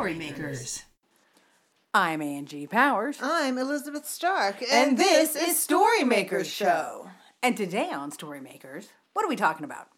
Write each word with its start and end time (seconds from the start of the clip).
Storymakers. 0.00 0.84
I'm 1.92 2.22
Angie 2.22 2.66
Powers. 2.66 3.18
I'm 3.20 3.58
Elizabeth 3.58 4.06
Stark, 4.06 4.64
And 4.72 4.96
this 4.96 5.36
is 5.36 5.58
Storymakers 5.58 6.46
Show. 6.46 7.10
And 7.42 7.54
today 7.54 7.90
on 7.90 8.10
Storymakers, 8.10 8.86
what 9.12 9.26
are 9.26 9.28
we 9.28 9.36
talking 9.36 9.64
about? 9.64 9.88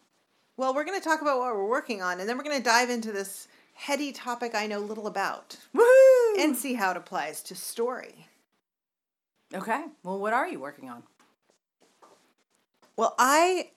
Well, 0.57 0.75
we're 0.75 0.83
going 0.83 0.99
to 0.99 1.03
talk 1.03 1.21
about 1.21 1.39
what 1.39 1.55
we're 1.55 1.69
working 1.69 2.01
on, 2.01 2.19
and 2.19 2.27
then 2.27 2.37
we're 2.37 2.43
going 2.43 2.57
to 2.57 2.61
dive 2.61 2.89
into 2.89 3.13
this 3.13 3.47
heady 3.75 4.11
topic 4.11 4.53
I 4.53 4.67
know 4.67 4.79
little 4.79 5.07
about 5.07 5.55
Woohoo! 5.73 6.43
and 6.43 6.57
see 6.57 6.73
how 6.73 6.91
it 6.91 6.97
applies 6.97 7.41
to 7.43 7.55
story. 7.55 8.27
okay, 9.53 9.85
well, 10.03 10.19
what 10.19 10.33
are 10.33 10.49
you 10.49 10.59
working 10.59 10.89
on? 10.89 11.03
Well, 12.97 13.15
I 13.17 13.69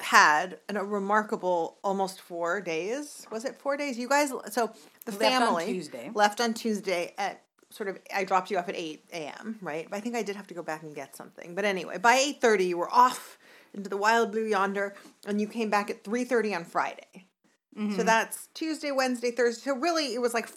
had 0.00 0.60
an, 0.68 0.78
a 0.78 0.84
remarkable 0.84 1.76
almost 1.84 2.22
four 2.22 2.62
days. 2.62 3.26
Was 3.30 3.44
it 3.44 3.56
four 3.56 3.76
days? 3.76 3.98
You 3.98 4.08
guys, 4.08 4.32
so 4.50 4.72
the 5.04 5.12
Left 5.12 5.24
on 5.24 5.40
family 5.40 5.66
Tuesday. 5.66 6.10
left 6.14 6.40
on 6.40 6.54
Tuesday 6.54 7.14
at 7.18 7.42
sort 7.70 7.88
of. 7.88 7.98
I 8.14 8.24
dropped 8.24 8.50
you 8.50 8.58
off 8.58 8.68
at 8.68 8.76
eight 8.76 9.04
a.m. 9.12 9.58
Right, 9.60 9.86
but 9.88 9.96
I 9.96 10.00
think 10.00 10.16
I 10.16 10.22
did 10.22 10.36
have 10.36 10.46
to 10.48 10.54
go 10.54 10.62
back 10.62 10.82
and 10.82 10.94
get 10.94 11.14
something. 11.16 11.54
But 11.54 11.64
anyway, 11.64 11.98
by 11.98 12.14
eight 12.14 12.40
thirty, 12.40 12.66
you 12.66 12.78
were 12.78 12.92
off 12.92 13.38
into 13.74 13.90
the 13.90 13.96
wild 13.96 14.32
blue 14.32 14.46
yonder, 14.46 14.94
and 15.26 15.40
you 15.40 15.48
came 15.48 15.70
back 15.70 15.90
at 15.90 16.04
three 16.04 16.24
thirty 16.24 16.54
on 16.54 16.64
Friday. 16.64 17.26
So 17.76 17.80
mm-hmm. 17.80 18.06
that's 18.06 18.46
Tuesday, 18.54 18.92
Wednesday, 18.92 19.32
Thursday. 19.32 19.70
So 19.70 19.76
really, 19.76 20.14
it 20.14 20.20
was 20.20 20.32
like 20.32 20.48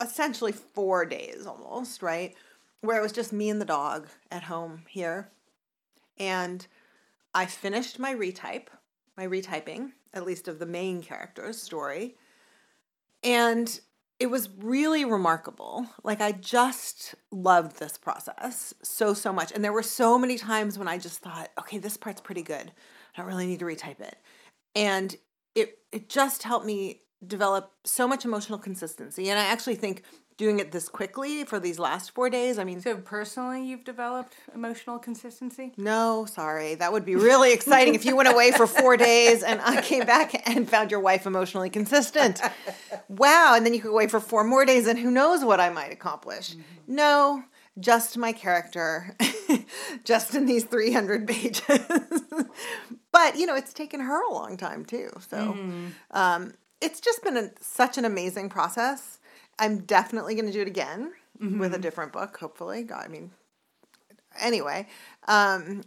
essentially 0.00 0.52
four 0.52 1.04
days 1.04 1.46
almost, 1.46 2.00
right? 2.00 2.34
Where 2.80 2.96
it 2.98 3.02
was 3.02 3.10
just 3.10 3.32
me 3.32 3.50
and 3.50 3.60
the 3.60 3.64
dog 3.64 4.06
at 4.30 4.44
home 4.44 4.82
here. 4.88 5.32
And 6.16 6.64
I 7.34 7.46
finished 7.46 7.98
my 7.98 8.14
retype, 8.14 8.68
my 9.16 9.26
retyping, 9.26 9.92
at 10.12 10.24
least 10.24 10.46
of 10.46 10.60
the 10.60 10.66
main 10.66 11.02
character's 11.02 11.60
story. 11.60 12.14
And 13.24 13.80
it 14.20 14.26
was 14.26 14.48
really 14.58 15.04
remarkable. 15.04 15.86
Like, 16.04 16.20
I 16.20 16.32
just 16.32 17.14
loved 17.32 17.78
this 17.78 17.98
process 17.98 18.72
so, 18.82 19.12
so 19.12 19.32
much. 19.32 19.50
And 19.52 19.64
there 19.64 19.72
were 19.72 19.82
so 19.82 20.18
many 20.18 20.38
times 20.38 20.78
when 20.78 20.86
I 20.86 20.98
just 20.98 21.20
thought, 21.20 21.50
okay, 21.58 21.78
this 21.78 21.96
part's 21.96 22.20
pretty 22.20 22.42
good. 22.42 22.70
I 22.70 23.18
don't 23.18 23.26
really 23.26 23.46
need 23.46 23.58
to 23.58 23.64
retype 23.64 24.00
it. 24.00 24.16
And 24.76 25.16
it, 25.54 25.78
it 25.90 26.08
just 26.08 26.42
helped 26.42 26.66
me 26.66 27.00
develop 27.26 27.72
so 27.84 28.06
much 28.06 28.24
emotional 28.24 28.58
consistency. 28.58 29.30
And 29.30 29.38
I 29.38 29.44
actually 29.44 29.76
think 29.76 30.04
doing 30.36 30.58
it 30.58 30.72
this 30.72 30.88
quickly 30.88 31.44
for 31.44 31.60
these 31.60 31.78
last 31.78 32.10
four 32.12 32.28
days, 32.28 32.58
I 32.58 32.64
mean, 32.64 32.80
So, 32.80 32.96
personally, 32.96 33.64
you've 33.64 33.84
developed 33.84 34.34
emotional 34.54 34.98
consistency? 34.98 35.72
no, 35.76 36.26
sorry. 36.26 36.74
That 36.74 36.92
would 36.92 37.04
be 37.04 37.14
really 37.14 37.52
exciting 37.52 37.94
if 37.94 38.04
you 38.04 38.16
went 38.16 38.28
away 38.28 38.50
for 38.50 38.66
four 38.66 38.96
days 38.96 39.42
and 39.42 39.60
I 39.60 39.80
came 39.80 40.04
back 40.04 40.48
and 40.48 40.68
found 40.68 40.90
your 40.90 41.00
wife 41.00 41.26
emotionally 41.26 41.70
consistent. 41.70 42.40
Wow. 43.08 43.54
And 43.54 43.64
then 43.64 43.74
you 43.74 43.80
could 43.80 43.88
go 43.88 43.94
away 43.94 44.08
for 44.08 44.20
four 44.20 44.42
more 44.44 44.64
days 44.64 44.86
and 44.88 44.98
who 44.98 45.10
knows 45.10 45.44
what 45.44 45.60
I 45.60 45.70
might 45.70 45.92
accomplish. 45.92 46.56
No, 46.88 47.44
just 47.78 48.16
my 48.18 48.32
character, 48.32 49.16
just 50.04 50.34
in 50.34 50.46
these 50.46 50.64
300 50.64 51.26
pages. 51.28 51.62
but, 53.12 53.36
you 53.36 53.46
know, 53.46 53.54
it's 53.54 53.72
taken 53.72 54.00
her 54.00 54.22
a 54.28 54.32
long 54.32 54.56
time 54.56 54.84
too. 54.84 55.10
So 55.28 55.56
um, 56.10 56.54
it's 56.80 57.00
just 57.00 57.22
been 57.22 57.36
a, 57.36 57.50
such 57.60 57.98
an 57.98 58.04
amazing 58.04 58.48
process. 58.48 59.18
I'm 59.58 59.80
definitely 59.80 60.34
going 60.34 60.46
to 60.46 60.52
do 60.52 60.60
it 60.62 60.68
again 60.68 61.12
with 61.40 61.74
a 61.74 61.78
different 61.78 62.12
book, 62.12 62.36
hopefully. 62.38 62.82
God, 62.84 63.04
I 63.04 63.08
mean, 63.08 63.30
anyway 64.40 64.86
um 65.28 65.82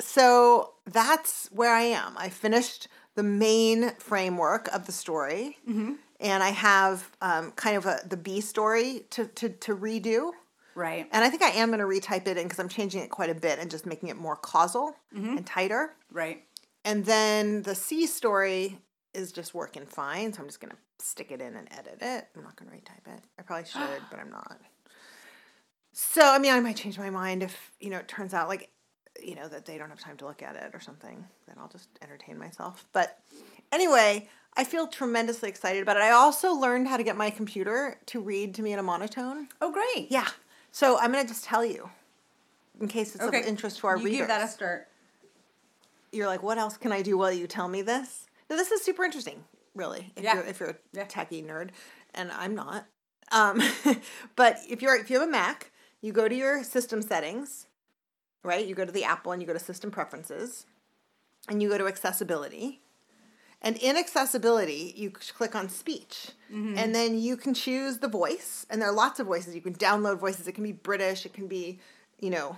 so 0.00 0.72
that's 0.86 1.48
where 1.52 1.74
i 1.74 1.82
am 1.82 2.14
i 2.16 2.28
finished 2.30 2.88
the 3.14 3.22
main 3.22 3.90
framework 3.98 4.68
of 4.68 4.86
the 4.86 4.92
story 4.92 5.58
and 5.66 6.42
i 6.42 6.48
have 6.48 7.10
um, 7.20 7.50
kind 7.52 7.76
of 7.76 7.84
a 7.86 8.00
the 8.08 8.16
b 8.16 8.40
story 8.40 9.04
to, 9.10 9.26
to 9.26 9.50
to 9.50 9.76
redo 9.76 10.30
Right. 10.74 11.06
and 11.12 11.22
i 11.22 11.28
think 11.28 11.42
i 11.42 11.50
am 11.50 11.68
going 11.68 11.80
to 11.80 11.84
retype 11.84 12.26
it 12.26 12.38
in 12.38 12.44
because 12.44 12.58
i'm 12.58 12.70
changing 12.70 13.02
it 13.02 13.10
quite 13.10 13.28
a 13.28 13.34
bit 13.34 13.58
and 13.58 13.70
just 13.70 13.84
making 13.84 14.08
it 14.08 14.16
more 14.16 14.36
causal 14.36 14.94
and 15.12 15.44
tighter 15.44 15.92
Right. 16.10 16.42
and 16.84 17.04
then 17.04 17.62
the 17.62 17.74
c 17.74 18.06
story 18.06 18.78
is 19.14 19.32
just 19.32 19.54
working 19.54 19.84
fine 19.86 20.32
so 20.32 20.40
i'm 20.40 20.48
just 20.48 20.60
going 20.60 20.70
to 20.70 20.76
stick 21.04 21.30
it 21.30 21.40
in 21.40 21.56
and 21.56 21.68
edit 21.72 21.98
it 22.00 22.28
i'm 22.36 22.42
not 22.42 22.56
going 22.56 22.70
to 22.70 22.76
retype 22.76 23.12
it 23.14 23.22
i 23.38 23.42
probably 23.42 23.64
should 23.70 24.02
but 24.10 24.18
i'm 24.18 24.30
not 24.30 24.58
so 25.92 26.22
I 26.22 26.38
mean, 26.38 26.52
I 26.52 26.60
might 26.60 26.76
change 26.76 26.98
my 26.98 27.10
mind 27.10 27.42
if 27.42 27.72
you 27.80 27.90
know 27.90 27.98
it 27.98 28.06
turns 28.08 28.32
out 28.32 28.48
like 28.48 28.70
you 29.20 29.34
know 29.34 29.48
that 29.48 29.66
they 29.66 29.76
don't 29.76 29.90
have 29.90 29.98
time 29.98 30.16
to 30.18 30.24
look 30.26 30.40
at 30.40 30.54
it 30.54 30.70
or 30.72 30.78
something. 30.80 31.24
Then 31.46 31.56
I'll 31.58 31.68
just 31.68 31.88
entertain 32.00 32.38
myself. 32.38 32.86
But 32.92 33.18
anyway, 33.72 34.28
I 34.56 34.62
feel 34.62 34.86
tremendously 34.86 35.48
excited 35.48 35.82
about 35.82 35.96
it. 35.96 36.02
I 36.04 36.12
also 36.12 36.52
learned 36.54 36.86
how 36.86 36.96
to 36.96 37.02
get 37.02 37.16
my 37.16 37.28
computer 37.30 37.98
to 38.06 38.20
read 38.20 38.54
to 38.54 38.62
me 38.62 38.72
in 38.72 38.78
a 38.78 38.82
monotone. 38.84 39.48
Oh, 39.60 39.72
great. 39.72 40.10
Yeah. 40.12 40.28
So 40.70 40.96
I'm 40.98 41.10
gonna 41.10 41.26
just 41.26 41.44
tell 41.44 41.64
you, 41.64 41.90
in 42.80 42.86
case 42.86 43.16
it's 43.16 43.24
Okay. 43.24 43.40
of 43.40 43.46
interest 43.46 43.80
to 43.80 43.88
our 43.88 43.98
you 43.98 44.04
readers. 44.04 44.18
give 44.20 44.28
that 44.28 44.44
a 44.44 44.48
start. 44.48 44.86
You're 46.12 46.28
like, 46.28 46.42
what 46.42 46.56
else 46.56 46.76
can 46.76 46.92
I 46.92 47.02
do 47.02 47.18
while 47.18 47.32
you 47.32 47.48
tell 47.48 47.66
me 47.68 47.82
this? 47.82 48.26
Now, 48.50 48.56
this 48.56 48.72
is 48.72 48.82
super 48.82 49.04
interesting, 49.04 49.44
really. 49.74 50.12
If 50.16 50.24
Yeah. 50.24 50.34
you're 50.34 50.44
if 50.44 50.58
you're 50.60 50.70
a 50.70 50.76
Yeah. 50.92 51.06
techie 51.06 51.46
nerd, 51.46 51.70
and 52.14 52.32
I'm 52.32 52.54
not. 52.54 52.86
Um, 53.30 53.62
but 54.36 54.58
if 54.68 54.82
you're 54.82 54.96
if 54.96 55.08
you 55.08 55.20
have 55.20 55.28
a 55.28 55.30
Mac, 55.30 55.70
you 56.00 56.12
go 56.12 56.28
to 56.28 56.34
your 56.34 56.64
system 56.64 57.00
settings, 57.00 57.66
right? 58.42 58.66
You 58.66 58.74
go 58.74 58.84
to 58.84 58.90
the 58.92 59.04
Apple 59.04 59.30
and 59.30 59.40
you 59.40 59.46
go 59.46 59.52
to 59.54 59.60
system 59.60 59.92
preferences, 59.92 60.66
and 61.48 61.62
you 61.62 61.68
go 61.68 61.78
to 61.78 61.86
accessibility. 61.86 62.80
And 63.62 63.76
in 63.76 63.96
accessibility, 63.96 64.94
you 64.96 65.10
click 65.10 65.54
on 65.54 65.68
speech, 65.68 66.30
and 66.50 66.94
then 66.94 67.18
you 67.20 67.36
can 67.36 67.52
choose 67.54 67.98
the 67.98 68.08
voice. 68.08 68.64
And 68.70 68.80
there 68.80 68.88
are 68.88 68.92
lots 68.94 69.20
of 69.20 69.26
voices. 69.26 69.54
You 69.54 69.60
can 69.60 69.74
download 69.74 70.18
voices. 70.18 70.48
It 70.48 70.52
can 70.52 70.64
be 70.64 70.72
British. 70.72 71.26
It 71.26 71.34
can 71.34 71.46
be, 71.46 71.78
you 72.18 72.30
know, 72.30 72.56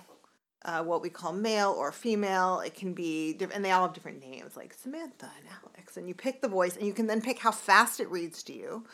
uh, 0.64 0.82
what 0.82 1.02
we 1.02 1.10
call 1.10 1.32
male 1.32 1.70
or 1.70 1.92
female. 1.92 2.60
It 2.60 2.74
can 2.74 2.92
be, 2.92 3.36
and 3.52 3.64
they 3.64 3.70
all 3.70 3.82
have 3.82 3.94
different 3.94 4.20
names, 4.20 4.56
like 4.56 4.74
Samantha 4.74 5.30
and 5.38 5.48
Alex. 5.62 5.96
And 5.96 6.08
you 6.08 6.14
pick 6.14 6.40
the 6.40 6.48
voice, 6.48 6.76
and 6.76 6.86
you 6.86 6.92
can 6.92 7.06
then 7.06 7.20
pick 7.20 7.38
how 7.38 7.50
fast 7.50 8.00
it 8.00 8.10
reads 8.10 8.42
to 8.44 8.52
you. 8.52 8.84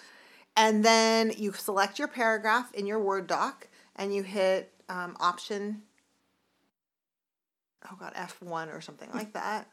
And 0.56 0.84
then 0.84 1.32
you 1.36 1.52
select 1.52 1.98
your 1.98 2.08
paragraph 2.08 2.72
in 2.74 2.86
your 2.86 2.98
Word 2.98 3.26
doc, 3.26 3.68
and 3.96 4.14
you 4.14 4.22
hit 4.22 4.72
um, 4.88 5.16
option, 5.20 5.82
oh 7.90 7.96
God, 7.98 8.14
F1 8.14 8.74
or 8.74 8.80
something 8.80 9.10
like 9.14 9.34
that. 9.34 9.68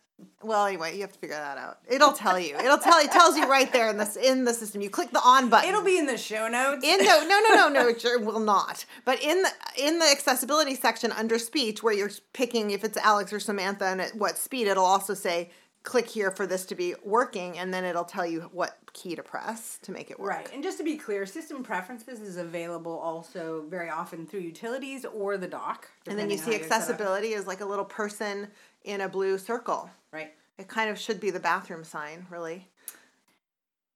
Well, 0.45 0.65
anyway, 0.65 0.95
you 0.95 1.01
have 1.01 1.11
to 1.11 1.19
figure 1.19 1.35
that 1.35 1.57
out. 1.57 1.79
It'll 1.89 2.13
tell 2.13 2.39
you. 2.39 2.55
It'll 2.57 2.77
tell 2.77 2.99
it 2.99 3.11
tells 3.11 3.35
you 3.35 3.49
right 3.49 3.71
there 3.73 3.89
in 3.89 3.97
this 3.97 4.15
in 4.15 4.45
the 4.45 4.53
system. 4.53 4.81
You 4.81 4.89
click 4.89 5.11
the 5.11 5.21
on 5.21 5.49
button. 5.49 5.67
It'll 5.67 5.83
be 5.83 5.97
in 5.97 6.05
the 6.05 6.17
show 6.17 6.47
notes. 6.47 6.85
In 6.85 7.03
no, 7.03 7.25
no, 7.27 7.41
no, 7.49 7.55
no, 7.55 7.69
no, 7.69 7.87
it 7.87 7.99
sure 7.99 8.19
will 8.19 8.39
not. 8.39 8.85
But 9.05 9.21
in 9.21 9.41
the 9.41 9.49
in 9.77 9.99
the 9.99 10.05
accessibility 10.05 10.75
section 10.75 11.11
under 11.11 11.39
speech, 11.39 11.81
where 11.81 11.93
you're 11.93 12.11
picking 12.33 12.71
if 12.71 12.83
it's 12.83 12.97
Alex 12.97 13.33
or 13.33 13.39
Samantha 13.39 13.85
and 13.85 13.99
at 14.01 14.15
what 14.15 14.37
speed, 14.37 14.67
it'll 14.67 14.85
also 14.85 15.15
say 15.15 15.49
click 15.85 16.07
here 16.07 16.31
for 16.31 16.45
this 16.47 16.65
to 16.65 16.75
be 16.75 16.95
working, 17.03 17.57
and 17.57 17.73
then 17.73 17.83
it'll 17.85 18.03
tell 18.03 18.25
you 18.25 18.49
what 18.51 18.77
key 18.93 19.15
to 19.15 19.23
press 19.23 19.77
to 19.83 19.91
make 19.91 20.09
it 20.09 20.19
work. 20.19 20.29
Right. 20.29 20.53
And 20.53 20.63
just 20.63 20.77
to 20.77 20.83
be 20.83 20.97
clear, 20.97 21.25
system 21.25 21.63
preferences 21.63 22.21
is 22.21 22.37
available 22.37 22.97
also 22.97 23.65
very 23.69 23.89
often 23.89 24.25
through 24.25 24.39
utilities 24.41 25.05
or 25.05 25.37
the 25.37 25.47
dock. 25.47 25.89
And 26.07 26.17
then 26.17 26.29
you 26.29 26.37
see 26.37 26.45
how 26.45 26.51
you're 26.51 26.59
set 26.61 26.71
up. 26.71 26.77
accessibility 26.79 27.33
is 27.33 27.45
like 27.45 27.61
a 27.61 27.65
little 27.65 27.85
person 27.85 28.47
in 28.85 29.01
a 29.01 29.09
blue 29.09 29.37
circle. 29.37 29.89
Right. 30.13 30.33
It 30.57 30.69
kind 30.69 30.89
of 30.89 30.97
should 30.97 31.19
be 31.19 31.31
the 31.31 31.39
bathroom 31.39 31.83
sign, 31.83 32.25
really. 32.29 32.69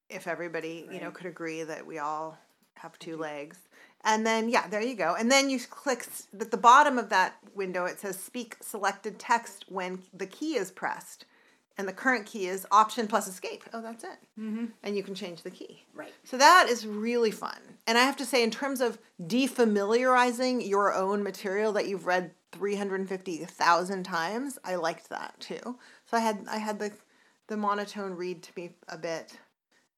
If 0.09 0.27
everybody, 0.27 0.89
you 0.91 0.99
know, 0.99 1.11
could 1.11 1.27
agree 1.27 1.63
that 1.63 1.85
we 1.85 1.99
all 1.99 2.37
have 2.75 2.99
two 2.99 3.15
legs. 3.15 3.59
And 4.03 4.25
then, 4.25 4.49
yeah, 4.49 4.67
there 4.67 4.81
you 4.81 4.95
go. 4.95 5.15
And 5.17 5.31
then 5.31 5.49
you 5.49 5.59
click 5.59 6.07
at 6.39 6.51
the 6.51 6.57
bottom 6.57 6.97
of 6.97 7.09
that 7.09 7.35
window, 7.53 7.85
it 7.85 7.99
says 7.99 8.17
speak 8.17 8.57
selected 8.61 9.19
text 9.19 9.65
when 9.69 10.01
the 10.13 10.25
key 10.25 10.55
is 10.55 10.71
pressed. 10.71 11.25
And 11.77 11.87
the 11.87 11.93
current 11.93 12.25
key 12.25 12.47
is 12.47 12.67
option 12.71 13.07
plus 13.07 13.27
escape. 13.27 13.63
Oh, 13.71 13.81
that's 13.81 14.03
it. 14.03 14.17
Mm-hmm. 14.37 14.65
And 14.83 14.97
you 14.97 15.03
can 15.03 15.15
change 15.15 15.43
the 15.43 15.49
key. 15.49 15.85
Right. 15.93 16.13
So 16.25 16.37
that 16.37 16.67
is 16.69 16.85
really 16.85 17.31
fun. 17.31 17.57
And 17.87 17.97
I 17.97 18.01
have 18.01 18.17
to 18.17 18.25
say, 18.25 18.43
in 18.43 18.51
terms 18.51 18.81
of 18.81 18.97
defamiliarizing 19.21 20.67
your 20.67 20.93
own 20.93 21.23
material 21.23 21.71
that 21.73 21.87
you've 21.87 22.05
read 22.05 22.31
350,000 22.51 24.03
times, 24.03 24.57
I 24.63 24.75
liked 24.75 25.09
that 25.09 25.39
too. 25.39 25.77
So 26.05 26.17
I 26.17 26.19
had 26.19 26.45
I 26.49 26.57
had 26.57 26.79
the 26.79 26.91
the 27.47 27.57
monotone 27.57 28.15
read 28.15 28.43
to 28.43 28.51
me 28.55 28.71
a 28.87 28.97
bit, 28.97 29.37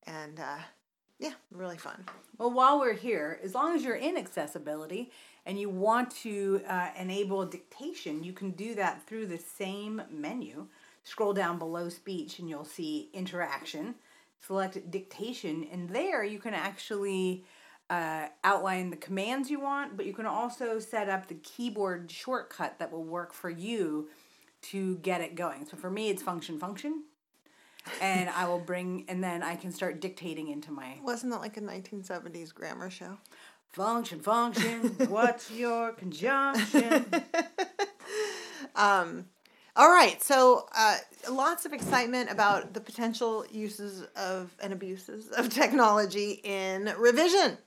and 0.08 0.40
uh, 0.40 0.60
yeah, 1.20 1.34
really 1.52 1.78
fun. 1.78 2.06
Well, 2.38 2.52
while 2.52 2.80
we're 2.80 2.94
here, 2.94 3.40
as 3.44 3.54
long 3.54 3.76
as 3.76 3.84
you're 3.84 3.96
in 3.96 4.18
accessibility 4.18 5.12
and 5.46 5.60
you 5.60 5.70
want 5.70 6.12
to 6.24 6.62
uh, 6.68 6.90
enable 6.98 7.46
dictation, 7.46 8.24
you 8.24 8.34
can 8.34 8.52
do 8.52 8.74
that 8.76 9.06
through 9.06 9.28
the 9.28 9.38
same 9.38 10.02
menu. 10.10 10.68
Scroll 11.04 11.34
down 11.34 11.60
below 11.60 11.90
speech 11.90 12.40
and 12.40 12.50
you'll 12.50 12.66
see 12.66 13.10
interaction. 13.14 13.96
Select 14.40 14.90
dictation, 14.90 15.68
and 15.72 15.90
there 15.90 16.24
you 16.24 16.40
can 16.40 16.56
actually 16.56 17.44
uh, 17.92 18.28
outline 18.46 18.90
the 18.90 18.96
commands 18.96 19.52
you 19.52 19.60
want, 19.60 19.98
but 19.98 20.06
you 20.06 20.14
can 20.14 20.26
also 20.26 20.80
set 20.80 21.10
up 21.10 21.28
the 21.28 21.36
keyboard 21.36 22.10
shortcut 22.10 22.80
that 22.80 22.90
will 22.90 23.04
work 23.04 23.34
for 23.34 23.50
you 23.50 24.08
to 24.62 24.96
get 25.00 25.20
it 25.20 25.36
going. 25.36 25.66
So 25.70 25.76
for 25.76 25.92
me, 25.92 26.10
it's 26.10 26.24
function 26.24 26.58
function. 26.58 27.04
and 28.00 28.30
I 28.30 28.48
will 28.48 28.60
bring, 28.60 29.04
and 29.10 29.22
then 29.22 29.44
I 29.44 29.56
can 29.58 29.72
start 29.74 30.00
dictating 30.00 30.48
into 30.48 30.72
my 30.72 31.00
Wasn't 31.04 31.34
that 31.34 31.42
like 31.42 31.58
a 31.58 31.62
1970s 31.62 32.54
grammar 32.54 32.90
show? 32.90 33.18
function, 33.74 34.22
function. 34.22 34.96
What's 35.10 35.52
your 35.52 35.92
conjunction? 35.94 37.06
All 39.74 39.90
right, 39.90 40.22
so 40.22 40.68
uh, 40.78 40.98
lots 41.30 41.66
of 41.66 41.74
excitement 41.74 42.30
about 42.30 42.74
the 42.74 42.82
potential 42.82 43.46
uses 43.52 44.04
of 44.16 44.54
and 44.62 44.74
abuses 44.74 45.30
of 45.30 45.50
technology 45.50 46.42
in 46.44 46.94
revision. 46.98 47.58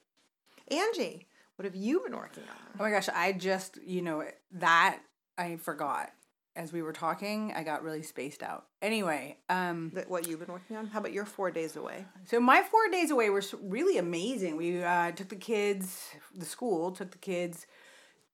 Angie, 0.69 1.27
what 1.57 1.65
have 1.65 1.75
you 1.77 2.01
been 2.01 2.17
working 2.17 2.45
on? 2.45 2.73
Oh 2.79 2.83
my 2.83 2.91
gosh, 2.91 3.09
I 3.09 3.33
just, 3.33 3.79
you 3.85 4.03
know, 4.03 4.25
that 4.53 4.99
I 5.39 5.57
forgot 5.57 6.11
as 6.57 6.73
we 6.73 6.83
were 6.83 6.93
talking. 6.93 7.53
I 7.55 7.63
got 7.63 7.83
really 7.83 8.03
spaced 8.03 8.43
out. 8.43 8.67
Anyway, 8.81 9.39
um, 9.49 9.91
That 9.95 10.09
what 10.09 10.27
you've 10.27 10.41
been 10.41 10.53
working 10.53 10.77
on? 10.77 10.87
How 10.87 11.01
about 11.01 11.13
your 11.13 11.25
four 11.25 11.51
days 11.51 11.77
away? 11.77 12.07
so 12.25 12.41
my 12.41 12.63
four 12.63 12.89
days 12.91 13.11
away 13.11 13.31
were 13.31 13.43
really 13.63 13.99
amazing. 13.99 14.57
We 14.57 14.83
uh, 14.83 15.13
took 15.13 15.29
the 15.29 15.37
kids, 15.37 16.11
the 16.35 16.47
school 16.47 16.93
took 16.93 17.11
the 17.11 17.19
kids 17.19 17.67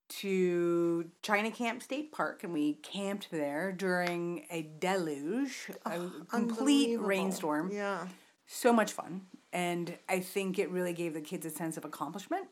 to 0.08 1.08
China 1.22 1.50
Camp 1.50 1.82
State 1.82 2.10
Park, 2.10 2.42
and 2.42 2.52
we 2.52 2.74
camped 2.74 3.30
there 3.30 3.70
during 3.70 4.44
a 4.50 4.62
deluge, 4.80 5.70
a 5.86 6.00
complete 6.28 6.98
rainstorm. 6.98 7.70
Yeah. 7.72 8.08
so 8.46 8.72
much 8.72 8.90
fun 8.92 9.22
and 9.52 9.96
i 10.08 10.20
think 10.20 10.58
it 10.58 10.70
really 10.70 10.92
gave 10.92 11.14
the 11.14 11.20
kids 11.20 11.44
a 11.46 11.50
sense 11.50 11.76
of 11.76 11.84
accomplishment 11.84 12.48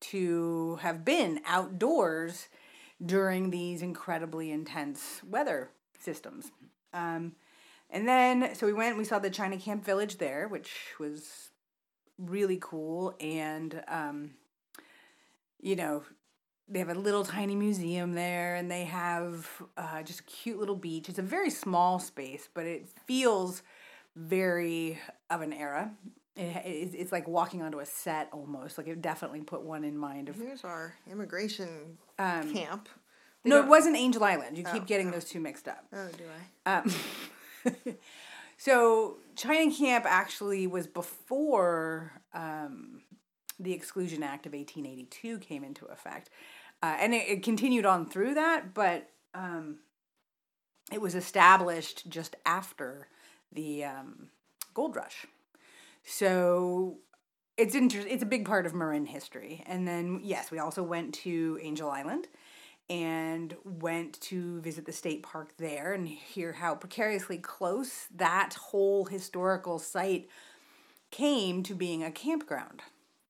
to 0.00 0.76
have 0.76 1.04
been 1.04 1.40
outdoors 1.46 2.48
during 3.04 3.50
these 3.50 3.82
incredibly 3.82 4.50
intense 4.50 5.20
weather 5.28 5.70
systems. 5.98 6.50
Um, 6.92 7.32
and 7.90 8.06
then 8.06 8.54
so 8.54 8.66
we 8.66 8.72
went 8.72 8.96
we 8.96 9.04
saw 9.04 9.18
the 9.18 9.30
china 9.30 9.56
camp 9.56 9.84
village 9.84 10.18
there 10.18 10.48
which 10.48 10.72
was 10.98 11.50
really 12.18 12.58
cool. 12.60 13.14
And 13.20 13.82
um, 13.88 14.30
you 15.60 15.76
know 15.76 16.04
they 16.66 16.78
have 16.78 16.88
a 16.88 16.94
little 16.94 17.24
tiny 17.24 17.54
museum 17.54 18.14
there 18.14 18.54
and 18.54 18.70
they 18.70 18.84
have 18.84 19.46
uh, 19.76 20.02
just 20.02 20.20
a 20.20 20.24
cute 20.24 20.58
little 20.58 20.76
beach. 20.76 21.10
It's 21.10 21.18
a 21.18 21.22
very 21.22 21.50
small 21.50 21.98
space 21.98 22.48
but 22.52 22.66
it 22.66 22.88
feels 23.06 23.62
very 24.16 24.98
of 25.30 25.40
an 25.42 25.52
era 25.52 25.90
it, 26.36 26.62
it's, 26.64 26.94
it's 26.94 27.12
like 27.12 27.26
walking 27.28 27.62
onto 27.62 27.78
a 27.80 27.86
set 27.86 28.28
almost 28.32 28.78
like 28.78 28.86
it 28.88 29.00
definitely 29.02 29.40
put 29.40 29.62
one 29.62 29.84
in 29.84 29.96
mind 29.96 30.28
of 30.28 30.36
Here's 30.36 30.64
our 30.64 30.94
immigration 31.10 31.98
camp. 32.18 32.88
no 33.44 33.60
it 33.60 33.66
wasn't 33.68 33.96
angel 33.96 34.22
island 34.24 34.56
you 34.58 34.64
keep 34.64 34.86
getting 34.86 35.10
those 35.10 35.24
two 35.24 35.40
mixed 35.40 35.68
up 35.68 35.84
Oh, 35.92 36.08
do 36.16 36.24
I? 36.66 36.76
um, 36.76 36.92
so 38.56 39.16
China 39.36 39.72
Camp 39.74 40.04
actually 40.06 40.66
was 40.66 40.86
before 40.86 42.12
um, 42.32 43.02
the 43.58 43.72
Exclusion 43.72 44.22
Act 44.22 44.46
of 44.46 44.52
1882 44.52 45.38
came 45.38 45.64
into 45.64 45.86
effect. 45.86 46.30
Uh, 46.82 46.96
and 47.00 47.14
it, 47.14 47.28
it 47.28 47.42
continued 47.42 47.86
on 47.86 48.06
through 48.08 48.34
that, 48.34 48.74
but 48.74 49.08
um, 49.34 49.78
it 50.92 51.00
was 51.00 51.14
established 51.14 52.08
just 52.10 52.36
after 52.44 53.08
the 53.54 53.84
um, 53.84 54.28
gold 54.74 54.96
rush. 54.96 55.26
So 56.04 56.98
it's 57.56 57.74
inter- 57.74 58.06
it's 58.06 58.22
a 58.22 58.26
big 58.26 58.44
part 58.44 58.66
of 58.66 58.74
Marin 58.74 59.06
history. 59.06 59.62
And 59.66 59.86
then 59.86 60.20
yes, 60.22 60.50
we 60.50 60.58
also 60.58 60.82
went 60.82 61.14
to 61.14 61.58
Angel 61.62 61.90
Island 61.90 62.28
and 62.90 63.56
went 63.64 64.20
to 64.20 64.60
visit 64.60 64.84
the 64.84 64.92
state 64.92 65.22
park 65.22 65.54
there 65.56 65.94
and 65.94 66.06
hear 66.06 66.52
how 66.52 66.74
precariously 66.74 67.38
close 67.38 68.06
that 68.14 68.54
whole 68.54 69.06
historical 69.06 69.78
site 69.78 70.28
came 71.10 71.62
to 71.62 71.74
being 71.74 72.02
a 72.02 72.10
campground 72.10 72.82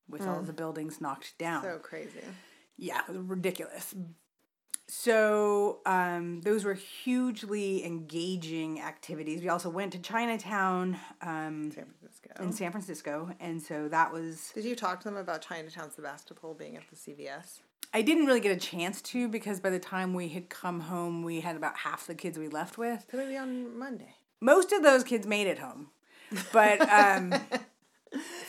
with 0.09 0.27
all 0.27 0.43
the 0.43 0.53
buildings 0.53 1.01
knocked 1.01 1.39
down. 1.39 1.63
So 1.63 1.79
crazy. 1.79 2.21
Yeah, 2.77 3.03
ridiculous. 3.09 3.95
So 4.87 5.81
um, 5.87 6.43
those 6.43 6.65
were 6.65 6.75
hugely 6.75 7.85
engaging 7.85 8.81
activities. 8.81 9.41
We 9.41 9.49
also 9.49 9.71
went 9.71 9.93
to 9.93 9.99
Chinatown 9.99 10.99
um, 11.23 11.73
San 11.73 11.87
Francisco. 11.87 12.43
in 12.43 12.53
San 12.53 12.71
Francisco, 12.71 13.31
and 13.41 13.63
so 13.63 13.89
that 13.89 14.13
was. 14.13 14.51
Did 14.55 14.65
you 14.65 14.77
talk 14.77 15.01
to 15.01 15.05
them 15.09 15.17
about 15.17 15.41
Chinatown 15.41 15.91
Sebastopol 15.91 16.55
being 16.55 16.77
at 16.77 16.83
the 16.91 16.97
CVS? 16.97 17.61
I 17.95 18.03
didn't 18.03 18.27
really 18.27 18.41
get 18.41 18.57
a 18.57 18.61
chance 18.61 19.01
to 19.03 19.29
because 19.29 19.61
by 19.61 19.71
the 19.71 19.79
time 19.79 20.15
we 20.15 20.29
had 20.29 20.51
come 20.51 20.81
home, 20.81 21.23
we 21.23 21.41
had 21.41 21.57
about 21.57 21.77
half 21.79 22.07
the 22.07 22.15
kids 22.15 22.39
we 22.39 22.49
left 22.49 22.77
with. 22.77 23.07
So 23.11 23.17
maybe 23.17 23.37
on 23.37 23.79
Monday. 23.79 24.17
Most 24.41 24.73
of 24.73 24.83
those 24.83 25.05
kids 25.05 25.27
made 25.27 25.47
it 25.47 25.59
home, 25.59 25.89
but 26.53 26.81
um, 26.91 27.33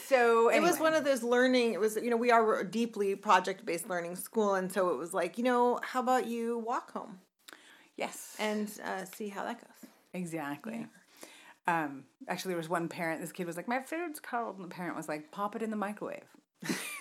so 0.08 0.50
It 0.50 0.62
was 0.62 0.80
one 0.80 0.94
of 0.94 1.04
those 1.04 1.24
learning. 1.24 1.74
It 1.74 1.80
was 1.80 1.96
you 1.96 2.10
know 2.10 2.18
we 2.18 2.32
are 2.32 2.60
a 2.60 2.64
deeply 2.64 3.16
project 3.16 3.66
based 3.66 3.90
learning 3.90 4.16
school, 4.16 4.56
and 4.56 4.72
so 4.72 4.90
it 4.90 4.98
was 4.98 5.14
like 5.14 5.38
you 5.38 5.44
know 5.44 5.80
how 5.84 6.00
about 6.00 6.28
you 6.28 6.60
walk 6.60 6.92
home 6.92 7.20
yes, 7.98 8.36
and 8.40 8.72
uh, 8.84 9.06
see 9.06 9.30
how 9.30 9.44
that 9.44 9.62
goes. 9.62 9.90
Exactly. 10.14 10.88
Um, 11.68 12.04
actually, 12.28 12.50
there 12.50 12.58
was 12.58 12.70
one 12.70 12.88
parent. 12.88 13.22
This 13.22 13.32
kid 13.32 13.48
was 13.48 13.58
like, 13.58 13.68
"My 13.68 13.82
food's 13.82 14.20
cold," 14.20 14.58
and 14.58 14.66
the 14.66 14.74
parent 14.74 14.96
was 14.96 15.08
like, 15.08 15.32
"Pop 15.32 15.56
it 15.56 15.62
in 15.62 15.72
the 15.72 15.76
microwave." 15.76 16.24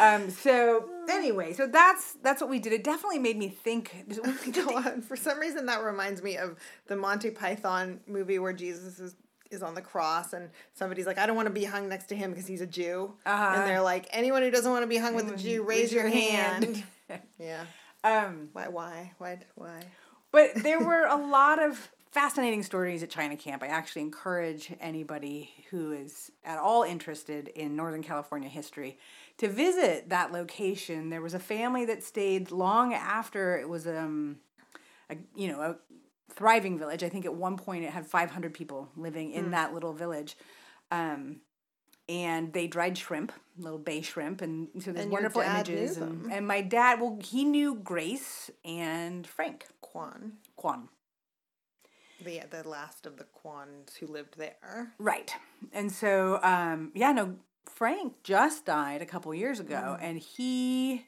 um, 0.00 0.30
so 0.30 0.88
anyway, 1.08 1.52
so 1.52 1.66
that's 1.66 2.14
that's 2.22 2.40
what 2.40 2.50
we 2.50 2.58
did. 2.58 2.72
It 2.72 2.84
definitely 2.84 3.18
made 3.18 3.36
me 3.36 3.48
think. 3.48 4.06
For 5.06 5.16
some 5.16 5.38
reason, 5.38 5.66
that 5.66 5.82
reminds 5.82 6.22
me 6.22 6.36
of 6.36 6.56
the 6.86 6.96
Monty 6.96 7.30
Python 7.30 8.00
movie 8.06 8.38
where 8.38 8.52
Jesus 8.52 8.98
is 8.98 9.14
is 9.52 9.62
on 9.62 9.74
the 9.74 9.82
cross 9.82 10.32
and 10.32 10.50
somebody's 10.74 11.06
like, 11.06 11.18
I 11.18 11.26
don't 11.26 11.36
want 11.36 11.46
to 11.46 11.54
be 11.54 11.64
hung 11.64 11.88
next 11.88 12.06
to 12.06 12.16
him 12.16 12.30
because 12.30 12.46
he's 12.46 12.60
a 12.60 12.66
Jew. 12.66 13.12
Uh-huh. 13.26 13.52
And 13.54 13.68
they're 13.68 13.82
like, 13.82 14.06
anyone 14.10 14.42
who 14.42 14.50
doesn't 14.50 14.70
want 14.70 14.82
to 14.82 14.88
be 14.88 14.96
hung 14.96 15.14
with 15.14 15.30
a 15.32 15.36
Jew, 15.36 15.62
raise, 15.62 15.92
your, 15.92 16.08
hand. 16.08 16.82
yeah. 17.38 17.64
um, 18.04 18.48
Why? 18.52 18.68
Why? 18.68 19.12
Why? 19.18 19.38
Why? 19.54 19.82
but 20.32 20.54
there 20.56 20.80
were 20.84 21.04
a 21.04 21.16
lot 21.16 21.62
of 21.62 21.90
fascinating 22.10 22.62
stories 22.62 23.02
at 23.02 23.10
China 23.10 23.36
Camp. 23.36 23.62
I 23.62 23.68
actually 23.68 24.02
encourage 24.02 24.72
anybody 24.80 25.50
who 25.70 25.92
is 25.92 26.30
at 26.44 26.58
all 26.58 26.82
interested 26.82 27.48
in 27.48 27.76
Northern 27.76 28.02
California 28.02 28.48
history 28.48 28.98
to 29.38 29.48
visit 29.48 30.10
that 30.10 30.32
location. 30.32 31.10
There 31.10 31.22
was 31.22 31.34
a 31.34 31.38
family 31.38 31.84
that 31.86 32.02
stayed 32.02 32.50
long 32.50 32.92
after 32.92 33.58
it 33.58 33.68
was 33.68 33.86
um, 33.86 34.36
a 35.08 35.16
you 35.34 35.48
know 35.48 35.60
a 35.60 35.76
thriving 36.30 36.78
village. 36.78 37.02
I 37.02 37.08
think 37.08 37.24
at 37.24 37.34
one 37.34 37.56
point 37.56 37.84
it 37.84 37.90
had 37.90 38.06
500 38.06 38.54
people 38.54 38.90
living 38.96 39.32
in 39.32 39.50
that 39.50 39.74
little 39.74 39.92
village. 39.92 40.36
Um, 40.90 41.40
and 42.08 42.52
they 42.52 42.66
dried 42.66 42.98
shrimp, 42.98 43.32
little 43.56 43.78
bay 43.78 44.02
shrimp, 44.02 44.42
and 44.42 44.68
so 44.80 44.92
there's 44.92 45.04
And 45.04 45.12
wonderful 45.12 45.42
images. 45.42 45.96
And, 45.96 46.32
and 46.32 46.46
my 46.46 46.60
dad, 46.60 47.00
well, 47.00 47.18
he 47.22 47.44
knew 47.44 47.76
Grace 47.76 48.50
and 48.64 49.26
Frank 49.26 49.66
Quan. 49.80 50.32
Kwan. 50.56 50.88
The 52.24 52.42
the 52.50 52.68
last 52.68 53.06
of 53.06 53.16
the 53.16 53.24
Kwans 53.24 53.96
who 53.98 54.06
lived 54.06 54.36
there. 54.36 54.92
Right. 54.98 55.34
And 55.72 55.90
so, 55.90 56.40
um, 56.42 56.92
yeah, 56.94 57.12
no, 57.12 57.36
Frank 57.66 58.22
just 58.22 58.66
died 58.66 59.02
a 59.02 59.06
couple 59.06 59.34
years 59.34 59.60
ago, 59.60 59.96
and 60.00 60.18
he, 60.18 61.06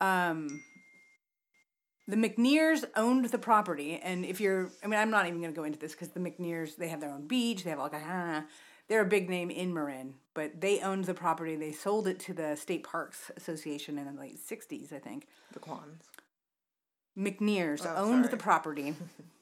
um, 0.00 0.62
the 2.08 2.16
McNears 2.16 2.84
owned 2.96 3.26
the 3.26 3.38
property. 3.38 3.98
And 4.02 4.24
if 4.24 4.40
you're, 4.40 4.70
I 4.82 4.86
mean, 4.86 4.98
I'm 5.00 5.10
not 5.10 5.26
even 5.26 5.40
going 5.40 5.52
to 5.52 5.56
go 5.56 5.64
into 5.64 5.78
this 5.78 5.92
because 5.92 6.08
the 6.10 6.20
McNears, 6.20 6.76
they 6.76 6.88
have 6.88 7.00
their 7.00 7.10
own 7.10 7.26
beach, 7.26 7.64
they 7.64 7.70
have 7.70 7.80
all 7.80 7.88
kind 7.88 8.36
of, 8.38 8.44
they're 8.88 9.00
a 9.02 9.06
big 9.06 9.28
name 9.28 9.50
in 9.50 9.74
Marin, 9.74 10.14
but 10.34 10.60
they 10.60 10.80
owned 10.80 11.06
the 11.06 11.14
property. 11.14 11.56
They 11.56 11.72
sold 11.72 12.06
it 12.06 12.20
to 12.20 12.32
the 12.32 12.54
State 12.54 12.84
Parks 12.84 13.30
Association 13.36 13.98
in 13.98 14.14
the 14.14 14.20
late 14.20 14.38
60s, 14.38 14.92
I 14.92 14.98
think. 15.00 15.26
The 15.52 15.58
Quans. 15.58 16.04
McNears 17.18 17.84
Oh, 17.84 17.94
owned 18.04 18.24
sorry. 18.26 18.30
the 18.36 18.36
property. 18.36 18.94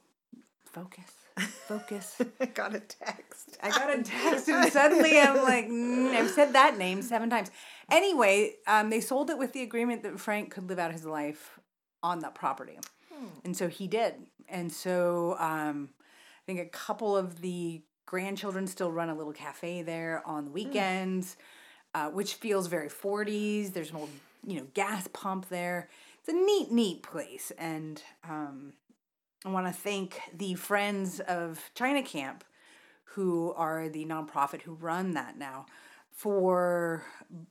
Focus. 0.65 1.05
Focus. 1.69 2.21
I 2.41 2.47
got 2.47 2.75
a 2.75 2.81
text. 2.81 3.59
I 3.63 3.71
got 3.71 3.99
a 3.99 4.03
text 4.05 4.49
and 4.49 4.73
suddenly 4.73 5.19
I'm 5.21 5.37
like, 5.43 5.69
mm, 5.69 6.11
I've 6.15 6.31
said 6.31 6.53
that 6.53 6.79
name 6.79 7.03
seven 7.03 7.29
times. 7.31 7.51
Anyway, 7.91 8.55
um, 8.67 8.89
they 8.91 9.01
sold 9.01 9.31
it 9.31 9.39
with 9.39 9.53
the 9.53 9.63
agreement 9.63 10.03
that 10.05 10.19
Frank 10.19 10.51
could 10.51 10.69
live 10.69 10.79
out 10.79 10.93
his 10.93 11.05
life 11.05 11.59
on 12.05 12.21
that 12.21 12.35
property. 12.35 12.79
And 13.45 13.57
so 13.57 13.67
he 13.69 13.89
did. 13.89 14.15
And 14.49 14.71
so 14.71 15.37
um, 15.41 15.89
I 15.99 16.43
think 16.47 16.61
a 16.61 16.67
couple 16.67 17.17
of 17.17 17.41
the 17.41 17.83
grandchildren 18.07 18.67
still 18.67 18.93
run 18.93 19.09
a 19.09 19.15
little 19.15 19.33
cafe 19.33 19.83
there 19.83 20.23
on 20.27 20.45
the 20.45 20.51
weekends, 20.51 21.37
uh, 21.95 22.11
which 22.11 22.35
feels 22.35 22.67
very 22.67 22.89
40s. 22.91 23.73
There's 23.73 23.91
an 23.91 23.97
old, 23.97 24.11
you 24.47 24.57
know, 24.61 24.67
gas 24.75 25.09
pump 25.13 25.49
there. 25.49 25.89
It's 26.21 26.29
a 26.29 26.33
neat, 26.33 26.71
neat 26.71 27.03
place. 27.03 27.51
And 27.57 28.03
um, 28.29 28.75
I 29.45 29.49
want 29.49 29.67
to 29.67 29.73
thank 29.73 30.21
the 30.37 30.55
Friends 30.55 31.21
of 31.21 31.71
China 31.75 32.03
Camp, 32.03 32.45
who 33.15 33.55
are 33.57 33.89
the 33.89 34.05
nonprofit 34.05 34.63
who 34.63 34.75
run 34.75 35.15
that 35.15 35.39
now, 35.39 35.65
for 36.15 37.05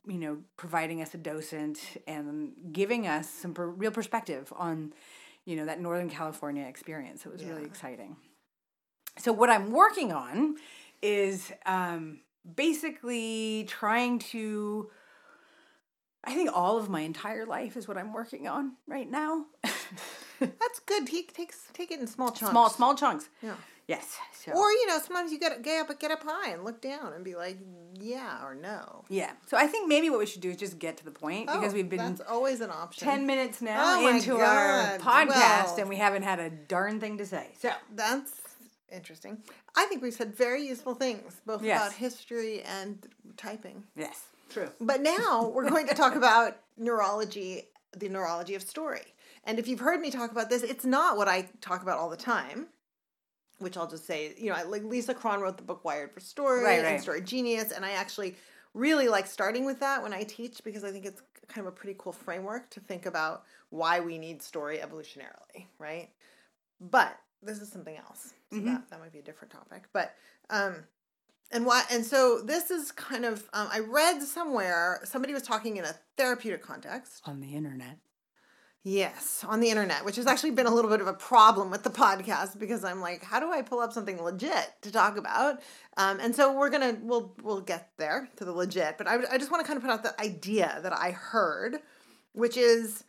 you 0.08 0.18
know 0.18 0.38
providing 0.58 1.02
us 1.02 1.14
a 1.14 1.18
docent 1.18 1.80
and 2.08 2.54
giving 2.72 3.06
us 3.08 3.30
some 3.30 3.54
per- 3.54 3.68
real 3.68 3.92
perspective 3.92 4.52
on 4.56 4.94
you 5.46 5.56
know 5.56 5.66
that 5.66 5.82
Northern 5.82 6.10
California 6.10 6.66
experience. 6.66 7.26
It 7.26 7.32
was 7.32 7.44
really 7.44 7.66
exciting. 7.66 8.16
So 9.18 9.32
what 9.32 9.50
I'm 9.50 9.72
working 9.72 10.12
on 10.12 10.56
is 11.02 11.52
um, 11.66 12.22
basically 12.56 13.66
trying 13.68 14.20
to. 14.20 14.90
I 16.26 16.34
think 16.34 16.52
all 16.54 16.78
of 16.78 16.90
my 16.90 17.02
entire 17.02 17.46
life 17.46 17.76
is 17.76 17.86
what 17.86 17.98
I'm 17.98 18.14
working 18.14 18.48
on 18.48 18.78
right 18.88 19.10
now. 19.10 19.46
That's 20.60 20.80
good. 20.86 21.08
Take 21.08 21.34
takes 21.34 21.60
take 21.74 21.92
it 21.92 22.00
in 22.00 22.08
small 22.08 22.32
chunks. 22.32 22.52
small 22.52 22.70
small 22.70 22.96
chunks. 22.96 23.30
Yeah. 23.42 23.56
Yes. 23.88 24.18
So. 24.46 24.54
Or 24.54 24.72
you 24.72 24.88
know, 24.88 24.98
sometimes 25.00 25.32
you 25.32 25.40
get 25.40 25.62
get 25.62 25.90
up 25.90 26.00
get 26.00 26.12
up 26.12 26.24
high 26.24 26.52
and 26.52 26.64
look 26.64 26.82
down 26.82 27.14
and 27.14 27.24
be 27.24 27.36
like, 27.36 27.58
yeah 28.00 28.44
or 28.46 28.56
no. 28.56 29.04
yeah. 29.10 29.32
So 29.48 29.58
I 29.58 29.68
think 29.68 29.88
maybe 29.90 30.10
what 30.10 30.20
we 30.20 30.26
should 30.26 30.42
do 30.42 30.50
is 30.50 30.58
just 30.58 30.80
get 30.80 30.98
to 30.98 31.06
the 31.06 31.12
point 31.12 31.48
because 31.48 31.72
Oh, 31.72 31.76
we've 31.76 31.90
been 31.90 32.00
that's 32.00 32.22
always 32.22 32.62
an 32.62 32.70
option. 32.72 33.08
10 33.08 33.26
minutes 33.28 33.62
now 33.62 34.00
Oh 34.02 34.08
into 34.08 34.38
our 34.38 34.98
podcast 35.00 35.28
Well- 35.28 35.76
and 35.80 35.90
we 35.90 35.98
haven't 35.98 36.24
had 36.24 36.40
a 36.40 36.50
darn 36.50 37.00
thing 37.00 37.18
to 37.20 37.26
say. 37.26 37.50
So, 37.60 37.72
That's 37.94 38.32
interesting. 38.92 39.44
I 39.76 39.86
think 39.86 40.02
we've 40.02 40.14
said 40.14 40.36
very 40.36 40.66
useful 40.66 40.94
things 40.96 41.42
both 41.46 41.64
Yes. 41.64 41.82
about 41.82 41.94
history 41.94 42.62
and 42.64 43.06
typing. 43.38 43.84
yes, 43.98 44.22
true. 44.50 44.70
But 44.80 45.02
now 45.02 45.52
we're 45.54 45.70
going 45.70 45.88
to 45.88 45.96
talk 45.96 46.16
about 46.24 46.58
neurology, 46.78 47.70
the 47.98 48.08
neurology 48.10 48.56
of 48.56 48.62
story. 48.62 49.02
And 49.44 49.60
if 49.60 49.68
you've 49.68 49.80
heard 49.80 50.00
me 50.00 50.10
talk 50.10 50.32
about 50.32 50.50
this, 50.50 50.64
it's 50.64 50.86
not 50.86 51.18
what 51.18 51.28
I 51.28 51.50
talk 51.62 51.82
about 51.82 52.00
all 52.00 52.10
the 52.10 52.18
time. 52.18 52.68
Which 53.60 53.78
I'll 53.78 53.88
just 53.88 54.06
say, 54.06 54.34
you 54.38 54.50
know, 54.50 54.56
I- 54.56 54.64
like 54.64 54.84
Lisa 54.84 55.14
Cron 55.14 55.42
wrote 55.42 55.58
the 55.58 55.64
book 55.64 55.84
Wired 55.86 56.12
for 56.12 56.20
Story 56.20 56.64
Right, 56.64 56.86
and. 56.86 57.02
Story 57.02 57.22
Genius, 57.22 57.72
and 57.72 57.86
I 57.86 57.92
actually 57.92 58.36
really 58.74 59.08
like 59.08 59.28
starting 59.28 59.66
with 59.66 59.80
that 59.82 60.02
when 60.02 60.14
I 60.14 60.24
teach 60.24 60.64
because 60.64 60.84
I 60.84 60.92
think 60.92 61.06
it's 61.06 61.22
kind 61.48 61.68
of 61.68 61.72
a 61.72 61.76
pretty 61.76 61.96
cool 62.00 62.12
framework 62.14 62.70
to 62.72 62.80
think 62.80 63.06
about 63.06 63.44
why 63.70 64.00
we 64.00 64.18
need 64.18 64.42
story 64.42 64.80
evolutionarily, 64.80 65.68
right? 65.78 66.10
But 66.82 67.18
this 67.44 67.60
is 67.62 67.70
something 67.72 67.96
else. 67.96 68.34
So 68.50 68.58
Mhm. 68.58 68.66
that, 68.66 68.90
that 68.90 69.00
might 69.00 69.12
be 69.12 69.20
a 69.20 69.24
different 69.24 69.52
topic. 69.52 69.84
But 69.94 70.16
um 70.50 70.88
and 71.52 71.66
why 71.68 71.84
and 71.92 72.04
so 72.04 72.42
this 72.42 72.72
is 72.72 72.92
kind 72.92 73.26
of 73.26 73.48
um, 73.54 73.68
I 73.72 73.80
read 73.80 74.24
somewhere 74.24 75.02
somebody 75.04 75.34
was 75.34 75.44
talking 75.44 75.78
in 75.78 75.86
a 75.86 75.96
therapeutic 76.18 76.64
context. 76.64 77.22
On 77.26 77.40
the 77.42 77.54
internet. 77.54 78.00
Yes, 78.86 79.46
on 79.48 79.62
the 79.62 79.70
internet, 79.70 80.04
which 80.04 80.18
has 80.18 80.28
actually 80.28 80.52
been 80.52 80.66
a 80.66 80.74
little 80.74 80.92
bit 80.92 81.00
of 81.00 81.08
a 81.08 81.14
problem 81.14 81.72
with 81.72 81.84
the 81.84 81.90
podcast 81.90 82.60
because 82.60 82.84
I'm 82.84 83.00
like, 83.00 83.24
how 83.24 83.40
do 83.40 83.50
I 83.50 83.62
pull 83.62 83.80
up 83.80 83.94
something 83.94 84.22
legit 84.22 84.74
to 84.82 84.92
talk 84.92 85.16
about? 85.16 85.62
Um, 85.96 86.20
and 86.20 86.36
so 86.36 86.58
we're 86.58 86.70
gonna 86.70 86.98
we'll 87.02 87.34
we'll 87.42 87.62
get 87.62 87.92
there 87.98 88.28
to 88.36 88.44
the 88.44 88.52
legit, 88.52 88.98
but 88.98 89.08
I, 89.08 89.20
I 89.32 89.38
just 89.38 89.52
want 89.52 89.64
to 89.64 89.68
kind 89.68 89.78
of 89.78 89.84
put 89.84 89.92
out 89.92 90.04
the 90.04 90.20
idea 90.22 90.80
that 90.84 90.92
I 90.92 91.12
heard, 91.12 91.78
which 92.34 92.58
is 92.58 93.06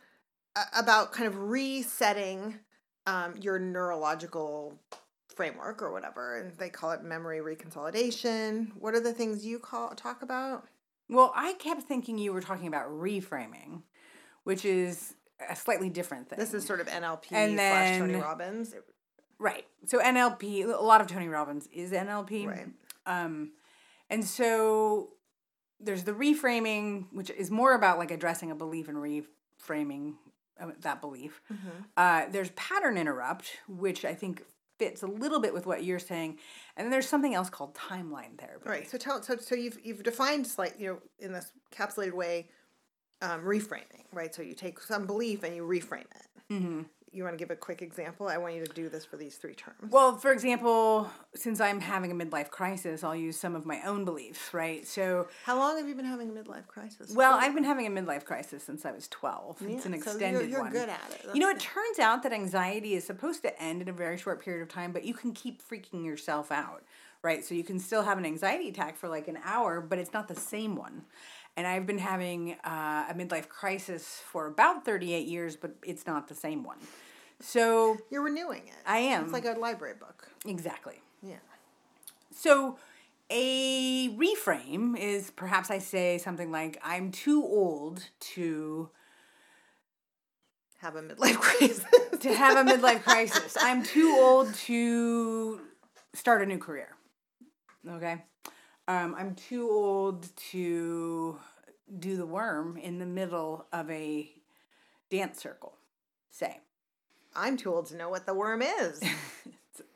a- 0.54 0.78
about 0.78 1.12
kind 1.12 1.26
of 1.26 1.36
resetting 1.38 2.60
um, 3.08 3.34
your 3.40 3.58
neurological 3.58 4.78
framework 5.34 5.82
or 5.82 5.92
whatever, 5.92 6.38
and 6.38 6.56
they 6.56 6.68
call 6.70 6.92
it 6.92 7.02
memory 7.02 7.40
reconsolidation. 7.40 8.70
What 8.78 8.94
are 8.94 9.00
the 9.00 9.12
things 9.12 9.44
you 9.44 9.58
call 9.58 9.90
talk 9.96 10.22
about? 10.22 10.68
Well, 11.08 11.32
I 11.34 11.54
kept 11.54 11.82
thinking 11.82 12.16
you 12.16 12.32
were 12.32 12.40
talking 12.40 12.68
about 12.68 12.88
reframing, 12.90 13.82
which 14.44 14.64
is 14.64 15.14
a 15.48 15.56
slightly 15.56 15.90
different 15.90 16.28
thing. 16.28 16.38
This 16.38 16.54
is 16.54 16.64
sort 16.66 16.80
of 16.80 16.86
NLP 16.86 17.32
And 17.32 17.54
slash 17.54 17.98
Tony 17.98 18.14
Robbins. 18.14 18.74
right. 19.38 19.64
So 19.86 19.98
NLP, 19.98 20.64
a 20.64 20.82
lot 20.82 21.00
of 21.00 21.06
Tony 21.06 21.28
Robbins 21.28 21.68
is 21.72 21.92
NLP. 21.92 22.46
Right. 22.46 22.66
Um, 23.06 23.52
and 24.10 24.24
so 24.24 25.10
there's 25.80 26.04
the 26.04 26.12
reframing, 26.12 27.06
which 27.12 27.30
is 27.30 27.50
more 27.50 27.74
about 27.74 27.98
like 27.98 28.10
addressing 28.10 28.50
a 28.50 28.54
belief 28.54 28.88
and 28.88 28.98
reframing 28.98 30.14
uh, 30.60 30.68
that 30.80 31.00
belief. 31.00 31.40
Mm-hmm. 31.52 31.68
Uh, 31.96 32.26
there's 32.30 32.50
pattern 32.50 32.96
interrupt, 32.96 33.58
which 33.68 34.04
I 34.04 34.14
think 34.14 34.42
fits 34.78 35.02
a 35.02 35.06
little 35.06 35.40
bit 35.40 35.54
with 35.54 35.66
what 35.66 35.84
you're 35.84 35.98
saying, 35.98 36.38
and 36.76 36.84
then 36.84 36.90
there's 36.90 37.08
something 37.08 37.34
else 37.34 37.48
called 37.48 37.74
timeline 37.74 38.38
therapy. 38.38 38.68
Right. 38.68 38.90
So 38.90 38.98
tell 38.98 39.22
so 39.22 39.36
so 39.36 39.54
you've 39.54 39.78
you've 39.84 40.02
defined 40.02 40.48
like 40.58 40.74
you 40.78 40.88
know 40.88 40.98
in 41.18 41.32
this 41.32 41.52
capsulated 41.70 42.14
way, 42.14 42.48
um, 43.24 43.40
reframing. 43.42 44.04
Right. 44.12 44.34
So 44.34 44.42
you 44.42 44.54
take 44.54 44.80
some 44.80 45.06
belief 45.06 45.42
and 45.42 45.54
you 45.56 45.62
reframe 45.62 46.02
it. 46.20 46.26
hmm 46.48 46.82
You 47.12 47.24
want 47.24 47.34
to 47.36 47.42
give 47.44 47.50
a 47.50 47.56
quick 47.68 47.80
example? 47.82 48.28
I 48.28 48.38
want 48.38 48.54
you 48.54 48.64
to 48.64 48.72
do 48.72 48.88
this 48.88 49.04
for 49.04 49.16
these 49.16 49.36
three 49.36 49.54
terms. 49.54 49.90
Well, 49.90 50.16
for 50.16 50.30
example, 50.32 51.08
since 51.34 51.60
I'm 51.60 51.80
having 51.80 52.10
a 52.12 52.14
midlife 52.22 52.50
crisis, 52.50 53.02
I'll 53.04 53.16
use 53.28 53.36
some 53.44 53.54
of 53.56 53.64
my 53.72 53.80
own 53.90 54.04
beliefs, 54.04 54.52
right? 54.52 54.86
So, 54.86 55.28
How 55.44 55.56
long 55.58 55.76
have 55.78 55.88
you 55.88 55.94
been 55.94 56.04
having 56.16 56.28
a 56.30 56.32
midlife 56.40 56.66
crisis? 56.66 57.12
well. 57.14 57.34
I've 57.42 57.54
been 57.54 57.64
having 57.72 57.86
a 57.86 57.90
midlife 57.90 58.24
crisis 58.24 58.62
since 58.68 58.84
I 58.84 58.92
was 58.92 59.06
12. 59.08 59.62
Yeah, 59.62 59.68
it's 59.76 59.86
an 59.86 59.92
so 59.92 59.98
extended 60.10 60.42
you're, 60.42 60.50
you're 60.50 60.62
one. 60.62 60.72
good 60.72 60.88
at 60.88 61.00
it. 61.10 61.26
You 61.34 61.40
know, 61.40 61.50
it 61.50 61.60
turns 61.60 61.98
out 61.98 62.22
that 62.24 62.32
anxiety 62.32 62.94
is 62.94 63.04
supposed 63.04 63.42
to 63.42 63.50
end 63.62 63.82
in 63.82 63.88
a 63.88 63.92
very 64.04 64.18
short 64.18 64.38
period 64.44 64.62
of 64.62 64.68
time, 64.68 64.92
but 64.92 65.04
you 65.04 65.14
can 65.14 65.32
keep 65.32 65.56
freaking 65.68 66.04
yourself 66.04 66.52
out, 66.52 66.82
right? 67.22 67.44
So 67.44 67.54
you 67.54 67.64
can 67.64 67.78
still 67.78 68.02
have 68.02 68.18
an 68.18 68.26
anxiety 68.26 68.68
attack 68.68 68.96
for 68.96 69.08
like 69.08 69.26
an 69.28 69.38
hour, 69.44 69.80
but 69.80 69.98
it's 69.98 70.12
not 70.12 70.28
the 70.28 70.36
same 70.36 70.74
one. 70.76 71.04
And 71.56 71.66
I've 71.66 71.86
been 71.86 71.98
having 71.98 72.56
uh, 72.64 73.06
a 73.08 73.14
midlife 73.14 73.48
crisis 73.48 74.20
for 74.26 74.46
about 74.46 74.84
38 74.84 75.26
years, 75.28 75.54
but 75.56 75.76
it's 75.84 76.06
not 76.06 76.26
the 76.28 76.34
same 76.34 76.64
one. 76.64 76.78
So, 77.40 77.96
You're 78.10 78.22
renewing 78.24 78.62
it. 78.66 78.74
I 78.86 78.98
am. 78.98 79.24
It's 79.24 79.32
like 79.32 79.44
a 79.44 79.52
library 79.52 79.94
book. 79.98 80.28
exactly. 80.46 81.00
Yeah. 81.22 81.36
So, 82.34 82.78
a 83.30 84.08
reframe 84.16 84.98
is 84.98 85.30
perhaps 85.30 85.70
I 85.70 85.78
say 85.78 86.18
something 86.18 86.50
like, 86.50 86.80
I'm 86.84 87.10
too 87.12 87.42
old 87.42 88.04
to 88.34 88.90
Have 90.78 90.96
a 90.96 91.02
midlife 91.02 91.34
crisis. 91.40 91.84
to 92.20 92.34
have 92.34 92.66
a 92.66 92.70
midlife 92.70 93.02
crisis. 93.04 93.56
I'm 93.60 93.82
too 93.82 94.16
old 94.18 94.52
to 94.66 95.60
start 96.14 96.42
a 96.42 96.46
new 96.46 96.58
career. 96.58 96.88
Okay. 97.88 98.22
Um, 98.86 99.14
I'm 99.18 99.34
too 99.34 99.68
old 99.70 100.28
to 100.50 101.38
do 101.98 102.16
the 102.16 102.26
worm 102.26 102.76
in 102.76 102.98
the 102.98 103.06
middle 103.06 103.66
of 103.72 103.90
a 103.90 104.30
dance 105.10 105.40
circle. 105.40 105.74
Say. 106.30 106.60
I'm 107.36 107.56
too 107.56 107.72
old 107.74 107.86
to 107.86 107.96
know 107.96 108.08
what 108.08 108.26
the 108.26 108.34
worm 108.34 108.62
is. 108.62 109.02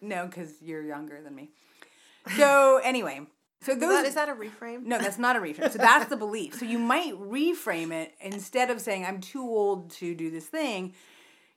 No, 0.01 0.27
because 0.27 0.55
you're 0.61 0.83
younger 0.83 1.21
than 1.23 1.35
me. 1.35 1.51
So, 2.37 2.81
anyway. 2.85 3.21
So, 3.63 3.73
Is 3.73 3.79
those. 3.79 3.89
that, 3.91 4.07
is 4.07 4.15
that 4.15 4.29
a 4.29 4.35
reframe? 4.35 4.83
No, 4.85 4.99
that's 4.99 5.19
not 5.19 5.37
a 5.37 5.39
reframe. 5.41 5.71
So 5.71 5.79
that's 5.79 6.11
the 6.11 6.17
belief. 6.17 6.55
So 6.55 6.65
you 6.67 6.79
might 6.79 7.15
reframe 7.15 7.93
it 7.93 8.13
instead 8.21 8.71
of 8.71 8.81
saying 8.81 9.05
I'm 9.05 9.21
too 9.21 9.43
old 9.43 9.91
to 9.93 10.15
do 10.15 10.31
this 10.31 10.47
thing. 10.47 10.95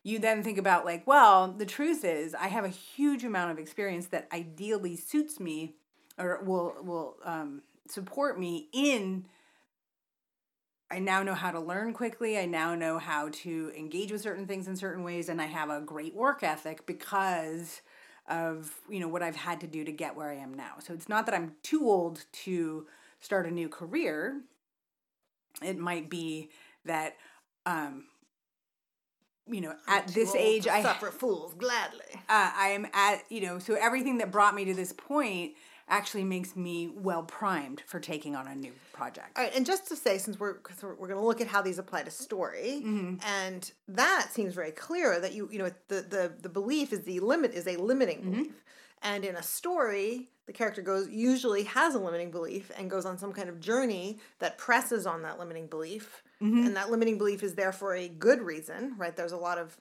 You 0.03 0.17
then 0.19 0.43
think 0.43 0.57
about 0.57 0.85
like, 0.85 1.05
well, 1.05 1.51
the 1.51 1.65
truth 1.65 2.05
is 2.05 2.33
I 2.35 2.47
have 2.47 2.63
a 2.63 2.69
huge 2.69 3.23
amount 3.23 3.51
of 3.51 3.59
experience 3.59 4.05
that 4.07 4.27
ideally 4.31 4.95
suits 4.95 5.39
me 5.39 5.75
or 6.17 6.43
will 6.43 6.75
will 6.83 7.17
um, 7.23 7.61
support 7.87 8.39
me 8.39 8.67
in. 8.73 9.25
I 10.89 10.99
now 10.99 11.23
know 11.23 11.35
how 11.35 11.51
to 11.51 11.59
learn 11.59 11.93
quickly. 11.93 12.37
I 12.37 12.45
now 12.45 12.75
know 12.75 12.99
how 12.99 13.29
to 13.29 13.71
engage 13.77 14.11
with 14.11 14.21
certain 14.21 14.45
things 14.45 14.67
in 14.67 14.75
certain 14.75 15.03
ways, 15.03 15.29
and 15.29 15.41
I 15.41 15.45
have 15.45 15.69
a 15.69 15.79
great 15.79 16.13
work 16.13 16.43
ethic 16.43 16.85
because 16.85 17.81
of 18.27 18.73
you 18.89 18.99
know 18.99 19.07
what 19.07 19.23
I've 19.23 19.35
had 19.35 19.61
to 19.61 19.67
do 19.67 19.83
to 19.83 19.91
get 19.91 20.15
where 20.15 20.29
I 20.29 20.35
am 20.35 20.53
now. 20.53 20.73
So 20.79 20.93
it's 20.93 21.09
not 21.09 21.25
that 21.25 21.35
I'm 21.35 21.55
too 21.63 21.89
old 21.89 22.25
to 22.43 22.87
start 23.19 23.45
a 23.47 23.51
new 23.51 23.69
career. 23.69 24.41
It 25.61 25.77
might 25.77 26.09
be 26.09 26.49
that 26.85 27.15
um 27.65 28.05
you 29.47 29.61
know 29.61 29.75
at 29.87 30.07
Too 30.07 30.13
this 30.13 30.35
age 30.35 30.67
I 30.67 30.81
suffer 30.83 31.11
fools 31.11 31.53
gladly. 31.53 32.05
uh, 32.29 32.51
I 32.55 32.69
am 32.69 32.87
at 32.93 33.23
you 33.29 33.41
know 33.41 33.59
so 33.59 33.75
everything 33.75 34.17
that 34.19 34.31
brought 34.31 34.55
me 34.55 34.65
to 34.65 34.73
this 34.73 34.93
point 34.93 35.53
actually 35.91 36.23
makes 36.23 36.55
me 36.55 36.87
well 36.87 37.21
primed 37.23 37.83
for 37.85 37.99
taking 37.99 38.35
on 38.35 38.47
a 38.47 38.55
new 38.55 38.71
project. 38.93 39.37
All 39.37 39.43
right, 39.43 39.55
and 39.55 39.65
just 39.65 39.87
to 39.89 39.95
say, 39.95 40.17
since 40.17 40.39
we're 40.39 40.55
cause 40.55 40.81
we're, 40.81 40.95
we're 40.95 41.07
going 41.07 41.19
to 41.19 41.25
look 41.25 41.41
at 41.41 41.47
how 41.47 41.61
these 41.61 41.77
apply 41.77 42.03
to 42.03 42.11
story, 42.11 42.81
mm-hmm. 42.83 43.15
and 43.27 43.71
that 43.89 44.29
seems 44.31 44.55
very 44.55 44.71
clear 44.71 45.19
that 45.19 45.33
you 45.33 45.47
you 45.51 45.59
know 45.59 45.69
the 45.89 46.01
the 46.01 46.33
the 46.41 46.49
belief 46.49 46.91
is 46.93 47.01
the 47.01 47.19
limit 47.19 47.53
is 47.53 47.67
a 47.67 47.75
limiting 47.75 48.19
mm-hmm. 48.19 48.31
belief, 48.31 48.63
and 49.03 49.25
in 49.25 49.35
a 49.35 49.43
story, 49.43 50.29
the 50.47 50.53
character 50.53 50.81
goes 50.81 51.09
usually 51.09 51.63
has 51.63 51.93
a 51.93 51.99
limiting 51.99 52.31
belief 52.31 52.71
and 52.77 52.89
goes 52.89 53.05
on 53.05 53.17
some 53.17 53.33
kind 53.33 53.49
of 53.49 53.59
journey 53.59 54.17
that 54.39 54.57
presses 54.57 55.05
on 55.05 55.21
that 55.23 55.37
limiting 55.37 55.67
belief, 55.67 56.23
mm-hmm. 56.41 56.65
and 56.65 56.75
that 56.75 56.89
limiting 56.89 57.17
belief 57.17 57.43
is 57.43 57.53
there 57.55 57.73
for 57.73 57.93
a 57.93 58.07
good 58.07 58.41
reason, 58.41 58.95
right? 58.97 59.15
There's 59.15 59.33
a 59.33 59.37
lot 59.37 59.57
of 59.57 59.77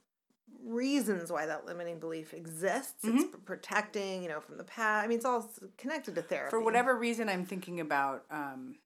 reasons 0.65 1.31
why 1.31 1.47
that 1.47 1.67
limiting 1.67 1.99
belief 1.99 2.35
exists. 2.35 3.05
It's 3.05 3.37
protecting, 3.45 4.23
you 4.23 4.29
know, 4.29 4.41
from 4.41 4.57
the 4.57 4.65
past. 4.65 5.05
I 5.05 5.09
mean, 5.09 5.17
it's 5.17 5.27
all 5.27 5.51
connected 5.77 6.15
to 6.17 6.23
therapy. 6.23 6.51
For 6.51 6.61
whatever 6.61 6.97
reason, 6.97 7.29
I'm 7.29 7.45
thinking 7.45 7.81
about 7.81 8.25
um, 8.31 8.77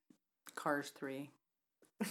Cars 0.54 0.90
Three. 0.90 1.31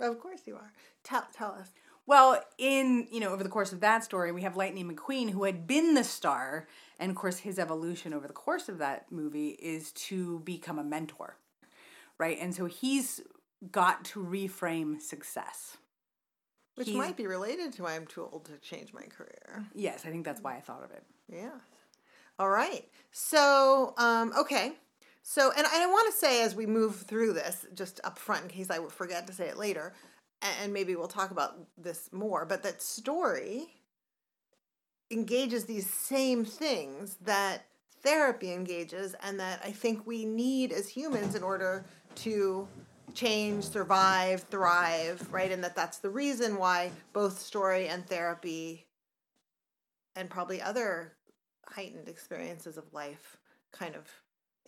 Of 0.00 0.20
course 0.20 0.40
you 0.46 0.56
are. 0.56 0.72
Tell 1.04 1.26
tell 1.32 1.52
us. 1.52 1.70
Well, 2.06 2.40
in 2.58 3.08
you 3.10 3.20
know, 3.20 3.30
over 3.30 3.42
the 3.42 3.48
course 3.48 3.72
of 3.72 3.80
that 3.80 4.04
story, 4.04 4.30
we 4.30 4.42
have 4.42 4.56
Lightning 4.56 4.90
McQueen, 4.90 5.30
who 5.30 5.44
had 5.44 5.66
been 5.66 5.94
the 5.94 6.04
star, 6.04 6.68
and 6.98 7.10
of 7.10 7.16
course, 7.16 7.38
his 7.38 7.58
evolution 7.58 8.12
over 8.12 8.26
the 8.26 8.32
course 8.32 8.68
of 8.68 8.78
that 8.78 9.10
movie 9.10 9.50
is 9.50 9.92
to 9.92 10.40
become 10.40 10.78
a 10.78 10.84
mentor, 10.84 11.36
right? 12.18 12.38
And 12.40 12.54
so 12.54 12.66
he's 12.66 13.22
got 13.72 14.04
to 14.06 14.22
reframe 14.22 15.00
success. 15.00 15.78
Which 16.76 16.88
He's- 16.88 16.98
might 16.98 17.16
be 17.16 17.26
related 17.26 17.72
to 17.74 17.82
why 17.82 17.96
I'm 17.96 18.06
too 18.06 18.28
old 18.30 18.44
to 18.46 18.58
change 18.58 18.92
my 18.92 19.02
career. 19.02 19.66
Yes, 19.74 20.04
I 20.06 20.10
think 20.10 20.24
that's 20.24 20.40
why 20.42 20.56
I 20.56 20.60
thought 20.60 20.84
of 20.84 20.90
it. 20.90 21.02
Yeah. 21.28 21.58
All 22.38 22.50
right. 22.50 22.86
So, 23.12 23.94
um, 23.96 24.32
okay. 24.38 24.74
So, 25.22 25.50
and, 25.50 25.66
and 25.66 25.82
I 25.82 25.86
want 25.86 26.12
to 26.12 26.18
say 26.18 26.42
as 26.42 26.54
we 26.54 26.66
move 26.66 26.96
through 26.96 27.32
this, 27.32 27.66
just 27.74 27.98
up 28.04 28.18
front, 28.18 28.44
in 28.44 28.48
case 28.48 28.70
I 28.70 28.78
forget 28.88 29.26
to 29.26 29.32
say 29.32 29.48
it 29.48 29.56
later, 29.56 29.94
and 30.60 30.72
maybe 30.72 30.94
we'll 30.94 31.08
talk 31.08 31.30
about 31.30 31.58
this 31.78 32.10
more, 32.12 32.44
but 32.44 32.62
that 32.62 32.80
story 32.82 33.74
engages 35.10 35.64
these 35.64 35.88
same 35.88 36.44
things 36.44 37.16
that 37.22 37.64
therapy 38.02 38.52
engages, 38.52 39.16
and 39.22 39.40
that 39.40 39.60
I 39.64 39.72
think 39.72 40.06
we 40.06 40.24
need 40.24 40.72
as 40.72 40.88
humans 40.88 41.34
in 41.34 41.42
order 41.42 41.84
to 42.16 42.68
change, 43.16 43.64
survive, 43.64 44.42
thrive, 44.42 45.26
right? 45.32 45.50
And 45.50 45.64
that 45.64 45.74
that's 45.74 45.98
the 45.98 46.10
reason 46.10 46.56
why 46.58 46.92
both 47.12 47.40
story 47.40 47.88
and 47.88 48.06
therapy 48.06 48.86
and 50.14 50.30
probably 50.30 50.62
other 50.62 51.12
heightened 51.66 52.08
experiences 52.08 52.76
of 52.76 52.84
life 52.92 53.38
kind 53.72 53.96
of 53.96 54.08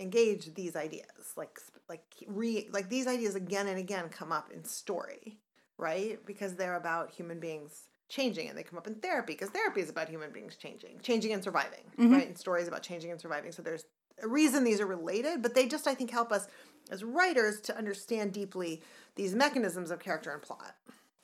engage 0.00 0.54
these 0.54 0.76
ideas 0.76 1.32
like 1.36 1.58
like 1.88 2.04
re 2.28 2.68
like 2.72 2.88
these 2.88 3.06
ideas 3.06 3.34
again 3.34 3.66
and 3.66 3.78
again 3.78 4.08
come 4.08 4.30
up 4.30 4.50
in 4.52 4.62
story 4.64 5.38
right? 5.76 6.18
Because 6.26 6.56
they're 6.56 6.76
about 6.76 7.10
human 7.10 7.38
beings 7.38 7.88
changing 8.08 8.48
and 8.48 8.58
they 8.58 8.62
come 8.62 8.78
up 8.78 8.86
in 8.86 8.94
therapy 8.96 9.34
because 9.34 9.50
therapy 9.50 9.80
is 9.80 9.90
about 9.90 10.08
human 10.08 10.30
beings 10.32 10.56
changing 10.56 10.98
changing 11.02 11.32
and 11.32 11.42
surviving 11.42 11.84
mm-hmm. 11.98 12.12
right? 12.12 12.26
And 12.26 12.38
stories 12.38 12.68
about 12.68 12.82
changing 12.82 13.10
and 13.10 13.20
surviving. 13.20 13.52
So 13.52 13.62
there's 13.62 13.84
a 14.22 14.28
reason 14.28 14.64
these 14.64 14.80
are 14.80 14.86
related 14.86 15.42
but 15.42 15.54
they 15.54 15.66
just 15.66 15.86
i 15.86 15.94
think 15.94 16.10
help 16.10 16.32
us 16.32 16.48
as 16.90 17.04
writers 17.04 17.60
to 17.62 17.76
understand 17.76 18.32
deeply 18.32 18.82
these 19.16 19.34
mechanisms 19.34 19.90
of 19.90 19.98
character 20.00 20.30
and 20.32 20.42
plot 20.42 20.74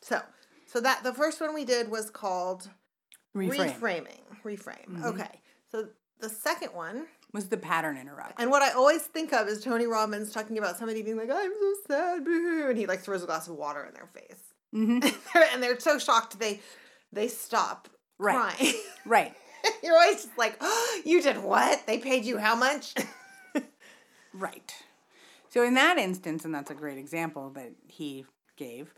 so 0.01 0.21
so 0.67 0.81
that 0.81 1.03
the 1.05 1.13
first 1.15 1.41
one 1.41 1.55
we 1.55 1.65
did 1.65 1.91
was 1.91 2.11
called 2.11 2.69
Reframe. 3.37 3.79
reframing 3.81 4.21
reframe 4.45 5.05
okay 5.05 5.41
so 5.71 5.89
the 6.21 6.29
second 6.29 6.69
one 6.75 7.07
Was 7.33 7.49
the 7.49 7.57
pattern 7.57 7.97
interrupt? 7.99 8.41
and 8.41 8.51
what 8.51 8.63
I 8.63 8.71
always 8.73 9.03
think 9.03 9.33
of 9.33 9.49
is 9.49 9.63
Tony 9.63 9.87
Robbins 9.87 10.33
talking 10.33 10.57
about 10.59 10.79
somebody 10.79 11.03
being 11.03 11.17
like, 11.17 11.29
I'm 11.31 11.51
so 11.61 11.75
sad, 11.89 12.25
boo-hoo," 12.25 12.69
and 12.71 12.79
he 12.79 12.87
like 12.87 13.01
throws 13.01 13.23
a 13.25 13.27
glass 13.27 13.49
of 13.49 13.57
water 13.57 13.85
in 13.85 13.93
their 13.93 14.07
face. 14.07 14.41
Mm-hmm. 14.75 15.39
and 15.53 15.61
they're 15.63 15.79
so 15.81 15.99
shocked 15.99 16.39
they 16.39 16.61
they 17.13 17.27
stop 17.29 17.89
Right. 18.19 18.37
crying. 18.57 18.75
Right. 19.05 19.35
You're 19.83 19.95
always 19.97 20.23
just 20.23 20.39
like, 20.39 20.57
oh, 20.61 21.01
you 21.05 21.21
did 21.21 21.39
what? 21.43 21.85
They 21.87 21.99
paid 21.99 22.25
you 22.25 22.39
how 22.39 22.55
much? 22.55 22.95
Right. 24.33 24.75
So 25.55 25.63
in 25.63 25.75
that 25.75 25.99
instance, 25.99 26.45
and 26.45 26.53
that's 26.53 26.73
a 26.73 26.75
great 26.75 26.99
example 26.99 27.51
that 27.51 27.75
he 27.87 28.27
gave, 28.57 28.93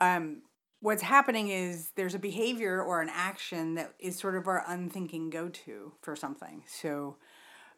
um, 0.00 0.42
what's 0.80 1.02
happening 1.02 1.50
is 1.50 1.92
there's 1.94 2.16
a 2.16 2.18
behavior 2.18 2.82
or 2.82 3.00
an 3.00 3.08
action 3.08 3.76
that 3.76 3.94
is 4.00 4.18
sort 4.18 4.34
of 4.34 4.48
our 4.48 4.64
unthinking 4.66 5.30
go-to 5.30 5.92
for 6.02 6.16
something. 6.16 6.64
So 6.66 7.14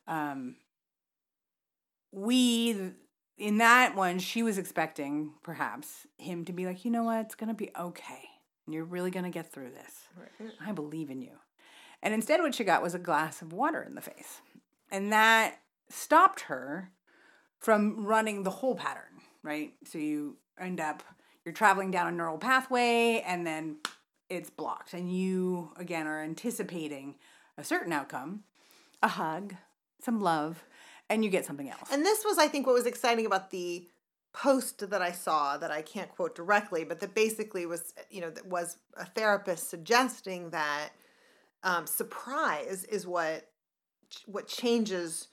um, 0.09 0.57
we 2.11 2.93
in 3.37 3.59
that 3.59 3.95
one 3.95 4.19
she 4.19 4.43
was 4.43 4.57
expecting 4.57 5.35
perhaps 5.43 6.07
him 6.17 6.47
to 6.47 6.55
be 6.55 6.65
like 6.65 6.87
you 6.87 6.91
know 6.91 7.03
what? 7.03 7.27
It's 7.27 7.35
gonna 7.35 7.53
be 7.53 7.71
okay. 7.79 8.31
You're 8.67 8.85
really 8.85 9.11
gonna 9.11 9.29
get 9.29 9.53
through 9.53 9.73
this. 9.73 10.09
I 10.67 10.73
believe 10.73 11.11
in 11.11 11.21
you. 11.21 11.37
And 12.03 12.15
instead 12.15 12.41
what 12.41 12.55
she 12.55 12.65
got 12.65 12.83
was 12.83 12.95
a 12.95 12.99
glass 12.99 13.43
of 13.43 13.53
water 13.53 13.83
in 13.83 13.95
the 13.95 14.01
face. 14.01 14.41
And 14.91 15.13
that 15.13 15.59
stopped 15.91 16.41
her 16.43 16.93
from 17.63 18.05
running 18.05 18.43
the 18.43 18.51
whole 18.51 18.75
pattern 18.75 19.13
right? 19.43 19.73
So 19.85 19.99
you 19.99 20.37
end 20.59 20.81
up 20.81 21.03
you're 21.45 21.55
traveling 21.55 21.91
down 21.91 22.07
a 22.07 22.13
neural 22.13 22.39
pathway 22.39 23.23
and 23.27 23.47
then 23.47 23.79
it's 24.29 24.51
blocked. 24.51 24.95
And 24.95 25.13
you 25.15 25.73
again 25.77 26.07
are 26.07 26.23
anticipating 26.23 27.17
a 27.59 27.65
certain 27.65 27.93
outcome 27.93 28.45
a 29.03 29.09
hug 29.09 29.57
some 30.01 30.21
love 30.21 30.65
and 31.11 31.25
you 31.25 31.31
get 31.31 31.45
something 31.45 31.69
else. 31.69 31.89
And 31.93 32.05
this 32.05 32.25
was, 32.25 32.39
I 32.39 32.49
think, 32.49 32.67
what 32.67 32.75
was 32.75 32.87
exciting 32.87 33.27
about 33.27 33.51
the 33.51 33.87
post 34.33 34.89
that 34.89 35.03
I 35.03 35.13
saw 35.13 35.59
that 35.59 35.71
I 35.71 35.83
can't 35.83 36.09
quote 36.09 36.35
directly, 36.35 36.85
but 36.85 37.01
that 37.01 37.15
basically 37.15 37.67
was, 37.67 37.93
you 38.11 38.21
know, 38.21 38.31
that 38.31 38.47
was 38.47 38.79
a 38.97 39.05
therapist 39.05 39.69
suggesting 39.69 40.51
that 40.51 40.91
um, 41.65 41.87
surprise 41.87 42.85
is 42.85 43.07
what 43.07 43.49
what 44.27 44.47
changes 44.47 45.29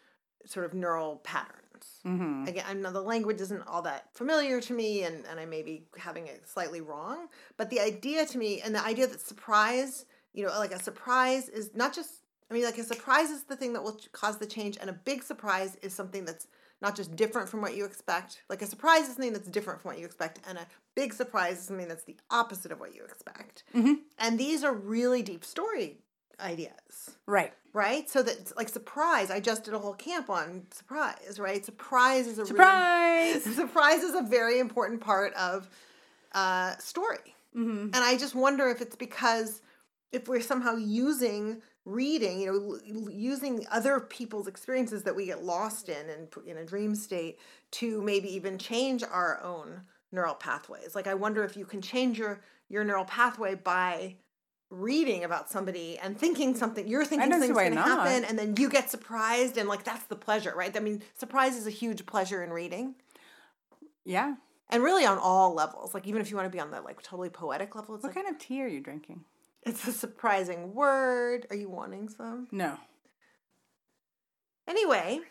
sort 0.46 0.66
of 0.66 0.74
neural 0.74 1.18
patterns. 1.18 1.69
Mm-hmm. 2.06 2.46
Again, 2.48 2.66
I 2.68 2.74
know 2.74 2.92
the 2.92 3.02
language 3.02 3.42
isn't 3.42 3.68
all 3.68 3.82
that 3.84 4.14
familiar 4.14 4.62
to 4.62 4.74
me, 4.74 5.04
and, 5.04 5.26
and 5.26 5.40
I 5.40 5.46
may 5.46 5.62
be 5.62 5.84
having 5.98 6.28
it 6.28 6.48
slightly 6.48 6.82
wrong, 6.82 7.28
but 7.58 7.70
the 7.70 7.80
idea 7.80 8.26
to 8.26 8.38
me, 8.38 8.62
and 8.62 8.74
the 8.74 8.84
idea 8.84 9.08
that 9.08 9.22
surprise, 9.22 10.06
you 10.34 10.46
know, 10.46 10.52
like 10.58 10.72
a 10.72 10.82
surprise 10.82 11.50
is 11.50 11.72
not 11.76 11.94
just, 11.94 12.12
I 12.50 12.54
mean, 12.54 12.64
like 12.64 12.78
a 12.78 12.84
surprise 12.84 13.30
is 13.30 13.44
the 13.44 13.56
thing 13.56 13.74
that 13.74 13.84
will 13.84 14.00
cause 14.12 14.38
the 14.38 14.46
change, 14.46 14.78
and 14.80 14.90
a 14.90 14.94
big 14.94 15.24
surprise 15.24 15.78
is 15.82 15.94
something 15.94 16.26
that's 16.26 16.48
not 16.82 16.96
just 16.96 17.16
different 17.16 17.50
from 17.50 17.62
what 17.62 17.76
you 17.76 17.86
expect. 17.86 18.42
Like 18.50 18.62
a 18.62 18.66
surprise 18.68 19.04
is 19.04 19.16
something 19.16 19.34
that's 19.34 19.50
different 19.50 19.82
from 19.82 19.90
what 19.90 20.00
you 20.00 20.06
expect, 20.06 20.40
and 20.48 20.58
a 20.58 20.68
big 20.96 21.14
surprise 21.14 21.60
is 21.60 21.66
something 21.66 21.88
that's 21.88 22.06
the 22.06 22.18
opposite 22.30 22.72
of 22.72 22.80
what 22.80 22.96
you 22.96 23.04
expect. 23.04 23.64
Mm-hmm. 23.76 23.94
And 24.18 24.40
these 24.40 24.64
are 24.64 24.74
really 24.74 25.22
deep 25.22 25.44
story 25.44 26.00
ideas 26.42 27.12
right 27.26 27.54
right? 27.74 28.10
So 28.10 28.24
that 28.24 28.56
like 28.58 28.70
surprise, 28.70 29.32
I 29.32 29.40
just 29.40 29.64
did 29.64 29.74
a 29.74 29.80
whole 29.80 29.94
camp 29.94 30.30
on 30.30 30.64
surprise, 30.72 31.40
right? 31.40 31.64
Surprise 31.64 32.28
is 32.28 32.40
a 32.40 32.46
surprise 32.46 33.46
really 33.46 33.56
surprise 33.56 34.04
is 34.04 34.16
a 34.16 34.22
very 34.22 34.60
important 34.60 35.02
part 35.02 35.34
of 35.34 35.70
uh, 36.34 36.76
story, 36.78 37.36
mm-hmm. 37.56 37.86
and 37.94 37.96
I 37.96 38.18
just 38.18 38.36
wonder 38.36 38.68
if 38.70 38.82
it's 38.82 38.96
because 38.96 39.62
if 40.12 40.28
we're 40.28 40.42
somehow 40.42 40.76
using 40.76 41.62
reading, 41.86 42.42
you 42.42 42.52
know, 42.52 43.02
l- 43.02 43.12
using 43.12 43.66
other 43.72 44.00
people's 44.00 44.48
experiences 44.48 45.04
that 45.04 45.16
we 45.16 45.26
get 45.26 45.44
lost 45.44 45.90
in 45.90 46.10
and 46.10 46.28
in 46.46 46.58
a 46.58 46.66
dream 46.66 46.94
state 46.94 47.40
to 47.72 48.02
maybe 48.02 48.34
even 48.34 48.58
change 48.58 49.04
our 49.04 49.42
own 49.44 49.82
neural 50.12 50.36
pathways. 50.36 50.96
Like 50.96 51.08
I 51.08 51.14
wonder 51.14 51.44
if 51.44 51.56
you 51.56 51.66
can 51.66 51.82
change 51.82 52.18
your 52.18 52.42
your 52.68 52.84
neural 52.84 53.06
pathway 53.06 53.56
by 53.56 54.16
reading 54.70 55.24
about 55.24 55.50
somebody 55.50 55.98
and 55.98 56.18
thinking 56.18 56.56
something 56.56 56.88
you're 56.88 57.04
thinking 57.04 57.32
something's 57.32 57.54
going 57.54 57.74
to 57.74 57.82
happen 57.82 58.24
and 58.24 58.38
then 58.38 58.56
you 58.58 58.70
get 58.70 58.90
surprised 58.90 59.58
and 59.58 59.68
like 59.68 59.84
that's 59.84 60.06
the 60.06 60.16
pleasure 60.16 60.54
right? 60.56 60.76
I 60.76 60.80
mean 60.80 61.02
surprise 61.18 61.56
is 61.56 61.66
a 61.66 61.72
huge 61.72 62.06
pleasure 62.06 62.44
in 62.44 62.52
reading. 62.52 62.96
Yeah. 64.06 64.36
And 64.70 64.84
really 64.84 65.06
on 65.06 65.18
all 65.18 65.56
levels 65.56 65.96
like 65.96 66.06
even 66.06 66.22
if 66.22 66.30
you 66.30 66.36
want 66.36 66.46
to 66.46 66.56
be 66.56 66.60
on 66.60 66.70
the 66.70 66.82
like 66.82 67.02
totally 67.02 67.30
poetic 67.30 67.76
level 67.76 67.96
it's 67.96 68.04
what 68.04 68.16
like 68.16 68.24
kind 68.24 68.34
of 68.34 68.40
tea 68.40 68.62
are 68.62 68.68
you 68.68 68.80
drinking? 68.80 69.24
It's 69.64 69.88
a 69.88 69.92
surprising 69.92 70.74
word. 70.74 71.48
Are 71.50 71.56
you 71.56 71.70
wanting 71.70 72.08
some? 72.08 72.48
No. 72.52 72.78
Anyway 74.68 75.22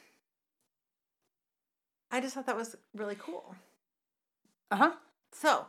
i 2.10 2.20
just 2.20 2.34
thought 2.34 2.46
that 2.46 2.56
was 2.56 2.74
really 2.94 3.16
cool. 3.16 3.54
Uh-huh. 4.72 4.92
So 5.30 5.66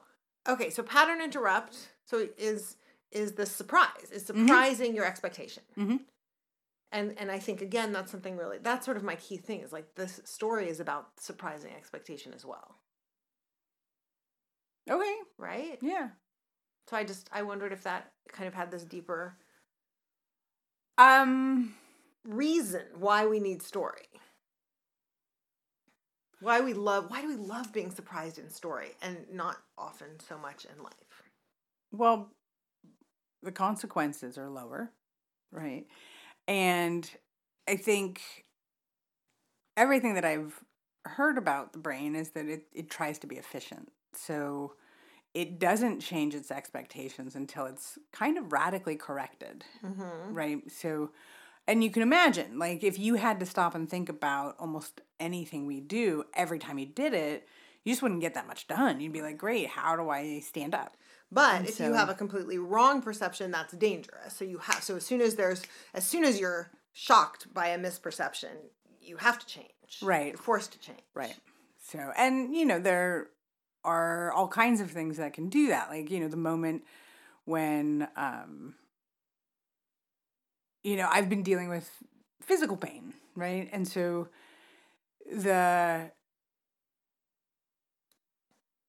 okay 0.47 0.71
so 0.71 0.81
pattern 0.81 1.21
interrupt 1.21 1.77
so 2.05 2.27
is 2.35 2.77
is 3.11 3.33
the 3.33 3.45
surprise 3.45 4.11
is 4.11 4.25
surprising 4.25 4.95
your 4.95 5.05
expectation. 5.05 5.63
Mhm. 5.77 5.99
and 6.91 7.15
and 7.19 7.31
i 7.31 7.37
think 7.39 7.61
again 7.61 7.91
that's 7.93 8.11
something 8.11 8.35
really 8.37 8.57
that's 8.59 8.85
sort 8.85 8.97
of 8.97 9.03
my 9.03 9.15
key 9.15 9.37
thing 9.37 9.61
is 9.61 9.71
like 9.71 9.93
this 9.95 10.19
story 10.25 10.69
is 10.69 10.79
about 10.79 11.19
surprising 11.19 11.71
expectation 11.75 12.33
as 12.33 12.45
well. 12.45 12.75
Okay. 14.89 15.15
Right? 15.37 15.77
Yeah. 15.81 16.09
So 16.89 16.97
i 16.97 17.03
just 17.03 17.29
i 17.31 17.41
wondered 17.43 17.71
if 17.71 17.83
that 17.83 18.11
kind 18.31 18.47
of 18.47 18.53
had 18.53 18.71
this 18.71 18.83
deeper 18.83 19.37
um. 20.97 21.75
reason 22.25 22.83
why 22.95 23.25
we 23.25 23.39
need 23.39 23.61
story. 23.61 24.07
Why 26.41 26.61
we 26.61 26.73
love 26.73 27.09
why 27.09 27.21
do 27.21 27.27
we 27.27 27.35
love 27.35 27.71
being 27.73 27.91
surprised 27.91 28.37
in 28.39 28.49
story 28.49 28.91
and 29.01 29.17
not 29.31 29.57
often 29.77 30.19
so 30.19 30.37
much 30.37 30.65
in 30.65 30.81
life? 30.83 31.23
Well 31.91 32.31
the 33.43 33.51
consequences 33.51 34.37
are 34.37 34.49
lower 34.49 34.91
right? 35.51 35.85
And 36.47 37.09
i 37.67 37.75
think 37.75 38.21
everything 39.77 40.15
that 40.15 40.25
i've 40.25 40.63
heard 41.05 41.37
about 41.37 41.73
the 41.73 41.79
brain 41.79 42.15
is 42.15 42.31
that 42.31 42.45
it, 42.45 42.63
it 42.73 42.89
tries 42.89 43.19
to 43.19 43.27
be 43.27 43.37
efficient. 43.37 43.91
So 44.13 44.73
it 45.33 45.59
doesn't 45.59 45.99
change 45.99 46.33
its 46.33 46.51
expectations 46.51 47.35
until 47.35 47.65
it's 47.65 47.99
kind 48.11 48.37
of 48.37 48.51
radically 48.51 48.95
corrected 48.95 49.63
mm-hmm. 49.83 50.33
right? 50.33 50.71
So 50.71 51.11
and 51.67 51.83
you 51.83 51.91
can 51.91 52.01
imagine 52.01 52.57
like 52.57 52.83
if 52.83 52.97
you 52.97 53.15
had 53.15 53.39
to 53.39 53.45
stop 53.45 53.75
and 53.75 53.89
think 53.89 54.09
about 54.09 54.55
almost 54.59 55.01
anything 55.19 55.65
we 55.65 55.79
do 55.79 56.23
every 56.33 56.59
time 56.59 56.79
you 56.79 56.85
did 56.85 57.13
it 57.13 57.47
you 57.83 57.93
just 57.93 58.01
wouldn't 58.01 58.21
get 58.21 58.33
that 58.33 58.45
much 58.45 58.67
done. 58.67 58.99
You'd 58.99 59.13
be 59.13 59.21
like 59.21 59.37
great 59.37 59.67
how 59.67 59.95
do 59.95 60.09
i 60.09 60.39
stand 60.39 60.73
up 60.73 60.97
But 61.31 61.55
And 61.55 61.67
if 61.67 61.75
so- 61.75 61.87
you 61.87 61.93
have 61.93 62.09
a 62.09 62.15
completely 62.15 62.57
wrong 62.57 63.01
perception, 63.01 63.51
that's 63.51 63.73
dangerous. 63.73 64.33
So 64.33 64.45
you 64.45 64.57
have 64.59 64.83
so 64.83 64.95
as 64.95 65.05
soon 65.05 65.21
as 65.21 65.35
there's 65.35 65.63
as 65.93 66.05
soon 66.05 66.23
as 66.23 66.39
you're 66.39 66.71
shocked 66.91 67.53
by 67.53 67.67
a 67.67 67.77
misperception, 67.77 68.55
you 68.99 69.17
have 69.17 69.39
to 69.39 69.45
change. 69.45 69.69
Right. 70.01 70.29
You're 70.29 70.37
forced 70.37 70.71
to 70.73 70.79
change. 70.79 71.01
Right. 71.13 71.35
So, 71.81 72.11
and 72.17 72.55
you 72.55 72.65
know, 72.65 72.79
there 72.79 73.27
are 73.83 74.31
all 74.33 74.47
kinds 74.47 74.81
of 74.81 74.91
things 74.91 75.17
that 75.17 75.33
can 75.33 75.49
do 75.49 75.67
that. 75.67 75.89
Like, 75.89 76.09
you 76.11 76.19
know, 76.19 76.27
the 76.27 76.37
moment 76.37 76.83
when, 77.45 78.07
um, 78.15 78.75
you 80.83 80.95
know, 80.95 81.07
I've 81.09 81.29
been 81.29 81.43
dealing 81.43 81.69
with 81.69 81.89
physical 82.41 82.75
pain, 82.77 83.13
right? 83.35 83.69
And 83.71 83.87
so 83.87 84.27
the 85.31 86.11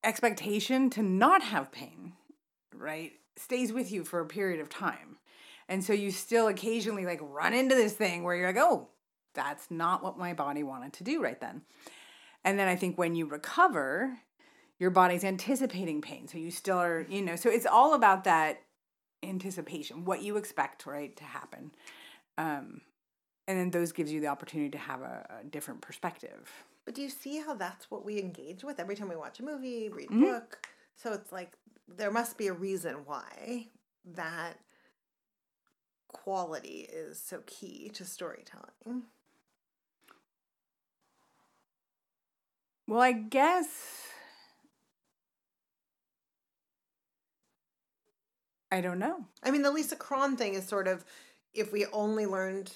expectation 0.03 0.91
to 0.91 1.03
not 1.03 1.43
have 1.43 1.71
pain, 1.71 2.00
right, 2.81 3.13
stays 3.37 3.73
with 3.73 3.93
you 3.93 4.05
for 4.05 4.21
a 4.21 4.27
period 4.27 4.61
of 4.61 4.69
time. 4.69 5.19
And 5.69 5.85
so 5.85 5.93
you 5.93 6.11
still 6.11 6.49
occasionally 6.49 7.07
like 7.07 7.21
run 7.23 7.55
into 7.55 7.75
this 7.75 7.93
thing 7.93 8.25
where 8.25 8.35
you're 8.35 8.49
like, 8.49 8.57
oh, 8.57 8.89
that's 9.35 9.71
not 9.71 10.03
what 10.03 10.19
my 10.19 10.35
body 10.35 10.63
wanted 10.63 10.93
to 10.95 11.05
do 11.05 11.23
right 11.23 11.41
then. 11.41 11.63
And 12.45 12.59
then 12.59 12.67
I 12.67 12.75
think 12.75 12.99
when 12.99 13.15
you 13.15 13.27
recover, 13.27 14.19
your 14.79 14.91
body's 14.91 15.25
anticipating 15.25 16.01
pain. 16.01 16.27
So 16.27 16.39
you 16.39 16.51
still 16.51 16.79
are, 16.79 17.07
you 17.09 17.23
know, 17.23 17.37
so 17.37 17.51
it's 17.51 17.67
all 17.67 17.95
about 17.95 18.25
that 18.25 18.63
anticipation, 19.23 20.05
what 20.05 20.23
you 20.23 20.37
expect, 20.37 20.87
right, 20.87 21.15
to 21.17 21.25
happen. 21.25 21.71
Um, 22.39 22.81
and 23.47 23.59
then 23.59 23.71
those 23.71 23.93
gives 23.93 24.11
you 24.11 24.21
the 24.21 24.29
opportunity 24.29 24.71
to 24.71 24.79
have 24.79 25.03
a, 25.03 25.41
a 25.41 25.45
different 25.45 25.83
perspective. 25.83 26.51
But 26.85 26.95
do 26.95 27.03
you 27.03 27.11
see 27.11 27.41
how 27.41 27.55
that's 27.55 27.91
what 27.91 28.05
we 28.05 28.19
engage 28.19 28.65
with 28.65 28.81
every 28.81 28.97
time 28.97 29.09
we 29.09 29.17
watch 29.17 29.39
a 29.39 29.45
movie, 29.45 29.89
read 29.89 30.11
a 30.11 30.13
mm-hmm. 30.13 30.25
book? 30.25 30.67
So 30.97 31.13
it's 31.13 31.33
like 31.33 31.53
there 31.89 32.11
must 32.11 32.39
be 32.39 32.47
a 32.49 32.53
reason 32.53 33.05
why 33.07 33.69
that 34.05 34.59
quality 36.09 36.89
is 36.93 37.19
so 37.21 37.43
key 37.47 37.91
to 37.95 38.05
storytelling. 38.05 39.05
Well, 42.87 43.01
I 43.01 43.13
guess 43.13 44.09
I 48.71 48.81
don't 48.81 48.99
know. 48.99 49.25
I 49.43 49.51
mean, 49.51 49.63
the 49.63 49.71
Lisa 49.71 49.97
Cron 49.97 50.37
thing 50.37 50.55
is 50.55 50.67
sort 50.67 50.87
of 50.87 51.05
if 51.55 51.73
we 51.73 51.87
only 51.87 52.27
learned 52.27 52.73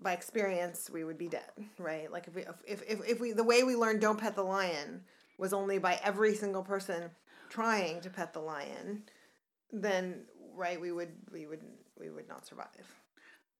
by 0.00 0.12
experience, 0.12 0.90
we 0.90 1.04
would 1.04 1.18
be 1.18 1.28
dead, 1.28 1.50
right? 1.78 2.10
Like 2.10 2.26
if 2.26 2.34
we 2.34 2.44
if 2.66 2.82
if 2.88 3.08
if 3.08 3.20
we 3.20 3.32
the 3.32 3.44
way 3.44 3.62
we 3.62 3.76
learned 3.76 4.00
don't 4.00 4.18
pet 4.18 4.34
the 4.34 4.42
lion 4.42 5.04
was 5.38 5.52
only 5.52 5.78
by 5.78 6.00
every 6.02 6.34
single 6.34 6.62
person 6.62 7.10
trying 7.48 8.00
to 8.02 8.10
pet 8.10 8.32
the 8.32 8.40
lion, 8.40 9.02
then 9.72 10.22
right 10.54 10.80
we 10.80 10.92
would 10.92 11.12
we 11.32 11.46
would 11.46 11.62
we 11.98 12.10
would 12.10 12.28
not 12.28 12.46
survive. 12.46 12.94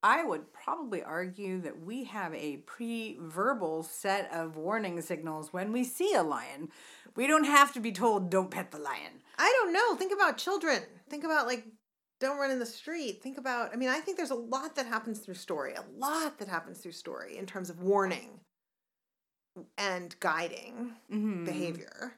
I 0.02 0.24
would 0.24 0.52
probably 0.52 1.02
argue 1.02 1.60
that 1.62 1.82
we 1.82 2.04
have 2.04 2.32
a 2.34 2.58
pre-verbal 2.58 3.82
set 3.82 4.32
of 4.32 4.56
warning 4.56 5.00
signals 5.00 5.52
when 5.52 5.72
we 5.72 5.84
see 5.84 6.14
a 6.14 6.22
lion. 6.22 6.68
We 7.16 7.26
don't 7.26 7.44
have 7.44 7.72
to 7.72 7.80
be 7.80 7.92
told 7.92 8.30
don't 8.30 8.50
pet 8.50 8.70
the 8.70 8.78
lion. 8.78 9.22
I 9.38 9.52
don't 9.56 9.72
know. 9.72 9.96
Think 9.96 10.12
about 10.12 10.38
children. 10.38 10.82
Think 11.08 11.24
about 11.24 11.46
like 11.46 11.64
don't 12.20 12.38
run 12.38 12.50
in 12.50 12.58
the 12.58 12.66
street. 12.66 13.22
Think 13.22 13.38
about, 13.38 13.72
I 13.72 13.76
mean, 13.76 13.88
I 13.88 14.00
think 14.00 14.16
there's 14.16 14.30
a 14.30 14.34
lot 14.34 14.76
that 14.76 14.86
happens 14.86 15.20
through 15.20 15.34
story, 15.34 15.74
a 15.74 15.84
lot 15.98 16.38
that 16.38 16.48
happens 16.48 16.78
through 16.78 16.92
story 16.92 17.36
in 17.36 17.46
terms 17.46 17.68
of 17.68 17.82
warning 17.82 18.40
and 19.76 20.18
guiding 20.20 20.92
mm-hmm. 21.12 21.44
behavior. 21.44 22.14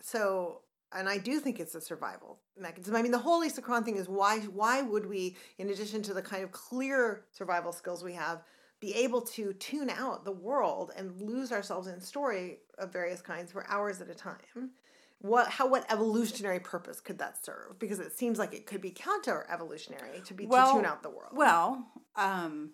So, 0.00 0.60
and 0.92 1.08
I 1.08 1.18
do 1.18 1.38
think 1.40 1.60
it's 1.60 1.74
a 1.74 1.80
survival 1.80 2.38
mechanism. 2.58 2.96
I 2.96 3.02
mean, 3.02 3.12
the 3.12 3.18
whole 3.18 3.40
Lisa 3.40 3.62
Cron 3.62 3.84
thing 3.84 3.96
is 3.96 4.08
why 4.08 4.40
why 4.40 4.82
would 4.82 5.06
we, 5.06 5.36
in 5.58 5.70
addition 5.70 6.02
to 6.02 6.14
the 6.14 6.22
kind 6.22 6.42
of 6.42 6.52
clear 6.52 7.24
survival 7.30 7.72
skills 7.72 8.02
we 8.02 8.14
have, 8.14 8.42
be 8.80 8.94
able 8.94 9.20
to 9.22 9.52
tune 9.54 9.90
out 9.90 10.24
the 10.24 10.32
world 10.32 10.92
and 10.96 11.20
lose 11.20 11.52
ourselves 11.52 11.86
in 11.86 12.00
story 12.00 12.58
of 12.78 12.92
various 12.92 13.20
kinds 13.20 13.52
for 13.52 13.68
hours 13.68 14.00
at 14.00 14.08
a 14.08 14.14
time? 14.14 14.70
what 15.22 15.48
how 15.48 15.68
what 15.68 15.90
evolutionary 15.92 16.60
purpose 16.60 16.98
could 17.00 17.18
that 17.18 17.44
serve 17.44 17.78
because 17.78 17.98
it 17.98 18.12
seems 18.12 18.38
like 18.38 18.54
it 18.54 18.66
could 18.66 18.80
be 18.80 18.90
counter 18.90 19.46
evolutionary 19.50 20.20
to 20.24 20.32
be 20.32 20.46
well, 20.46 20.72
to 20.72 20.78
tune 20.78 20.86
out 20.86 21.02
the 21.02 21.10
world 21.10 21.32
well 21.32 21.84
um 22.16 22.70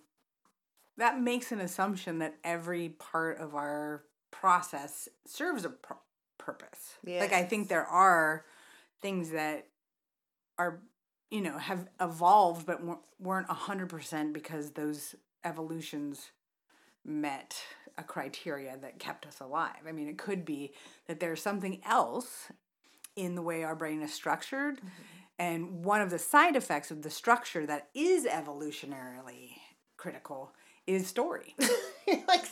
that 0.97 1.21
makes 1.21 1.53
an 1.53 1.61
assumption 1.61 2.21
that 2.21 2.37
every 2.45 2.89
part 2.89 3.39
of 3.39 3.55
our 3.55 4.05
process 4.31 5.09
serves 5.27 5.65
a 5.65 5.71
pr- 5.71 5.95
purpose 6.47 6.95
yes. 7.05 7.21
like 7.21 7.33
i 7.33 7.43
think 7.43 7.69
there 7.69 7.85
are 7.87 8.45
things 9.03 9.31
that 9.31 9.67
are 10.59 10.81
you 11.31 11.41
know 11.41 11.59
have 11.59 11.89
evolved 12.01 12.67
but 12.67 12.81
weren't 13.19 13.49
100% 13.49 14.33
because 14.33 14.73
those 14.73 15.15
evolutions 15.45 16.31
met 17.05 17.57
a 17.99 18.03
criteria 18.03 18.77
that 18.83 18.99
kept 18.99 19.27
us 19.27 19.41
alive. 19.41 19.87
I 19.89 19.93
mean, 19.93 20.09
it 20.09 20.19
could 20.19 20.45
be 20.45 20.73
that 21.07 21.21
there's 21.21 21.41
something 21.41 21.81
else 21.87 22.51
in 23.15 23.35
the 23.35 23.43
way 23.43 23.63
our 23.63 23.75
brain 23.75 24.03
is 24.03 24.13
structured. 24.13 24.79
Mm-hmm. 24.79 24.89
And 25.39 25.85
one 25.85 26.01
of 26.01 26.11
the 26.11 26.19
side 26.19 26.57
effects 26.57 26.91
of 26.91 27.03
the 27.03 27.11
structure 27.11 27.67
that 27.67 27.89
is 27.95 28.27
evolutionarily 28.27 29.53
critical 29.97 30.53
is 30.87 31.07
story. 31.07 31.55
like, 32.29 32.45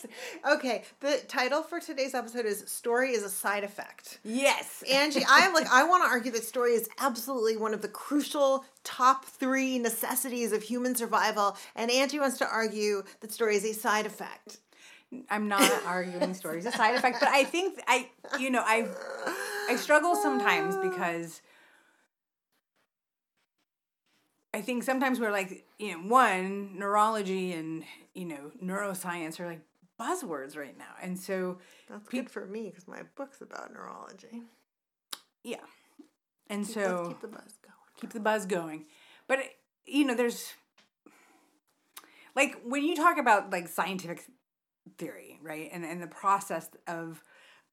okay, 0.49 0.83
the 0.99 1.21
title 1.27 1.61
for 1.61 1.79
today's 1.79 2.13
episode 2.13 2.45
is 2.45 2.63
"Story 2.67 3.11
is 3.11 3.23
a 3.23 3.29
Side 3.29 3.63
Effect." 3.63 4.19
Yes, 4.23 4.83
Angie, 4.91 5.23
I 5.27 5.51
like. 5.51 5.67
I 5.71 5.83
want 5.83 6.03
to 6.03 6.09
argue 6.09 6.31
that 6.33 6.43
story 6.43 6.73
is 6.73 6.89
absolutely 6.99 7.57
one 7.57 7.73
of 7.73 7.81
the 7.81 7.87
crucial 7.87 8.65
top 8.83 9.25
three 9.25 9.79
necessities 9.79 10.51
of 10.51 10.63
human 10.63 10.95
survival, 10.95 11.57
and 11.75 11.89
Angie 11.89 12.19
wants 12.19 12.37
to 12.39 12.47
argue 12.47 13.03
that 13.21 13.31
story 13.31 13.55
is 13.55 13.65
a 13.65 13.73
side 13.73 14.05
effect. 14.05 14.59
I'm 15.29 15.47
not 15.47 15.71
arguing 15.85 16.33
story 16.33 16.59
is 16.59 16.65
a 16.65 16.71
side 16.71 16.95
effect, 16.95 17.19
but 17.19 17.29
I 17.29 17.43
think 17.43 17.79
I, 17.87 18.09
you 18.39 18.49
know, 18.49 18.63
I, 18.65 18.87
I 19.69 19.75
struggle 19.75 20.15
sometimes 20.15 20.75
because 20.77 21.41
I 24.55 24.61
think 24.61 24.83
sometimes 24.83 25.19
we're 25.19 25.33
like, 25.33 25.65
you 25.77 25.91
know, 25.91 25.99
one 26.07 26.79
neurology 26.79 27.51
and 27.51 27.83
you 28.13 28.23
know 28.23 28.51
neuroscience 28.63 29.37
are 29.41 29.47
like 29.47 29.59
buzzwords 29.99 30.55
right 30.55 30.77
now, 30.77 30.93
and 31.01 31.19
so 31.19 31.57
that's 31.89 32.07
pe- 32.07 32.19
good 32.19 32.29
for 32.29 32.45
me 32.45 32.69
because 32.69 32.87
my 32.87 33.01
book's 33.17 33.41
about 33.41 33.73
neurology. 33.73 34.43
Yeah, 35.43 35.57
and 36.49 36.65
keep, 36.65 36.73
so 36.73 37.07
keep 37.09 37.19
the 37.19 37.27
buzz 37.27 37.53
going. 37.61 37.99
Keep 37.99 38.13
the 38.13 38.19
buzz 38.21 38.45
going, 38.45 38.85
but 39.27 39.39
you 39.85 40.05
know, 40.05 40.15
there's 40.15 40.53
like 42.33 42.55
when 42.63 42.85
you 42.85 42.95
talk 42.95 43.17
about 43.17 43.51
like 43.51 43.67
scientific 43.67 44.23
theory, 44.97 45.37
right? 45.43 45.69
And 45.73 45.83
and 45.83 46.01
the 46.01 46.07
process 46.07 46.69
of 46.87 47.21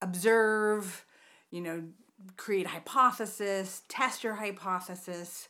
observe, 0.00 1.06
you 1.52 1.60
know, 1.60 1.84
create 2.36 2.66
hypothesis, 2.66 3.82
test 3.86 4.24
your 4.24 4.34
hypothesis, 4.34 5.48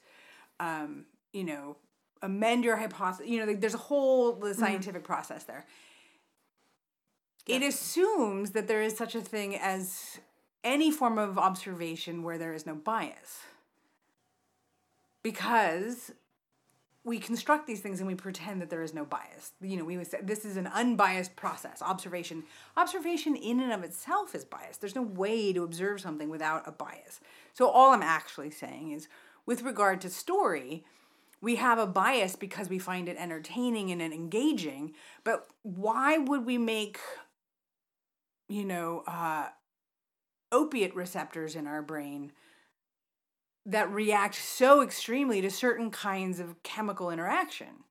um, 0.60 1.06
you 1.32 1.44
know, 1.44 1.76
amend 2.22 2.64
your 2.64 2.76
hypothesis. 2.76 3.26
You 3.28 3.44
know, 3.44 3.54
there's 3.54 3.74
a 3.74 3.78
whole 3.78 4.32
the 4.32 4.48
mm-hmm. 4.48 4.60
scientific 4.60 5.02
mm-hmm. 5.02 5.12
process 5.12 5.44
there. 5.44 5.66
It 7.46 7.62
assumes 7.62 8.52
that 8.52 8.68
there 8.68 8.82
is 8.82 8.96
such 8.96 9.14
a 9.14 9.20
thing 9.20 9.56
as 9.56 10.20
any 10.62 10.90
form 10.90 11.18
of 11.18 11.38
observation 11.38 12.22
where 12.22 12.38
there 12.38 12.54
is 12.54 12.66
no 12.66 12.74
bias. 12.74 13.40
Because 15.22 16.12
we 17.04 17.18
construct 17.18 17.66
these 17.66 17.80
things 17.80 17.98
and 17.98 18.06
we 18.06 18.14
pretend 18.14 18.62
that 18.62 18.70
there 18.70 18.82
is 18.82 18.94
no 18.94 19.04
bias. 19.04 19.52
You 19.60 19.76
know, 19.76 19.84
we 19.84 19.96
would 19.96 20.06
say 20.06 20.20
this 20.22 20.44
is 20.44 20.56
an 20.56 20.68
unbiased 20.68 21.34
process. 21.34 21.82
Observation, 21.82 22.44
observation 22.76 23.34
in 23.34 23.58
and 23.60 23.72
of 23.72 23.82
itself 23.82 24.36
is 24.36 24.44
biased. 24.44 24.80
There's 24.80 24.94
no 24.94 25.02
way 25.02 25.52
to 25.52 25.64
observe 25.64 26.00
something 26.00 26.28
without 26.28 26.62
a 26.66 26.70
bias. 26.70 27.20
So 27.54 27.68
all 27.68 27.92
I'm 27.92 28.02
actually 28.02 28.50
saying 28.50 28.92
is, 28.92 29.08
with 29.46 29.62
regard 29.62 30.00
to 30.02 30.10
story, 30.10 30.84
we 31.42 31.56
have 31.56 31.78
a 31.78 31.86
bias 31.86 32.36
because 32.36 32.70
we 32.70 32.78
find 32.78 33.08
it 33.08 33.16
entertaining 33.18 33.90
and 33.90 34.00
engaging. 34.00 34.94
But 35.24 35.46
why 35.62 36.16
would 36.16 36.46
we 36.46 36.56
make, 36.56 36.98
you 38.48 38.64
know, 38.64 39.02
uh, 39.06 39.48
opiate 40.50 40.96
receptors 40.96 41.54
in 41.56 41.66
our 41.66 41.82
brain? 41.82 42.32
that 43.66 43.90
react 43.90 44.34
so 44.34 44.82
extremely 44.82 45.40
to 45.40 45.50
certain 45.50 45.90
kinds 45.90 46.40
of 46.40 46.62
chemical 46.62 47.10
interaction. 47.10 47.84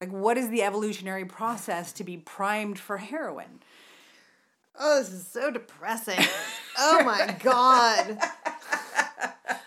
Like, 0.00 0.12
what 0.12 0.36
is 0.36 0.50
the 0.50 0.62
evolutionary 0.62 1.24
process 1.24 1.92
to 1.94 2.04
be 2.04 2.16
primed 2.16 2.78
for 2.78 2.98
heroin? 2.98 3.60
Oh, 4.78 4.98
this 5.00 5.12
is 5.12 5.26
so 5.26 5.50
depressing. 5.50 6.18
oh 6.78 7.04
my 7.04 7.36
God. 7.42 8.18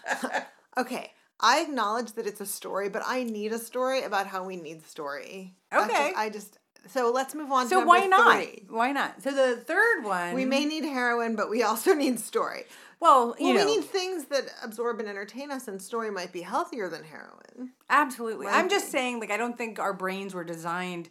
okay, 0.77 1.11
I 1.39 1.61
acknowledge 1.61 2.13
that 2.13 2.25
it's 2.25 2.41
a 2.41 2.45
story, 2.45 2.89
but 2.89 3.03
I 3.05 3.23
need 3.23 3.53
a 3.53 3.59
story 3.59 4.03
about 4.03 4.27
how 4.27 4.43
we 4.43 4.55
need 4.55 4.85
story. 4.85 5.55
Okay. 5.73 6.13
I 6.15 6.29
just, 6.29 6.57
so 6.87 7.11
let's 7.11 7.35
move 7.35 7.51
on 7.51 7.67
so 7.67 7.85
why 7.85 8.07
not? 8.07 8.37
Three. 8.37 8.65
Why 8.69 8.91
not? 8.91 9.21
So 9.21 9.31
the 9.31 9.57
third 9.57 10.03
one. 10.03 10.33
We 10.33 10.45
may 10.45 10.65
need 10.65 10.83
heroin, 10.83 11.35
but 11.35 11.49
we 11.49 11.63
also 11.63 11.93
need 11.95 12.19
story. 12.19 12.63
Well, 12.99 13.35
you 13.37 13.53
well, 13.53 13.53
know, 13.53 13.65
we 13.65 13.77
need 13.77 13.85
things 13.85 14.25
that 14.25 14.45
absorb 14.63 14.99
and 14.99 15.07
entertain 15.07 15.51
us, 15.51 15.67
and 15.67 15.79
story 15.79 16.09
might 16.09 16.33
be 16.33 16.41
healthier 16.41 16.89
than 16.89 17.03
heroin. 17.03 17.73
Absolutely. 17.89 18.47
I'm 18.47 18.69
just 18.69 18.89
saying, 18.89 19.19
like, 19.19 19.29
I 19.29 19.37
don't 19.37 19.55
think 19.55 19.77
our 19.77 19.93
brains 19.93 20.33
were 20.33 20.43
designed 20.43 21.09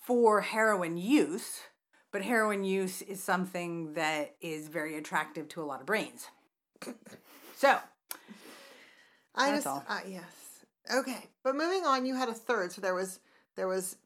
for 0.00 0.40
heroin 0.40 0.96
use, 0.96 1.60
but 2.10 2.22
heroin 2.22 2.64
use 2.64 3.00
is 3.00 3.22
something 3.22 3.94
that 3.94 4.34
is 4.40 4.66
very 4.66 4.96
attractive 4.96 5.48
to 5.50 5.62
a 5.62 5.64
lot 5.64 5.80
of 5.80 5.86
brains. 5.86 6.26
So, 7.56 7.78
I 9.34 9.50
just, 9.50 9.66
uh, 9.66 9.80
yes, 10.06 10.22
okay. 10.94 11.28
But 11.42 11.56
moving 11.56 11.84
on, 11.84 12.06
you 12.06 12.14
had 12.14 12.28
a 12.28 12.34
third, 12.34 12.72
so 12.72 12.80
there 12.80 12.94
was 12.94 13.20
there 13.56 13.68
was 13.68 13.96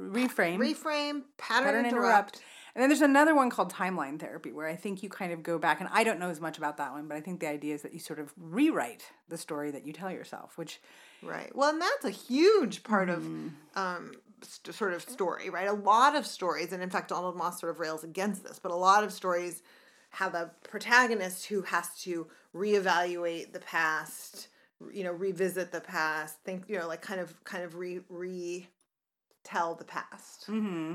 reframe, 0.00 0.58
reframe, 0.58 1.22
pattern, 1.38 1.64
pattern 1.64 1.86
interrupt. 1.86 1.92
interrupt. 2.36 2.42
And 2.74 2.80
then 2.80 2.88
there's 2.88 3.02
another 3.02 3.34
one 3.34 3.50
called 3.50 3.70
timeline 3.70 4.18
therapy 4.18 4.50
where 4.50 4.66
I 4.66 4.76
think 4.76 5.02
you 5.02 5.10
kind 5.10 5.30
of 5.30 5.42
go 5.42 5.58
back, 5.58 5.80
and 5.80 5.90
I 5.92 6.04
don't 6.04 6.18
know 6.18 6.30
as 6.30 6.40
much 6.40 6.56
about 6.56 6.78
that 6.78 6.92
one, 6.92 7.06
but 7.06 7.18
I 7.18 7.20
think 7.20 7.40
the 7.40 7.48
idea 7.48 7.74
is 7.74 7.82
that 7.82 7.92
you 7.92 7.98
sort 7.98 8.18
of 8.18 8.32
rewrite 8.38 9.04
the 9.28 9.36
story 9.36 9.70
that 9.72 9.86
you 9.86 9.92
tell 9.92 10.10
yourself, 10.10 10.56
which 10.56 10.80
Right. 11.22 11.54
Well, 11.54 11.70
and 11.70 11.80
that's 11.80 12.04
a 12.04 12.10
huge 12.10 12.82
part 12.82 13.08
Mm-hmm. 13.10 13.48
of 13.76 13.98
um, 13.98 14.12
st- 14.40 14.74
sort 14.74 14.92
of 14.94 15.02
story, 15.02 15.50
right? 15.50 15.68
A 15.68 15.72
lot 15.74 16.16
of 16.16 16.26
stories, 16.26 16.72
and 16.72 16.82
in 16.82 16.88
fact, 16.90 17.10
Donald 17.10 17.36
Maass 17.36 17.60
sort 17.60 17.70
of 17.70 17.78
rails 17.78 18.02
against 18.04 18.42
this, 18.42 18.58
but 18.58 18.72
a 18.72 18.76
lot 18.76 19.04
of 19.04 19.12
stories 19.12 19.62
have 20.10 20.34
a 20.34 20.50
protagonist 20.64 21.46
who 21.46 21.62
has 21.62 21.88
to 22.00 22.26
reevaluate 22.54 23.52
the 23.52 23.60
past, 23.60 24.48
you 24.92 25.04
know, 25.04 25.12
revisit 25.12 25.72
the 25.72 25.80
past, 25.80 26.38
think, 26.44 26.64
you 26.68 26.78
know, 26.78 26.88
like 26.88 27.02
kind 27.02 27.20
of 27.20 27.42
kind 27.44 27.64
of 27.64 27.76
re 27.76 28.00
re 28.08 28.68
tell 29.44 29.74
the 29.74 29.84
past. 29.84 30.48
mm-hmm. 30.48 30.94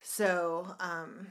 So 0.00 0.74
um, 0.80 1.28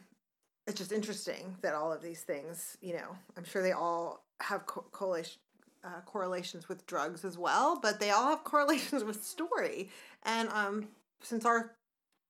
it's 0.65 0.77
just 0.77 0.91
interesting 0.91 1.57
that 1.61 1.73
all 1.73 1.91
of 1.91 2.01
these 2.01 2.21
things, 2.21 2.77
you 2.81 2.93
know, 2.93 3.15
I'm 3.37 3.43
sure 3.43 3.61
they 3.61 3.73
all 3.73 4.25
have 4.39 4.65
co- 4.65 4.85
correlation, 4.91 5.39
uh, 5.83 6.01
correlations 6.05 6.69
with 6.69 6.85
drugs 6.85 7.25
as 7.25 7.37
well, 7.37 7.79
but 7.81 7.99
they 7.99 8.11
all 8.11 8.29
have 8.29 8.43
correlations 8.43 9.03
with 9.03 9.23
story. 9.23 9.89
And 10.23 10.49
um, 10.49 10.87
since 11.21 11.45
our 11.45 11.73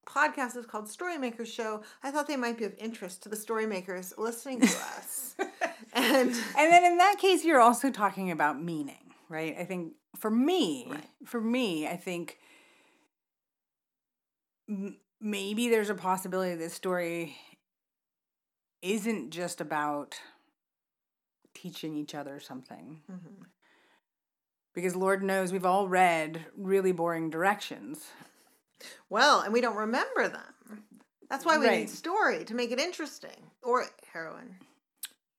podcast 0.07 0.57
is 0.57 0.65
called 0.65 0.85
Storymakers 0.85 1.53
Show, 1.53 1.83
I 2.03 2.11
thought 2.11 2.27
they 2.27 2.37
might 2.37 2.57
be 2.57 2.65
of 2.65 2.73
interest 2.77 3.23
to 3.23 3.29
the 3.29 3.35
storymakers 3.35 4.17
listening 4.17 4.61
to 4.61 4.67
us. 4.67 5.35
and 5.93 6.29
And 6.57 6.71
then 6.71 6.83
in 6.85 6.97
that 6.97 7.17
case, 7.19 7.43
you're 7.45 7.59
also 7.61 7.89
talking 7.91 8.31
about 8.31 8.61
meaning, 8.61 9.13
right? 9.29 9.55
I 9.59 9.65
think 9.65 9.93
for 10.17 10.29
me, 10.31 10.85
Right. 10.89 11.03
for 11.25 11.41
me, 11.41 11.87
I 11.87 11.95
think 11.97 12.37
m- 14.69 14.97
maybe 15.19 15.69
there's 15.69 15.89
a 15.89 15.95
possibility 15.95 16.55
this 16.55 16.73
story 16.73 17.35
isn't 18.81 19.31
just 19.31 19.61
about 19.61 20.19
teaching 21.53 21.95
each 21.95 22.15
other 22.15 22.39
something. 22.39 23.01
Mhm. 23.09 23.45
Because 24.73 24.95
Lord 24.95 25.21
knows 25.21 25.51
we've 25.51 25.65
all 25.65 25.87
read 25.87 26.45
really 26.55 26.91
boring 26.91 27.29
directions. 27.29 28.09
well, 29.09 29.41
and 29.41 29.53
we 29.53 29.61
don't 29.61 29.75
remember 29.75 30.27
them. 30.27 30.85
That's 31.29 31.45
why 31.45 31.57
we 31.59 31.67
Right. 31.67 31.79
need 31.81 31.89
story 31.89 32.43
to 32.45 32.55
make 32.55 32.71
it 32.71 32.79
interesting. 32.79 33.51
Or 33.61 33.85
heroin. 34.11 34.57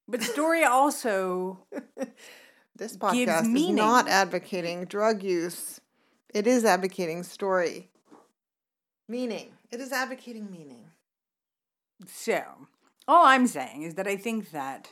But 0.08 0.22
story 0.22 0.64
also 0.64 1.66
This 2.76 2.96
gives 2.96 2.96
podcast 2.96 3.42
is 3.42 3.48
meaning. 3.48 3.76
not 3.76 4.08
advocating 4.08 4.86
drug 4.86 5.22
use. 5.22 5.80
It 6.34 6.46
is 6.46 6.64
advocating 6.64 7.22
story. 7.22 7.90
Meaning. 9.08 9.52
It 9.70 9.80
is 9.80 9.92
advocating 9.92 10.50
meaning. 10.50 10.86
So, 12.06 12.42
all 13.06 13.26
I'm 13.26 13.46
saying 13.46 13.82
is 13.82 13.94
that 13.94 14.06
I 14.06 14.16
think 14.16 14.50
that 14.52 14.88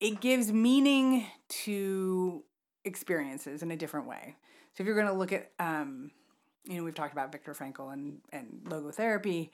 it 0.00 0.20
gives 0.20 0.52
meaning 0.52 1.26
to 1.64 2.42
experiences 2.84 3.62
in 3.62 3.70
a 3.70 3.76
different 3.76 4.06
way. 4.06 4.36
So, 4.74 4.82
if 4.82 4.86
you're 4.86 4.96
going 4.96 5.06
to 5.06 5.12
look 5.12 5.32
at, 5.32 5.52
um, 5.58 6.10
you 6.64 6.76
know, 6.76 6.84
we've 6.84 6.94
talked 6.94 7.12
about 7.12 7.30
Viktor 7.32 7.54
Frankl 7.54 7.92
and, 7.92 8.20
and 8.32 8.62
logotherapy, 8.64 9.50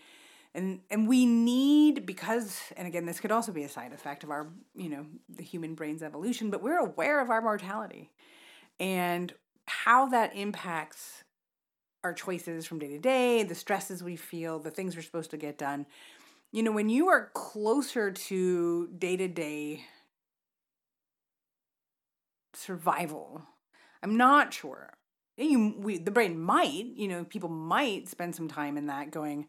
and 0.55 0.81
and 0.91 1.09
we 1.09 1.27
need 1.27 2.07
because, 2.07 2.61
and 2.77 2.87
again, 2.87 3.07
this 3.07 3.21
could 3.21 3.33
also 3.33 3.53
be 3.53 3.65
a 3.65 3.69
side 3.69 3.93
effect 3.93 4.25
of 4.25 4.31
our, 4.31 4.49
you 4.75 4.89
know, 4.89 5.07
the 5.29 5.43
human 5.43 5.75
brain's 5.75 6.03
evolution, 6.03 6.51
but 6.51 6.63
we're 6.63 6.79
aware 6.79 7.21
of 7.21 7.31
our 7.31 7.41
mortality 7.41 8.11
and 8.81 9.35
how 9.67 10.09
that 10.09 10.35
impacts 10.35 11.25
our 12.05 12.13
choices 12.13 12.67
from 12.67 12.79
day 12.79 12.89
to 12.89 12.99
day, 12.99 13.43
the 13.43 13.55
stresses 13.55 14.03
we 14.03 14.17
feel, 14.17 14.59
the 14.59 14.71
things 14.71 14.97
we're 14.97 15.03
supposed 15.03 15.31
to 15.31 15.37
get 15.37 15.59
done. 15.59 15.87
You 16.53 16.63
know, 16.63 16.73
when 16.73 16.89
you 16.89 17.09
are 17.09 17.31
closer 17.35 18.11
to 18.11 18.89
day 18.99 19.17
to 19.17 19.29
day 19.29 19.85
survival, 22.55 23.43
I'm 24.03 24.17
not 24.17 24.55
sure. 24.55 24.95
You, 25.37 25.75
we, 25.79 25.99
the 25.99 26.11
brain 26.11 26.41
might, 26.41 26.87
you 26.97 27.07
know, 27.07 27.25
people 27.25 27.49
might 27.49 28.09
spend 28.09 28.35
some 28.35 28.49
time 28.49 28.77
in 28.77 28.87
that 28.87 29.11
going, 29.11 29.47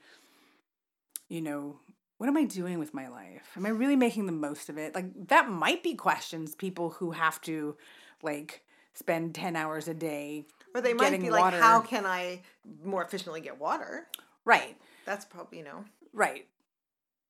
you 1.29 1.41
know, 1.41 1.77
what 2.17 2.27
am 2.27 2.35
I 2.35 2.43
doing 2.43 2.79
with 2.79 2.93
my 2.93 3.07
life? 3.07 3.51
Am 3.55 3.65
I 3.65 3.69
really 3.69 3.95
making 3.95 4.25
the 4.25 4.31
most 4.33 4.67
of 4.69 4.77
it? 4.77 4.93
Like, 4.93 5.27
that 5.29 5.49
might 5.49 5.83
be 5.83 5.95
questions 5.95 6.53
people 6.55 6.89
who 6.91 7.11
have 7.11 7.39
to, 7.41 7.77
like, 8.21 8.63
spend 8.93 9.33
10 9.35 9.55
hours 9.55 9.87
a 9.87 9.93
day 9.93 10.45
Or 10.75 10.81
they 10.81 10.93
might 10.93 11.17
be 11.19 11.29
like, 11.29 11.41
water. 11.41 11.61
how 11.61 11.79
can 11.79 12.05
I 12.05 12.41
more 12.83 13.03
efficiently 13.03 13.39
get 13.39 13.59
water? 13.59 14.07
Right. 14.43 14.75
That's 15.05 15.23
probably, 15.25 15.59
you 15.59 15.63
know. 15.63 15.85
Right. 16.13 16.47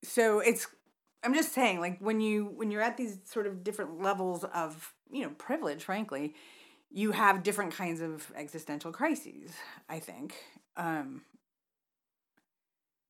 So 0.03 0.39
it's 0.39 0.67
I'm 1.23 1.33
just 1.33 1.51
saying 1.53 1.79
like 1.81 1.99
when 1.99 2.21
you 2.21 2.45
when 2.55 2.71
you're 2.71 2.81
at 2.81 2.95
these 2.97 3.19
sort 3.25 3.45
of 3.45 3.63
different 3.63 4.01
levels 4.01 4.45
of, 4.45 4.93
you 5.12 5.23
know, 5.23 5.29
privilege, 5.38 5.83
frankly, 5.83 6.33
you 6.89 7.12
have 7.12 7.43
different 7.43 7.73
kinds 7.73 7.99
of 8.01 8.31
existential 8.35 8.91
crises, 8.91 9.51
I 9.89 9.99
think. 9.99 10.35
Um 10.77 11.21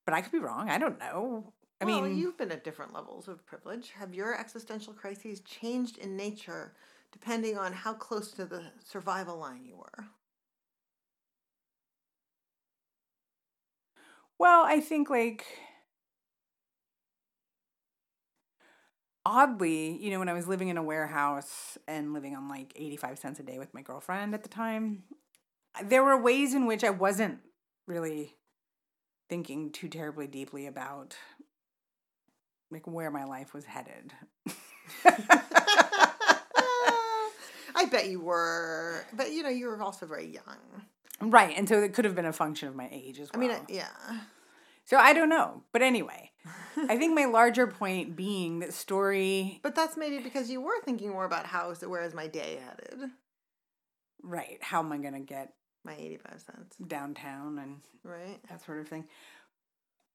but 0.10 0.18
I 0.18 0.22
could 0.22 0.32
be 0.32 0.40
wrong. 0.40 0.72
I 0.72 0.80
don't 0.80 0.98
know. 0.98 1.54
I 1.80 1.86
well, 1.86 2.02
mean, 2.02 2.18
you've 2.18 2.36
been 2.36 2.52
at 2.52 2.64
different 2.64 2.96
levels 2.96 3.28
of 3.28 3.46
privilege. 3.46 3.92
Have 3.92 4.12
your 4.12 4.36
existential 4.36 4.92
crises 4.92 5.42
changed 5.42 6.00
in 6.00 6.18
nature 6.18 6.74
depending 7.12 7.60
on 7.60 7.72
how 7.74 7.94
close 7.94 8.32
to 8.32 8.46
the 8.46 8.64
survival 8.84 9.38
line 9.38 9.64
you 9.64 9.78
were? 9.78 10.06
Well, 14.40 14.64
I 14.66 14.80
think 14.80 15.12
like 15.12 15.46
oddly, 19.24 19.96
you 20.02 20.10
know, 20.10 20.18
when 20.18 20.30
I 20.30 20.34
was 20.34 20.48
living 20.48 20.70
in 20.70 20.78
a 20.78 20.84
warehouse 20.84 21.78
and 21.88 22.14
living 22.14 22.36
on 22.36 22.50
like 22.50 22.74
85 22.76 23.20
cents 23.20 23.40
a 23.40 23.44
day 23.44 23.60
with 23.60 23.76
my 23.76 23.84
girlfriend 23.84 24.34
at 24.34 24.42
the 24.42 24.50
time, 24.50 25.04
there 25.84 26.04
were 26.04 26.20
ways 26.20 26.56
in 26.56 26.66
which 26.66 26.84
I 26.84 26.90
wasn't 26.90 27.42
really 27.86 28.39
thinking 29.30 29.72
too 29.72 29.88
terribly 29.88 30.28
deeply 30.28 30.66
about 30.66 31.16
like 32.72 32.88
where 32.88 33.12
my 33.12 33.24
life 33.24 33.54
was 33.54 33.66
headed. 33.66 34.14
I 37.76 37.86
bet 37.86 38.10
you 38.10 38.20
were, 38.20 39.06
but 39.14 39.32
you 39.32 39.44
know, 39.44 39.50
you 39.50 39.68
were 39.68 39.82
also 39.82 40.06
very 40.06 40.28
young. 40.28 40.58
right, 41.22 41.56
and 41.58 41.70
so 41.70 41.82
it 41.82 41.94
could 41.94 42.06
have 42.06 42.16
been 42.16 42.26
a 42.26 42.34
function 42.34 42.68
of 42.68 42.76
my 42.76 42.90
age 42.92 43.20
as 43.20 43.30
well. 43.32 43.44
I 43.44 43.48
mean, 43.48 43.58
yeah. 43.70 43.88
so 44.84 44.98
I 44.98 45.14
don't 45.14 45.30
know, 45.30 45.64
but 45.72 45.82
anyway, 45.82 46.32
I 46.90 46.98
think 46.98 47.16
my 47.16 47.26
larger 47.26 47.68
point 47.68 48.16
being 48.16 48.60
that 48.60 48.74
story 48.74 49.60
But 49.64 49.76
that's 49.76 49.96
maybe 49.96 50.20
because 50.20 50.50
you 50.50 50.62
were 50.62 50.82
thinking 50.84 51.10
more 51.10 51.26
about 51.26 51.46
how 51.46 51.70
is 51.70 51.82
where 51.82 52.04
is 52.04 52.14
my 52.14 52.28
day 52.28 52.60
headed? 52.64 53.12
right, 54.22 54.58
how 54.62 54.80
am 54.80 54.92
I 54.92 54.98
going 54.98 55.14
to 55.14 55.20
get 55.20 55.54
My 55.84 55.96
85 55.96 56.42
cents, 56.42 56.76
downtown 56.88 57.58
and 57.58 57.78
right? 58.04 58.40
that 58.50 58.64
sort 58.66 58.80
of 58.80 58.88
thing. 58.88 59.06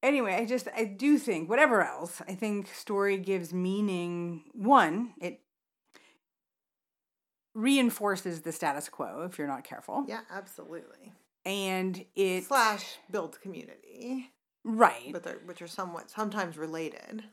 Anyway, 0.02 0.34
I 0.34 0.44
just 0.44 0.68
I 0.76 0.84
do 0.84 1.18
think 1.18 1.48
whatever 1.48 1.82
else, 1.82 2.20
I 2.28 2.34
think 2.34 2.68
story 2.74 3.16
gives 3.16 3.54
meaning. 3.54 4.44
One, 4.52 5.14
it 5.20 5.40
reinforces 7.54 8.42
the 8.42 8.52
status 8.52 8.88
quo 8.88 9.26
if 9.30 9.38
you're 9.38 9.46
not 9.46 9.64
careful. 9.64 10.04
Yeah, 10.06 10.20
absolutely. 10.30 11.12
And 11.46 12.04
it 12.16 12.44
Slash 12.44 12.96
build 13.10 13.40
community, 13.40 14.30
right. 14.64 15.10
but 15.12 15.22
they're 15.22 15.40
which 15.44 15.62
are 15.62 15.66
somewhat 15.66 16.10
sometimes 16.10 16.56
related. 16.56 17.24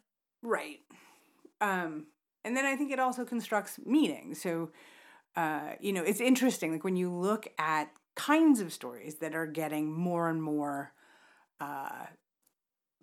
Right. 0.44 0.80
Um, 1.60 2.08
and 2.44 2.58
then 2.58 2.66
I 2.66 2.76
think 2.76 2.92
it 2.92 3.00
also 3.00 3.24
constructs 3.24 3.80
meaning. 3.86 4.36
So, 4.36 4.72
uh, 5.36 5.74
you 5.80 5.94
know, 5.94 6.04
it's 6.04 6.20
interesting. 6.20 6.72
Like 6.72 6.84
when 6.84 6.96
you 6.96 7.10
look 7.10 7.48
at 7.58 7.92
kinds 8.16 8.60
of 8.60 8.74
stories 8.74 9.16
that 9.16 9.36
are 9.36 9.46
getting 9.46 9.92
more 9.92 10.30
and 10.30 10.42
more 10.42 10.94
uh, 11.60 12.06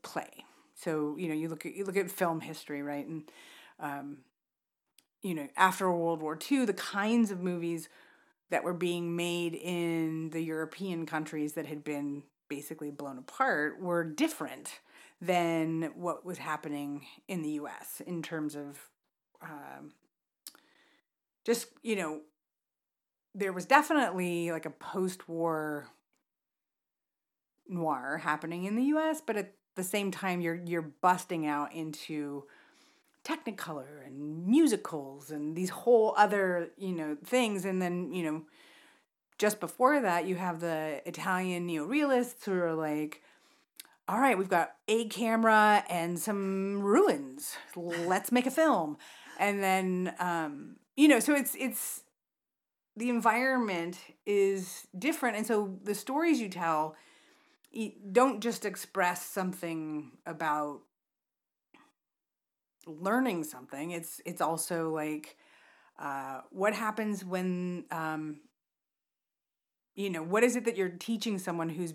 play. 0.02 0.44
So, 0.74 1.16
you 1.16 1.28
know, 1.28 1.34
you 1.34 1.48
look 1.48 1.66
at 1.66 1.74
you 1.74 1.84
look 1.84 1.96
at 1.96 2.10
film 2.10 2.40
history, 2.40 2.82
right? 2.82 3.06
And 3.06 3.30
um, 3.80 4.18
you 5.22 5.34
know, 5.34 5.48
after 5.56 5.90
World 5.90 6.22
War 6.22 6.38
II, 6.50 6.64
the 6.64 6.72
kinds 6.72 7.30
of 7.30 7.40
movies 7.40 7.88
that 8.50 8.64
were 8.64 8.74
being 8.74 9.16
made 9.16 9.54
in 9.54 10.30
the 10.30 10.40
European 10.40 11.06
countries 11.06 11.54
that 11.54 11.66
had 11.66 11.84
been 11.84 12.22
basically 12.48 12.90
blown 12.90 13.18
apart 13.18 13.80
were 13.80 14.04
different 14.04 14.80
than 15.20 15.90
what 15.94 16.24
was 16.24 16.38
happening 16.38 17.04
in 17.26 17.42
the 17.42 17.50
US 17.50 18.00
in 18.06 18.22
terms 18.22 18.54
of 18.54 18.78
um, 19.42 19.92
just, 21.44 21.68
you 21.82 21.96
know, 21.96 22.20
there 23.34 23.52
was 23.52 23.66
definitely 23.66 24.50
like 24.50 24.66
a 24.66 24.70
post 24.70 25.28
war 25.28 25.88
noir 27.68 28.18
happening 28.18 28.64
in 28.64 28.76
the 28.76 28.84
US, 28.84 29.20
but 29.24 29.36
at 29.36 29.54
the 29.74 29.84
same 29.84 30.10
time 30.10 30.40
you're 30.40 30.60
you're 30.64 30.82
busting 30.82 31.46
out 31.46 31.72
into 31.72 32.44
technicolor 33.24 34.06
and 34.06 34.46
musicals 34.46 35.30
and 35.30 35.54
these 35.54 35.70
whole 35.70 36.14
other, 36.16 36.70
you 36.78 36.92
know, 36.92 37.16
things 37.24 37.64
and 37.64 37.80
then, 37.82 38.12
you 38.12 38.22
know, 38.22 38.42
just 39.36 39.60
before 39.60 40.00
that, 40.00 40.26
you 40.26 40.34
have 40.34 40.60
the 40.60 41.00
Italian 41.06 41.68
neorealists 41.68 42.44
who 42.44 42.52
are 42.54 42.74
like, 42.74 43.22
all 44.08 44.18
right, 44.18 44.36
we've 44.36 44.48
got 44.48 44.74
a 44.88 45.04
camera 45.08 45.84
and 45.88 46.18
some 46.18 46.80
ruins. 46.82 47.56
Let's 47.76 48.32
make 48.32 48.46
a 48.46 48.50
film. 48.50 48.96
And 49.38 49.62
then, 49.62 50.14
um, 50.18 50.76
you 50.96 51.06
know, 51.06 51.20
so 51.20 51.34
it's 51.34 51.54
it's 51.54 52.02
the 52.98 53.10
environment 53.10 53.96
is 54.26 54.86
different, 54.98 55.36
and 55.36 55.46
so 55.46 55.78
the 55.84 55.94
stories 55.94 56.40
you 56.40 56.48
tell 56.48 56.96
don't 58.12 58.40
just 58.40 58.64
express 58.64 59.24
something 59.24 60.10
about 60.26 60.80
learning 62.86 63.44
something. 63.44 63.92
It's 63.92 64.20
it's 64.24 64.40
also 64.40 64.90
like 64.90 65.36
uh, 65.98 66.40
what 66.50 66.74
happens 66.74 67.24
when 67.24 67.84
um, 67.90 68.40
you 69.94 70.10
know 70.10 70.22
what 70.22 70.42
is 70.42 70.56
it 70.56 70.64
that 70.64 70.76
you're 70.76 70.88
teaching 70.88 71.38
someone 71.38 71.68
whose 71.68 71.94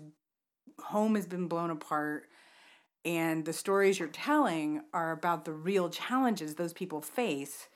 home 0.78 1.14
has 1.14 1.26
been 1.26 1.48
blown 1.48 1.70
apart 1.70 2.28
and 3.04 3.44
the 3.44 3.52
stories 3.52 3.98
you're 3.98 4.08
telling 4.08 4.80
are 4.92 5.12
about 5.12 5.44
the 5.44 5.52
real 5.52 5.88
challenges 5.88 6.54
those 6.54 6.72
people 6.72 7.00
face 7.00 7.68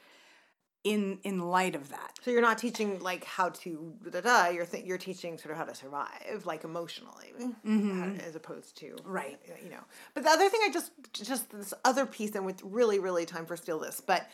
in 0.85 1.19
in 1.25 1.41
light 1.41 1.75
of 1.75 1.89
that 1.91 2.13
So 2.23 2.31
you're 2.31 2.41
not 2.41 2.57
teaching 2.59 3.01
like 3.01 3.25
how 3.25 3.49
to 3.51 3.93
da 4.11 4.21
da. 4.21 4.49
You're 4.49 4.65
th- 4.65 4.85
you're 4.85 4.97
teaching 4.99 5.37
sort 5.37 5.51
of 5.53 5.57
how 5.59 5.65
to 5.65 5.75
survive, 5.75 6.43
like 6.47 6.63
emotionally, 6.65 7.33
how- 7.65 8.15
as 8.27 8.37
opposed 8.37 8.77
to 8.79 8.97
Right. 9.05 9.39
uh, 9.51 9.55
You 9.63 9.71
know. 9.71 9.85
But 10.15 10.23
the 10.25 10.31
other 10.31 10.49
thing 10.49 10.61
I 10.65 10.71
just 10.71 10.93
just 11.13 11.51
this 11.51 11.75
other 11.85 12.07
piece, 12.07 12.35
and 12.37 12.47
with 12.47 12.63
really 12.63 12.99
really 13.01 13.27
time 13.27 13.45
for 13.45 13.57
steal 13.57 13.79
this, 13.81 14.01
but 14.01 14.29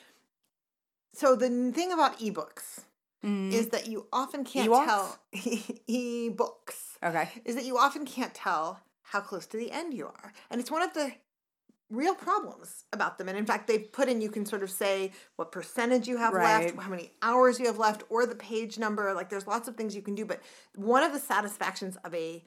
so 1.15 1.35
the 1.37 1.49
thing 1.73 1.93
about 1.93 2.19
ebooks 2.19 2.81
is 3.23 3.69
that 3.71 3.87
you 3.89 4.07
often 4.13 4.45
can't 4.45 4.71
Ewoks? 4.71 4.85
tell 4.85 5.19
ebooks 5.89 6.99
okay 7.03 7.31
is 7.47 7.55
that 7.55 7.65
you 7.65 7.79
often 7.79 8.05
can't 8.05 8.35
tell 8.35 8.81
how 9.03 9.21
close 9.21 9.47
to 9.47 9.57
the 9.57 9.71
end 9.73 9.95
you 9.95 10.07
are, 10.07 10.33
and 10.51 10.61
it's 10.61 10.71
one 10.71 10.83
of 10.83 10.93
the 10.93 11.13
real 11.91 12.15
problems 12.15 12.85
about 12.93 13.19
them. 13.19 13.29
And 13.29 13.39
in 13.39 13.47
fact, 13.47 13.67
they've 13.67 13.91
put 13.93 14.09
in 14.09 14.21
you 14.21 14.31
can 14.31 14.47
sort 14.47 14.63
of 14.63 14.71
say 14.71 15.13
what 15.37 15.53
percentage 15.53 16.09
you 16.09 16.17
have 16.17 16.33
Right. 16.33 16.65
left, 16.65 16.77
how 16.79 16.91
many 16.91 17.13
hours 17.23 17.61
you 17.61 17.67
have 17.67 17.79
left, 17.79 18.03
or 18.09 18.27
the 18.27 18.35
page 18.35 18.79
number. 18.79 19.13
Like 19.15 19.29
there's 19.29 19.47
lots 19.47 19.69
of 19.69 19.77
things 19.77 19.95
you 19.95 20.03
can 20.03 20.15
do. 20.15 20.25
But 20.25 20.41
one 20.75 21.03
of 21.03 21.13
the 21.13 21.21
satisfactions 21.21 21.97
of 22.05 22.15
a 22.15 22.43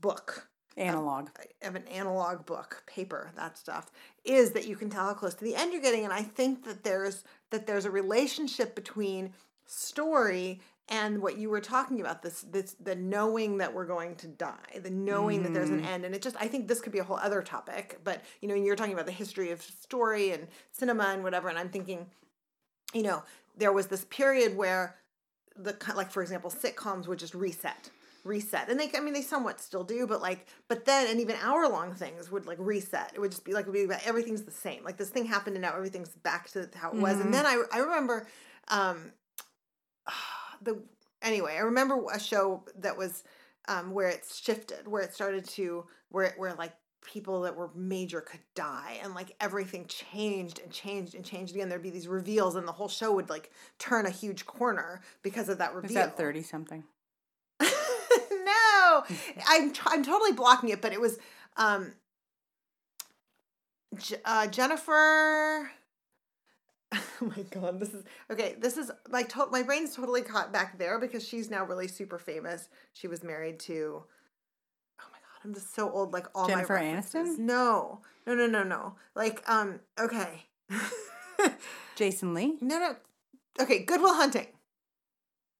book, 0.00 0.48
analog 0.76 1.28
of 1.62 1.74
an 1.74 1.86
analog 1.88 2.44
book, 2.46 2.82
paper, 2.86 3.30
that 3.36 3.56
stuff, 3.58 3.90
is 4.24 4.50
that 4.52 4.66
you 4.66 4.76
can 4.76 4.90
tell 4.90 5.06
how 5.06 5.14
close 5.14 5.34
to 5.34 5.44
the 5.44 5.54
end 5.54 5.72
you're 5.72 5.82
getting. 5.82 6.04
And 6.04 6.12
I 6.12 6.22
think 6.22 6.64
that 6.64 6.82
there's 6.82 7.24
that 7.50 7.66
there's 7.66 7.84
a 7.84 7.90
relationship 7.90 8.74
between 8.74 9.32
story 9.66 10.60
and 10.92 11.22
what 11.22 11.38
you 11.38 11.48
were 11.48 11.60
talking 11.60 12.00
about 12.00 12.22
this 12.22 12.42
this 12.42 12.76
the 12.84 12.94
knowing 12.94 13.56
that 13.56 13.72
we're 13.72 13.86
going 13.86 14.14
to 14.14 14.28
die 14.28 14.78
the 14.82 14.90
knowing 14.90 15.42
that 15.42 15.54
there's 15.54 15.70
an 15.70 15.84
end 15.86 16.04
and 16.04 16.14
it 16.14 16.20
just 16.22 16.36
i 16.38 16.46
think 16.46 16.68
this 16.68 16.80
could 16.80 16.92
be 16.92 16.98
a 16.98 17.04
whole 17.04 17.16
other 17.16 17.40
topic 17.42 17.98
but 18.04 18.22
you 18.40 18.48
know 18.48 18.54
you're 18.54 18.76
talking 18.76 18.92
about 18.92 19.06
the 19.06 19.12
history 19.12 19.50
of 19.50 19.60
story 19.62 20.30
and 20.30 20.46
cinema 20.70 21.04
and 21.04 21.24
whatever 21.24 21.48
and 21.48 21.58
i'm 21.58 21.70
thinking 21.70 22.06
you 22.92 23.02
know 23.02 23.22
there 23.56 23.72
was 23.72 23.86
this 23.86 24.04
period 24.04 24.56
where 24.56 24.96
the 25.56 25.74
like 25.96 26.10
for 26.10 26.22
example 26.22 26.50
sitcoms 26.50 27.06
would 27.06 27.18
just 27.18 27.34
reset 27.34 27.90
reset 28.24 28.68
and 28.68 28.78
they 28.78 28.90
i 28.94 29.00
mean 29.00 29.14
they 29.14 29.22
somewhat 29.22 29.60
still 29.60 29.82
do 29.82 30.06
but 30.06 30.20
like 30.20 30.46
but 30.68 30.84
then 30.84 31.08
and 31.08 31.20
even 31.20 31.34
hour 31.42 31.68
long 31.68 31.92
things 31.94 32.30
would 32.30 32.46
like 32.46 32.58
reset 32.60 33.10
it 33.14 33.20
would 33.20 33.30
just 33.30 33.44
be 33.44 33.52
like 33.52 33.66
would 33.66 33.72
be 33.72 33.82
about 33.82 34.06
everything's 34.06 34.42
the 34.42 34.50
same 34.50 34.84
like 34.84 34.96
this 34.96 35.08
thing 35.08 35.24
happened 35.24 35.56
and 35.56 35.62
now 35.62 35.74
everything's 35.74 36.10
back 36.16 36.48
to 36.48 36.68
how 36.74 36.90
it 36.90 36.96
was 36.96 37.18
and 37.18 37.34
then 37.34 37.46
i 37.46 37.60
i 37.72 37.78
remember 37.78 38.28
um 38.68 39.10
the 40.62 40.80
anyway 41.22 41.54
i 41.56 41.60
remember 41.60 42.00
a 42.12 42.18
show 42.20 42.62
that 42.78 42.96
was 42.96 43.24
um 43.68 43.92
where 43.92 44.08
it 44.08 44.24
shifted 44.32 44.86
where 44.86 45.02
it 45.02 45.14
started 45.14 45.44
to 45.48 45.84
where 46.10 46.24
it, 46.26 46.34
where 46.36 46.54
like 46.54 46.72
people 47.04 47.42
that 47.42 47.56
were 47.56 47.70
major 47.74 48.20
could 48.20 48.40
die 48.54 48.98
and 49.02 49.14
like 49.14 49.34
everything 49.40 49.86
changed 49.86 50.60
and 50.60 50.70
changed 50.72 51.14
and 51.14 51.24
changed 51.24 51.54
again. 51.54 51.68
There'd 51.68 51.82
be 51.82 51.90
these 51.90 52.08
reveals 52.08 52.54
and 52.54 52.66
the 52.66 52.72
whole 52.72 52.88
show 52.88 53.12
would 53.12 53.28
like 53.28 53.50
turn 53.78 54.06
a 54.06 54.10
huge 54.10 54.46
corner 54.46 55.00
because 55.22 55.48
of 55.48 55.58
that 55.58 55.74
reveal. 55.74 55.90
is 55.90 55.94
that 55.94 56.16
30 56.16 56.42
something 56.42 56.84
no! 57.60 59.04
I'm 59.48 59.72
tr- 59.72 59.88
i'm 59.88 60.04
totally 60.04 60.32
blocking 60.32 60.68
it 60.68 60.80
but 60.80 60.92
it 60.92 61.00
was 61.00 61.18
um 61.56 61.92
J- 63.98 64.16
uh, 64.24 64.46
jennifer 64.46 65.70
oh 67.22 67.32
my 67.36 67.42
god 67.50 67.80
this 67.80 67.94
is 67.94 68.04
okay 68.30 68.54
this 68.58 68.76
is 68.76 68.90
like 69.10 69.28
to- 69.30 69.48
my 69.50 69.62
brain's 69.62 69.94
totally 69.96 70.22
caught 70.22 70.52
back 70.52 70.78
there 70.78 70.98
because 70.98 71.26
she's 71.26 71.50
now 71.50 71.64
really 71.64 71.88
super 71.88 72.18
famous. 72.18 72.68
She 72.92 73.08
was 73.08 73.22
married 73.24 73.58
to 73.60 74.04
oh 75.00 75.04
my 75.10 75.18
god 75.18 75.44
i'm 75.44 75.54
just 75.54 75.74
so 75.74 75.90
old 75.90 76.12
like 76.12 76.26
all 76.34 76.46
Jennifer 76.46 76.74
my 76.74 76.80
references. 76.94 77.36
Aniston? 77.36 77.38
no 77.38 78.00
no 78.26 78.34
no 78.34 78.46
no 78.46 78.62
no. 78.62 78.94
Like 79.14 79.42
um 79.48 79.80
okay. 79.98 80.44
Jason 81.96 82.34
lee? 82.34 82.56
No 82.60 82.78
no. 82.78 82.96
Okay 83.60 83.80
Good 83.84 84.00
Will 84.00 84.14
Hunting. 84.14 84.46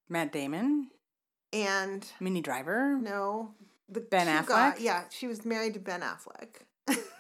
Matt 0.09 0.33
damon? 0.33 0.89
And 1.53 2.07
minnie 2.21 2.41
driver? 2.43 2.99
No 3.01 3.55
the 3.89 4.01
Ben 4.01 4.27
Affleck? 4.27 4.77
yeah 4.81 5.05
she 5.11 5.27
was 5.27 5.45
married 5.45 5.75
to 5.75 5.81
ben 5.81 6.01
affleck 6.01 6.63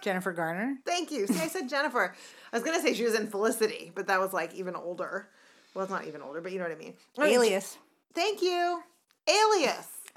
jennifer 0.02 0.32
garner 0.32 0.76
Thank 0.84 1.10
you. 1.12 1.26
See, 1.26 1.40
I 1.40 1.46
said 1.48 1.68
Jennifer. 1.68 2.14
I 2.52 2.56
was 2.56 2.64
gonna 2.64 2.80
say 2.80 2.94
she 2.94 3.04
was 3.04 3.14
in 3.14 3.28
Felicity, 3.28 3.92
but 3.94 4.06
that 4.08 4.18
was 4.20 4.32
like 4.32 4.54
even 4.54 4.74
older. 4.74 5.28
Well, 5.74 5.84
it's 5.84 5.90
not 5.92 6.06
even 6.06 6.20
older, 6.22 6.40
but 6.40 6.52
you 6.52 6.58
know 6.58 6.64
what 6.64 6.72
I 6.72 6.76
mean. 6.76 6.94
Alias 7.20 7.78
Thank 8.14 8.42
you. 8.42 8.82
Alias. 9.28 9.88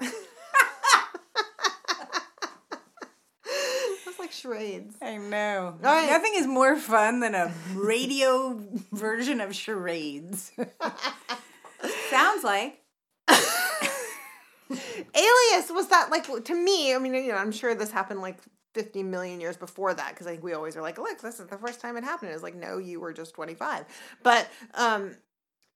That's 4.04 4.18
like 4.18 4.32
charades. 4.32 4.96
I 5.00 5.16
know. 5.16 5.76
right. 5.80 6.10
Nothing 6.10 6.32
is 6.36 6.46
more 6.46 6.76
fun 6.76 7.20
than 7.20 7.34
a 7.34 7.52
radio 7.74 8.60
version 8.92 9.40
of 9.40 9.54
charades. 9.54 10.52
Sounds 12.10 12.44
like. 12.44 12.80
Alias 14.68 15.70
was 15.70 15.88
that 15.88 16.10
like 16.10 16.26
to 16.44 16.54
me? 16.54 16.94
I 16.94 16.98
mean, 16.98 17.14
you 17.14 17.28
know, 17.28 17.36
I'm 17.38 17.52
sure 17.52 17.74
this 17.74 17.90
happened 17.92 18.20
like 18.20 18.36
50 18.76 19.02
million 19.04 19.40
years 19.40 19.56
before 19.56 19.94
that 19.94 20.10
because 20.10 20.26
I 20.26 20.32
think 20.32 20.44
we 20.44 20.52
always 20.52 20.76
are 20.76 20.82
like, 20.82 20.98
look, 20.98 21.18
this 21.22 21.40
is 21.40 21.46
the 21.46 21.56
first 21.56 21.80
time 21.80 21.96
it 21.96 22.04
happened. 22.04 22.30
It's 22.32 22.42
like, 22.42 22.54
no, 22.54 22.76
you 22.76 23.00
were 23.00 23.14
just 23.14 23.32
25. 23.34 23.86
But 24.22 24.48
um, 24.74 25.16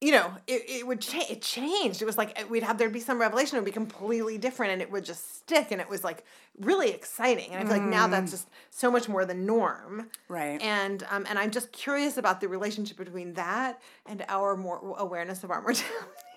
you 0.03 0.13
know, 0.13 0.31
it, 0.47 0.63
it 0.69 0.87
would 0.87 1.01
change. 1.01 1.31
It 1.31 1.41
changed. 1.41 2.03
It 2.03 2.05
was 2.05 2.19
like 2.19 2.39
we'd 2.51 2.63
have 2.63 2.77
there'd 2.77 2.93
be 2.93 3.01
some 3.01 3.19
revelation. 3.19 3.57
It 3.57 3.61
would 3.61 3.67
be 3.67 3.73
completely 3.73 4.37
different, 4.37 4.73
and 4.73 4.83
it 4.83 4.91
would 4.91 5.05
just 5.05 5.37
stick. 5.37 5.71
And 5.71 5.81
it 5.81 5.89
was 5.89 6.05
like 6.05 6.25
really 6.59 6.91
exciting. 6.91 7.53
And 7.53 7.57
I 7.57 7.63
feel 7.65 7.83
like 7.83 7.91
now 7.91 8.07
that's 8.07 8.31
just 8.31 8.49
so 8.71 8.91
much 8.91 9.09
more 9.09 9.25
the 9.25 9.35
norm. 9.35 10.11
Right. 10.29 10.61
And 10.61 11.03
um, 11.11 11.25
and 11.29 11.39
I'm 11.39 11.51
just 11.51 11.73
curious 11.73 12.19
about 12.19 12.43
the 12.43 12.49
relationship 12.49 12.99
between 12.99 13.35
that 13.35 13.81
and 14.07 14.25
our 14.29 14.57
more 14.57 14.95
awareness 14.99 15.43
of 15.43 15.51
our 15.51 15.63
mortality. 15.63 15.87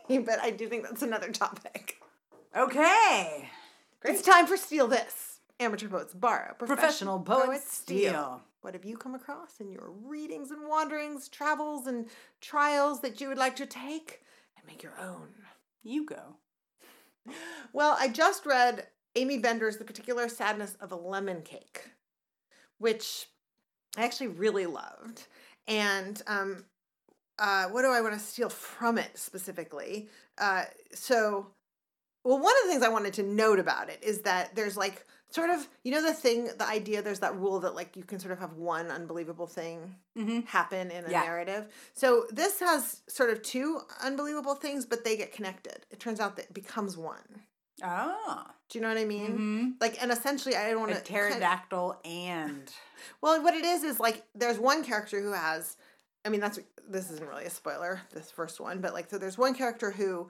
But 0.10 0.40
I 0.42 0.50
do 0.50 0.68
think 0.68 0.84
that's 0.84 1.02
another 1.02 1.32
topic. 1.32 1.96
Okay. 2.56 3.50
It's 4.04 4.22
time 4.22 4.48
for 4.48 4.58
Steal 4.58 4.88
This. 4.88 5.33
Amateur 5.60 5.88
poets 5.88 6.14
borrow. 6.14 6.54
Professional 6.58 7.20
poets 7.20 7.72
steal. 7.72 8.42
What 8.62 8.74
have 8.74 8.86
you 8.86 8.98
come 8.98 9.14
across 9.14 9.60
in 9.60 9.72
your 9.72 9.92
readings 10.06 10.52
and 10.52 10.68
wanderings, 10.68 11.28
travels 11.28 11.86
and 11.86 12.08
trials 12.40 13.02
that 13.02 13.20
you 13.20 13.28
would 13.28 13.38
like 13.38 13.56
to 13.58 13.66
take 13.66 14.22
and 14.58 14.66
make 14.66 14.82
your 14.82 14.94
own? 15.00 15.28
You 15.84 16.06
go. 16.06 16.38
Well, 17.74 17.96
I 18.00 18.08
just 18.08 18.46
read 18.46 18.88
Aimee 19.16 19.38
Bender's 19.38 19.78
The 19.78 19.86
Particular 19.86 20.30
Sadness 20.30 20.76
of 20.80 20.92
a 20.92 20.96
Lemon 20.96 21.42
Cake, 21.42 21.90
which 22.78 23.28
I 23.98 24.04
actually 24.04 24.28
really 24.28 24.66
loved. 24.66 25.28
And 25.68 26.22
um, 26.28 26.66
uh, 27.40 27.66
what 27.66 27.82
do 27.82 27.90
I 27.90 28.02
want 28.02 28.14
to 28.14 28.20
steal 28.20 28.50
from 28.50 28.98
it 28.98 29.18
specifically? 29.18 30.10
Uh, 30.38 30.64
so, 30.94 31.48
well, 32.24 32.40
one 32.40 32.54
of 32.58 32.64
the 32.64 32.70
things 32.70 32.84
I 32.84 32.90
wanted 32.90 33.14
to 33.16 33.24
note 33.24 33.60
about 33.60 33.90
it 33.90 34.00
is 34.02 34.22
that 34.22 34.56
there's 34.56 34.78
like 34.78 35.06
sort 35.34 35.50
of, 35.50 35.68
you 35.84 35.92
know, 35.92 36.02
the 36.02 36.14
thing, 36.14 36.46
the 36.58 36.68
idea, 36.68 37.02
there's 37.02 37.20
that 37.20 37.36
rule 37.36 37.60
that 37.62 37.74
like 37.76 37.96
you 37.98 38.04
can 38.04 38.20
sort 38.20 38.32
of 38.32 38.40
have 38.40 38.54
one 38.54 38.92
unbelievable 38.92 39.48
thing 39.48 39.96
Mm-hmm. 40.18 40.42
happen 40.42 40.92
in 40.92 41.06
a 41.06 41.10
Yeah. 41.10 41.22
narrative. 41.24 41.66
So 41.94 42.28
this 42.32 42.60
has 42.60 43.02
sort 43.08 43.32
of 43.32 43.42
two 43.42 43.82
unbelievable 44.04 44.54
things, 44.54 44.86
but 44.86 45.04
they 45.04 45.18
get 45.18 45.34
connected. 45.34 45.86
It 45.90 46.00
turns 46.00 46.20
out 46.20 46.36
that 46.36 46.46
it 46.46 46.54
becomes 46.54 46.96
one. 46.96 47.42
Oh. 47.84 48.46
Do 48.70 48.78
you 48.78 48.84
know 48.84 48.90
what 48.90 48.98
I 49.00 49.06
mean? 49.06 49.32
Mm-hmm. 49.32 49.70
Like, 49.82 50.02
and 50.02 50.12
essentially, 50.12 50.56
I 50.56 50.70
don't 50.70 50.80
want 50.82 50.94
to. 50.94 51.02
pterodactyl 51.02 52.00
and. 52.06 52.72
well, 53.22 53.42
what 53.44 53.56
it 53.56 53.66
is 53.66 53.84
is 53.84 54.00
like 54.00 54.24
there's 54.36 54.60
one 54.60 54.84
character 54.84 55.20
who 55.22 55.32
has. 55.34 55.78
I 56.26 56.30
mean, 56.30 56.40
that's 56.40 56.60
this 56.88 57.10
isn't 57.12 57.28
really 57.28 57.46
a 57.46 57.50
spoiler. 57.50 58.02
This 58.14 58.30
first 58.32 58.60
one, 58.60 58.80
but 58.82 58.94
like, 58.94 59.10
so 59.10 59.18
there's 59.18 59.38
one 59.38 59.54
character 59.56 59.90
who, 59.92 60.30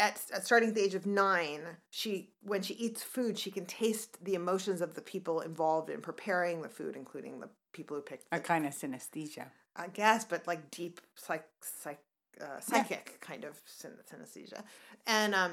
at, 0.00 0.20
at 0.32 0.44
starting 0.44 0.70
at 0.70 0.74
the 0.74 0.82
age 0.82 0.94
of 0.94 1.06
nine, 1.06 1.60
she 1.90 2.30
when 2.42 2.62
she 2.62 2.74
eats 2.74 3.02
food, 3.02 3.38
she 3.38 3.50
can 3.50 3.66
taste 3.66 4.24
the 4.24 4.34
emotions 4.34 4.80
of 4.80 4.94
the 4.94 5.02
people 5.02 5.40
involved 5.40 5.90
in 5.90 6.00
preparing 6.00 6.62
the 6.62 6.68
food, 6.68 6.96
including 6.96 7.38
the 7.40 7.48
people 7.72 7.96
who 7.96 8.02
picked. 8.02 8.24
A 8.32 8.40
kind 8.40 8.66
of 8.66 8.72
synesthesia. 8.72 9.46
I 9.76 9.86
guess, 9.88 10.24
but 10.24 10.46
like 10.46 10.70
deep 10.70 11.00
psych, 11.14 11.46
psych 11.62 12.00
uh, 12.40 12.58
psychic 12.60 13.18
kind 13.20 13.44
of 13.44 13.60
synesthesia, 13.66 14.62
and 15.06 15.34
um, 15.34 15.52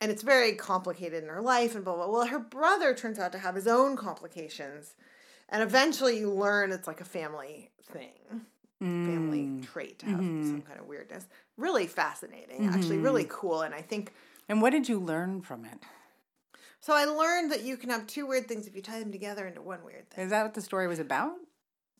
and 0.00 0.10
it's 0.10 0.22
very 0.22 0.54
complicated 0.54 1.22
in 1.22 1.28
her 1.28 1.40
life 1.42 1.74
and 1.76 1.84
blah 1.84 1.94
blah. 1.94 2.08
Well, 2.08 2.26
her 2.26 2.40
brother 2.40 2.94
turns 2.94 3.18
out 3.18 3.32
to 3.32 3.38
have 3.38 3.54
his 3.54 3.68
own 3.68 3.96
complications, 3.96 4.94
and 5.48 5.62
eventually 5.62 6.18
you 6.18 6.30
learn 6.32 6.72
it's 6.72 6.88
like 6.88 7.00
a 7.00 7.04
family 7.04 7.70
thing, 7.84 8.12
family 8.80 9.46
Mm. 9.46 9.62
trait 9.62 9.98
to 10.00 10.06
have 10.06 10.20
Mhm. 10.20 10.50
some 10.50 10.62
kind 10.62 10.80
of 10.80 10.86
weirdness. 10.86 11.26
Really 11.62 11.86
fascinating, 11.86 12.66
actually, 12.66 12.98
really 12.98 13.22
Mm-hmm. 13.24 13.40
cool, 13.40 13.62
and 13.62 13.74
I 13.74 13.82
think. 13.82 14.12
And 14.48 14.60
what 14.60 14.70
did 14.70 14.88
you 14.88 14.98
learn 14.98 15.40
from 15.42 15.64
it? 15.64 15.78
So 16.80 16.92
I 16.92 17.04
learned 17.04 17.52
that 17.52 17.62
you 17.62 17.76
can 17.76 17.90
have 17.90 18.06
two 18.08 18.26
weird 18.26 18.48
things 18.48 18.66
if 18.66 18.74
you 18.74 18.82
tie 18.82 18.98
them 18.98 19.12
together 19.12 19.46
into 19.46 19.62
one 19.62 19.84
weird 19.84 20.10
thing. 20.10 20.24
Is 20.24 20.30
that 20.30 20.42
what 20.42 20.54
the 20.54 20.60
story 20.60 20.88
was 20.88 20.98
about? 20.98 21.34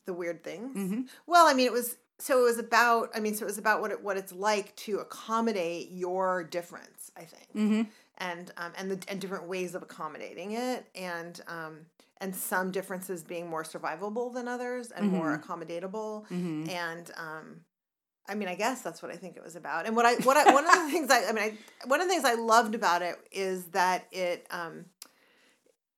The 0.06 0.12
weird 0.12 0.42
things. 0.42 0.76
Mhm. 0.76 1.08
Well, 1.26 1.46
I 1.46 1.54
mean, 1.54 1.66
it 1.66 1.72
was 1.72 1.96
so 2.18 2.40
it 2.40 2.44
was 2.44 2.58
about. 2.58 3.10
I 3.14 3.20
mean, 3.20 3.34
so 3.34 3.44
it 3.44 3.46
was 3.46 3.58
about 3.58 3.80
what 3.80 3.92
it, 3.92 4.02
what 4.02 4.16
it's 4.16 4.32
like 4.32 4.74
to 4.86 4.98
accommodate 4.98 5.90
your 5.92 6.42
difference. 6.44 7.12
I 7.16 7.24
think, 7.24 7.48
Mm-hmm. 7.54 7.82
and 8.18 8.50
um, 8.56 8.72
and 8.76 8.90
the 8.90 8.98
and 9.08 9.20
different 9.20 9.46
ways 9.46 9.74
of 9.76 9.82
accommodating 9.82 10.52
it, 10.52 10.86
and 10.96 11.40
um, 11.46 11.86
and 12.20 12.34
some 12.34 12.72
differences 12.72 13.22
being 13.22 13.48
more 13.48 13.62
survivable 13.62 14.34
than 14.34 14.48
others, 14.48 14.90
and 14.90 15.08
more 15.10 15.38
accommodatable, 15.38 16.24
Mm-hmm. 16.28 16.68
and 16.70 17.10
um, 17.16 17.60
I 18.32 18.34
mean, 18.34 18.48
I 18.48 18.54
guess 18.54 18.80
that's 18.80 19.02
what 19.02 19.12
I 19.12 19.16
think 19.16 19.36
it 19.36 19.44
was 19.44 19.56
about. 19.56 19.86
And 19.86 19.94
what 19.94 20.06
I 20.06 20.14
what 20.24 20.38
I 20.38 20.52
one 20.54 20.64
of 20.66 20.72
the 20.72 20.88
things 20.90 21.10
I 21.10 21.28
I 21.28 21.32
mean, 21.32 21.44
I, 21.44 21.86
one 21.86 22.00
of 22.00 22.08
the 22.08 22.12
things 22.12 22.24
I 22.24 22.34
loved 22.34 22.74
about 22.74 23.02
it 23.02 23.16
is 23.30 23.66
that 23.66 24.06
it 24.10 24.46
um, 24.50 24.86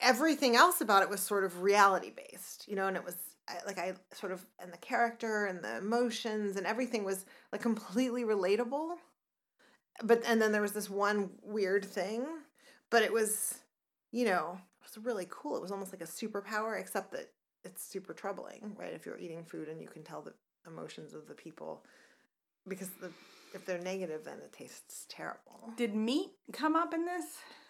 everything 0.00 0.56
else 0.56 0.80
about 0.80 1.02
it 1.04 1.08
was 1.08 1.20
sort 1.20 1.44
of 1.44 1.62
reality 1.62 2.10
based, 2.10 2.66
you 2.66 2.74
know, 2.74 2.88
and 2.88 2.96
it 2.96 3.04
was 3.04 3.16
I, 3.48 3.58
like 3.66 3.78
I 3.78 3.92
sort 4.12 4.32
of 4.32 4.44
and 4.60 4.72
the 4.72 4.78
character 4.78 5.46
and 5.46 5.62
the 5.62 5.78
emotions 5.78 6.56
and 6.56 6.66
everything 6.66 7.04
was 7.04 7.24
like 7.52 7.62
completely 7.62 8.24
relatable. 8.24 8.96
But 10.02 10.24
and 10.26 10.42
then 10.42 10.50
there 10.50 10.62
was 10.62 10.72
this 10.72 10.90
one 10.90 11.30
weird 11.40 11.84
thing, 11.84 12.26
but 12.90 13.04
it 13.04 13.12
was, 13.12 13.60
you 14.10 14.24
know, 14.24 14.58
it 14.80 14.96
was 14.96 15.04
really 15.04 15.28
cool. 15.30 15.56
It 15.56 15.62
was 15.62 15.70
almost 15.70 15.92
like 15.92 16.02
a 16.02 16.04
superpower, 16.04 16.80
except 16.80 17.12
that 17.12 17.30
it's 17.62 17.84
super 17.84 18.12
troubling, 18.12 18.74
right? 18.76 18.92
If 18.92 19.06
you're 19.06 19.18
eating 19.18 19.44
food 19.44 19.68
and 19.68 19.80
you 19.80 19.86
can 19.86 20.02
tell 20.02 20.20
the 20.20 20.34
emotions 20.66 21.14
of 21.14 21.28
the 21.28 21.34
people, 21.34 21.84
because 22.68 22.88
the 23.00 23.10
if 23.54 23.64
they're 23.64 23.78
negative, 23.78 24.24
then 24.24 24.38
it 24.38 24.52
tastes 24.52 25.06
terrible. 25.08 25.72
Did 25.76 25.94
meat 25.94 26.30
come 26.52 26.74
up 26.74 26.92
in 26.92 27.04
this? 27.06 27.24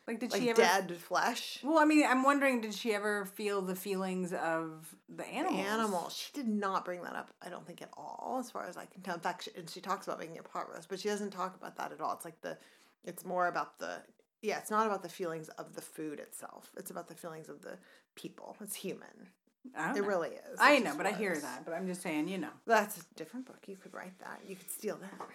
Like, 0.07 0.20
did 0.20 0.32
Like 0.32 0.42
she 0.42 0.51
ever? 0.51 0.61
dead 0.61 0.97
flesh. 0.97 1.61
Well, 1.62 1.78
I 1.78 1.84
mean, 1.84 2.05
I'm 2.07 2.22
wondering, 2.22 2.61
did 2.61 2.74
she 2.74 2.92
ever 2.95 3.24
feel 3.24 3.62
the 3.62 3.74
feelings 3.74 4.32
of 4.32 4.95
the 5.09 5.26
animals? 5.26 5.61
animal. 5.66 6.09
She 6.11 6.32
did 6.32 6.49
not 6.49 6.84
bring 6.84 7.03
that 7.03 7.14
up, 7.14 7.30
I 7.42 7.49
don't 7.49 7.66
think, 7.66 7.80
at 7.82 7.90
all, 7.97 8.38
as 8.40 8.51
far 8.51 8.66
as 8.66 8.76
I 8.76 8.84
can 8.86 9.03
tell. 9.03 9.14
In 9.14 9.20
fact, 9.20 9.45
she, 9.45 9.51
and 9.57 9.68
she 9.68 9.80
talks 9.80 10.07
about 10.07 10.18
making 10.18 10.38
a 10.38 10.42
pot 10.42 10.70
roast, 10.72 10.88
but 10.88 11.01
she 11.01 11.09
doesn't 11.09 11.30
talk 11.30 11.55
about 11.57 11.76
that 11.76 11.92
at 11.92 12.01
all. 12.01 12.12
It's 12.14 12.24
like 12.24 12.40
the, 12.42 12.59
it's 13.05 13.24
more 13.24 13.47
about 13.49 13.78
the, 13.78 14.03
yeah, 14.42 14.59
it's 14.59 14.70
not 14.70 14.86
about 14.86 15.03
the 15.03 15.09
feelings 15.09 15.49
of 15.51 15.74
the 15.74 15.80
food 15.82 16.18
itself. 16.20 16.70
It's 16.76 16.90
about 16.90 17.09
the 17.09 17.14
feelings 17.14 17.49
of 17.49 17.62
the 17.62 17.78
people. 18.14 18.57
It's 18.61 18.74
human. 18.76 19.28
It 19.67 19.97
know. 19.97 20.03
really 20.07 20.29
is. 20.31 20.59
I 20.59 20.79
know, 20.79 20.95
but 20.97 21.07
I 21.07 21.12
hear 21.12 21.37
that. 21.39 21.65
But 21.65 21.75
I'm 21.75 21.87
just 21.87 22.03
saying, 22.03 22.29
you 22.29 22.39
know. 22.39 22.51
That's 22.67 22.99
a 22.99 23.01
different 23.17 23.47
book. 23.47 23.59
You 23.67 23.77
could 23.77 23.95
write 23.95 24.19
that. 24.21 24.41
You 24.47 24.57
could 24.57 24.71
steal 24.71 24.97
that. 24.99 25.29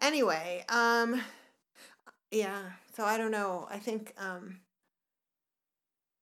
Anyway, 0.00 0.64
um, 0.68 1.20
yeah. 2.30 2.60
So 2.96 3.04
I 3.04 3.16
don't 3.18 3.30
know. 3.30 3.66
I 3.70 3.78
think, 3.78 4.12
um, 4.18 4.58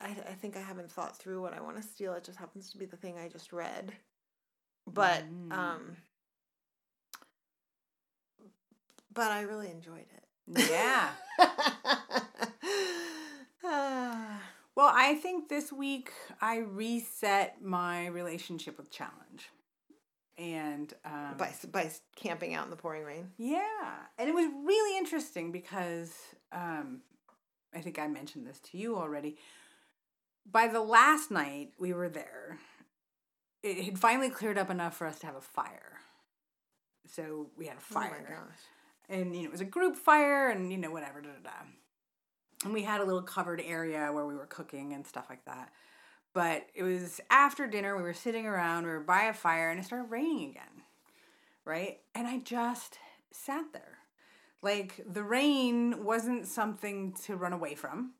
I, 0.01 0.09
I 0.09 0.35
think 0.41 0.57
I 0.57 0.61
haven't 0.61 0.91
thought 0.91 1.17
through 1.17 1.41
what 1.41 1.55
I 1.55 1.61
want 1.61 1.77
to 1.77 1.83
steal. 1.83 2.13
It 2.15 2.25
just 2.25 2.39
happens 2.39 2.71
to 2.71 2.79
be 2.79 2.85
the 2.87 2.97
thing 2.97 3.19
I 3.19 3.29
just 3.29 3.53
read. 3.53 3.93
But, 4.87 5.23
Mm. 5.33 5.53
um, 5.53 5.97
but 9.15 9.31
I 9.31 9.43
really 9.43 9.71
enjoyed 9.71 10.07
it. 10.13 10.69
Yeah. 10.71 11.11
Well, 14.83 14.93
I 14.93 15.14
think 15.14 15.49
this 15.49 15.72
week 15.72 16.11
I 16.41 16.57
reset 16.59 17.62
my 17.62 18.07
relationship 18.07 18.76
with 18.76 18.91
challenge, 18.91 19.49
and 20.37 20.93
um, 21.05 21.37
by 21.39 21.53
by 21.70 21.89
camping 22.16 22.55
out 22.55 22.64
in 22.64 22.70
the 22.70 22.76
pouring 22.76 23.05
rain. 23.05 23.30
Yeah, 23.39 23.61
and 24.18 24.28
it 24.28 24.35
was 24.35 24.51
really 24.64 24.99
interesting 24.99 25.53
because 25.53 26.12
um, 26.51 27.03
I 27.72 27.78
think 27.78 28.01
I 28.01 28.09
mentioned 28.09 28.45
this 28.45 28.59
to 28.72 28.76
you 28.76 28.97
already. 28.97 29.37
By 30.51 30.66
the 30.66 30.80
last 30.80 31.30
night 31.30 31.74
we 31.78 31.93
were 31.93 32.09
there, 32.09 32.59
it 33.62 33.85
had 33.85 34.01
finally 34.01 34.30
cleared 34.30 34.59
up 34.59 34.68
enough 34.68 34.97
for 34.97 35.07
us 35.07 35.20
to 35.20 35.26
have 35.26 35.37
a 35.37 35.41
fire. 35.41 36.01
So 37.07 37.51
we 37.57 37.66
had 37.66 37.76
a 37.76 37.80
Oh 37.93 37.95
my 37.95 38.09
fire, 38.09 38.37
gosh. 38.49 39.16
and 39.16 39.37
you 39.37 39.43
know 39.43 39.47
it 39.47 39.53
was 39.53 39.61
a 39.61 39.64
group 39.64 39.95
fire, 39.95 40.49
and 40.51 40.72
you 40.72 40.76
know 40.76 40.91
whatever, 40.91 41.20
da 41.20 41.28
da 41.28 41.51
da. 41.51 41.66
And 42.65 42.73
we 42.73 42.83
had 42.83 43.01
a 43.01 43.05
little 43.05 43.23
covered 43.23 43.61
area 43.61 44.11
where 44.13 44.27
we 44.27 44.35
were 44.35 44.47
cooking 44.47 44.93
and 44.93 45.07
stuff 45.07 45.27
like 45.29 45.45
that. 45.47 45.71
But 46.35 46.67
it 46.75 46.83
was 46.83 47.21
after 47.31 47.67
dinner, 47.67 47.97
we 47.97 48.03
were 48.03 48.15
sitting 48.15 48.47
around, 48.47 48.85
we 48.85 48.91
were 48.91 49.01
by 49.01 49.25
a 49.25 49.35
fire, 49.35 49.71
and 49.71 49.79
it 49.79 49.85
started 49.85 50.11
raining 50.11 50.51
again 50.51 50.83
right? 51.65 52.01
And 52.15 52.27
I 52.27 52.39
just 52.39 52.99
sat 53.31 53.73
there. 53.73 53.99
Like 54.63 55.01
the 55.07 55.23
rain 55.23 56.05
wasn't 56.05 56.47
something 56.47 57.15
to 57.25 57.37
run 57.37 57.53
away 57.53 57.75
from. 57.75 58.13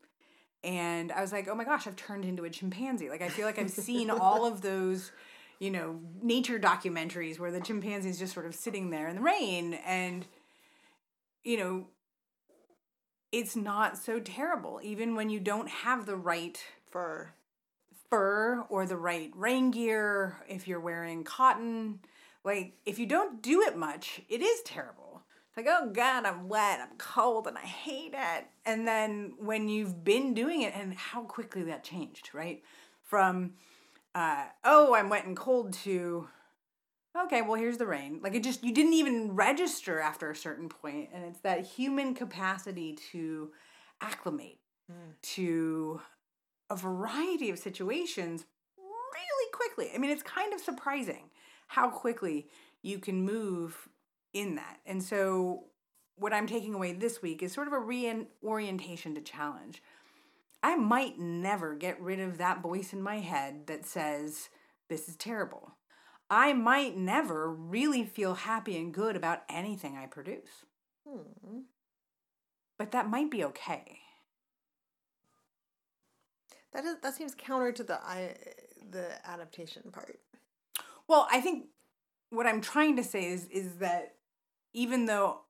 And 0.63 1.11
I 1.11 1.21
was 1.21 1.31
like, 1.31 1.47
oh 1.47 1.55
my 1.55 1.63
gosh, 1.63 1.87
I've 1.87 1.95
turned 1.95 2.25
into 2.25 2.45
a 2.45 2.49
chimpanzee. 2.49 3.09
Like 3.09 3.21
I 3.21 3.29
feel 3.29 3.45
like 3.45 3.59
I've 3.59 3.69
seen 3.71 4.09
all 4.09 4.45
of 4.45 4.61
those, 4.61 5.11
you 5.59 5.71
know, 5.71 5.99
nature 6.21 6.59
documentaries 6.59 7.39
where 7.39 7.51
the 7.51 7.61
chimpanzee's 7.61 8.19
just 8.19 8.33
sort 8.33 8.45
of 8.45 8.55
sitting 8.55 8.89
there 8.89 9.07
in 9.07 9.15
the 9.15 9.21
rain. 9.21 9.73
And, 9.85 10.25
you 11.43 11.57
know, 11.57 11.87
it's 13.33 13.55
not 13.55 13.97
so 13.97 14.19
terrible, 14.19 14.79
even 14.83 15.15
when 15.15 15.29
you 15.29 15.39
don't 15.41 15.67
have 15.67 16.05
the 16.05 16.15
right 16.15 16.63
For 16.91 17.33
fur 18.09 18.63
or 18.69 18.85
the 18.85 18.95
right 18.95 19.31
rain 19.35 19.71
gear, 19.71 20.37
if 20.47 20.67
you're 20.67 20.79
wearing 20.79 21.23
cotton. 21.23 21.99
Like, 22.43 22.77
if 22.85 22.99
you 22.99 23.07
don't 23.07 23.41
do 23.41 23.61
it 23.61 23.75
much, 23.75 24.21
it 24.29 24.41
is 24.43 24.61
terrible. 24.61 25.23
It's 25.47 25.57
like, 25.57 25.65
oh 25.67 25.89
God, 25.91 26.25
I'm 26.25 26.47
wet, 26.47 26.79
I'm 26.79 26.95
cold, 26.99 27.47
and 27.47 27.57
I 27.57 27.61
hate 27.61 28.13
it. 28.13 28.45
And 28.65 28.87
then 28.87 29.33
when 29.39 29.67
you've 29.67 30.03
been 30.03 30.35
doing 30.35 30.61
it, 30.61 30.73
and 30.75 30.93
how 30.93 31.23
quickly 31.23 31.63
that 31.63 31.83
changed, 31.83 32.29
right? 32.33 32.61
From, 33.01 33.53
uh, 34.13 34.45
oh, 34.63 34.93
I'm 34.93 35.09
wet 35.09 35.25
and 35.25 35.35
cold 35.35 35.73
to, 35.85 36.27
okay, 37.15 37.41
well, 37.41 37.55
here's 37.55 37.77
the 37.77 37.85
rain. 37.85 38.19
Like, 38.21 38.35
it 38.35 38.43
just, 38.43 38.63
you 38.63 38.73
didn't 38.73 38.93
even 38.93 39.35
register 39.35 39.99
after 39.99 40.29
a 40.31 40.35
certain 40.35 40.69
point, 40.69 41.09
And 41.13 41.23
it's 41.25 41.39
that 41.41 41.65
human 41.65 42.13
capacity 42.15 42.97
to 43.11 43.51
acclimate 44.01 44.59
Mm. 44.91 45.13
to 45.21 46.01
a 46.69 46.75
variety 46.75 47.49
of 47.49 47.57
situations 47.57 48.45
really 48.77 49.51
quickly. 49.53 49.91
I 49.95 49.97
mean, 49.97 50.11
it's 50.11 50.23
kind 50.23 50.53
of 50.53 50.59
surprising 50.59 51.29
how 51.67 51.89
quickly 51.89 52.49
you 52.81 52.99
can 52.99 53.21
move 53.23 53.87
in 54.33 54.55
that. 54.55 54.79
And 54.85 55.01
so, 55.01 55.65
what 56.17 56.33
I'm 56.33 56.47
taking 56.47 56.73
away 56.73 56.91
this 56.91 57.21
week 57.21 57.41
is 57.41 57.53
sort 57.53 57.67
of 57.67 57.73
a 57.73 57.79
reorientation 57.79 59.15
to 59.15 59.21
challenge. 59.21 59.81
I 60.61 60.75
might 60.75 61.17
never 61.17 61.75
get 61.75 61.99
rid 62.01 62.19
of 62.19 62.37
that 62.37 62.61
voice 62.61 62.91
in 62.93 63.01
my 63.01 63.19
head 63.19 63.67
that 63.67 63.85
says, 63.85 64.49
This 64.89 65.07
is 65.07 65.15
terrible. 65.15 65.75
I 66.33 66.53
might 66.53 66.97
never 66.97 67.51
really 67.51 68.03
feel 68.03 68.33
happy 68.33 68.75
and 68.77 68.91
good 68.91 69.15
about 69.15 69.43
anything 69.47 69.95
I 69.95 70.07
produce. 70.07 70.65
hmm. 71.07 71.59
But 72.79 72.91
that 72.91 73.07
might 73.07 73.29
be 73.29 73.43
okay. 73.43 73.99
that 76.73 76.83
is 76.85 76.95
that 77.01 77.13
seems 77.13 77.35
counter 77.35 77.71
to 77.71 77.83
the 77.83 77.99
I 78.03 78.35
the 78.89 79.07
adaptation 79.27 79.91
part. 79.91 80.19
Well, 81.07 81.27
I 81.31 81.39
think 81.39 81.67
what 82.29 82.47
I'm 82.47 82.61
trying 82.61 82.95
to 82.97 83.03
say 83.03 83.25
is 83.27 83.45
is 83.45 83.75
that 83.75 84.15
even 84.73 85.05
though 85.05 85.41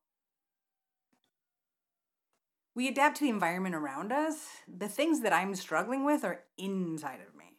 we 2.76 2.88
adapt 2.90 3.18
to 3.18 3.24
the 3.24 3.30
environment 3.30 3.76
around 3.76 4.12
us, 4.12 4.48
the 4.68 4.90
things 4.90 5.22
that 5.22 5.32
I'm 5.32 5.56
struggling 5.56 6.04
with 6.04 6.26
are 6.26 6.44
inside 6.58 7.22
of 7.26 7.36
me. 7.36 7.58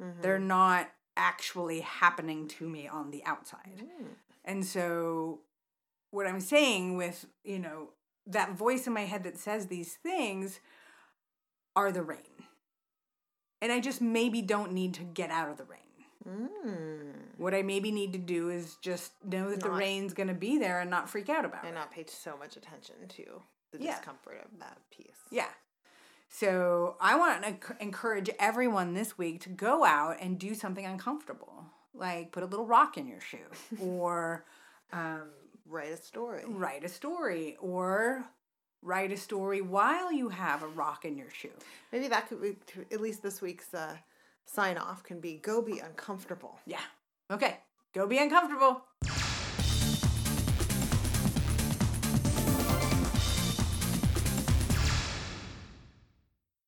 Mhm. 0.00 0.22
They're 0.22 0.38
not 0.38 0.90
actually 1.16 1.80
happening 1.80 2.48
to 2.48 2.68
me 2.68 2.88
on 2.88 3.10
the 3.10 3.24
outside. 3.24 3.82
Mm. 3.82 4.06
And 4.44 4.64
so 4.64 5.40
what 6.10 6.26
I'm 6.26 6.40
saying 6.40 6.96
with, 6.96 7.26
you 7.44 7.58
know, 7.58 7.90
that 8.26 8.52
voice 8.52 8.86
in 8.86 8.92
my 8.92 9.04
head 9.04 9.24
that 9.24 9.38
says 9.38 9.66
these 9.66 9.94
things 9.94 10.60
are 11.74 11.90
the 11.92 12.02
rain. 12.02 12.18
And 13.60 13.70
I 13.72 13.80
just 13.80 14.00
maybe 14.00 14.42
don't 14.42 14.72
need 14.72 14.94
to 14.94 15.02
get 15.02 15.30
out 15.30 15.48
of 15.48 15.56
the 15.56 15.64
rain. 15.64 15.78
Mm. 16.28 17.12
What 17.36 17.54
I 17.54 17.62
maybe 17.62 17.90
need 17.90 18.12
to 18.12 18.18
do 18.18 18.48
is 18.50 18.76
just 18.80 19.12
know 19.24 19.50
that 19.50 19.60
the 19.60 19.70
rain's 19.70 20.14
going 20.14 20.28
to 20.28 20.34
be 20.34 20.58
there 20.58 20.80
and 20.80 20.90
not 20.90 21.08
freak 21.08 21.28
out 21.28 21.44
about 21.44 21.64
And 21.64 21.64
it. 21.64 21.68
And 21.68 21.74
not 21.76 21.90
pay 21.90 22.04
so 22.06 22.36
much 22.36 22.56
attention 22.56 22.94
to 23.08 23.42
the 23.72 23.80
Yeah. 23.80 23.96
discomfort 23.96 24.40
of 24.44 24.58
that 24.60 24.78
piece. 24.90 25.18
Yeah. 25.30 25.48
So 26.34 26.96
I 27.00 27.16
want 27.16 27.44
to 27.44 27.76
encourage 27.78 28.30
everyone 28.40 28.94
this 28.94 29.18
week 29.18 29.42
to 29.42 29.50
go 29.50 29.84
out 29.84 30.16
and 30.20 30.38
do 30.38 30.54
something 30.54 30.84
uncomfortable, 30.84 31.66
like 31.94 32.32
put 32.32 32.42
a 32.42 32.46
little 32.46 32.66
rock 32.66 32.96
in 32.96 33.06
your 33.06 33.20
shoe, 33.20 33.38
or 33.80 34.44
um, 34.92 35.28
Write 35.72 35.92
a 35.92 35.96
story. 35.96 36.42
Write 36.46 36.84
a 36.84 36.88
story 36.88 37.56
or 37.58 38.24
write 38.82 39.10
a 39.10 39.16
story 39.16 39.62
while 39.62 40.12
you 40.12 40.28
have 40.28 40.62
a 40.62 40.66
rock 40.66 41.06
in 41.06 41.16
your 41.16 41.30
shoe. 41.30 41.52
Maybe 41.92 42.08
that 42.08 42.28
could 42.28 42.42
be 42.42 42.56
at 42.92 43.00
least 43.00 43.22
this 43.22 43.40
week's 43.40 43.72
uh, 43.72 43.96
sign 44.44 44.76
off 44.76 45.02
can 45.02 45.18
be 45.18 45.36
go 45.38 45.62
be 45.62 45.78
uncomfortable. 45.78 46.60
Yeah. 46.66 46.80
Okay. 47.30 47.56
Go 47.94 48.06
be 48.06 48.18
uncomfortable. 48.18 48.82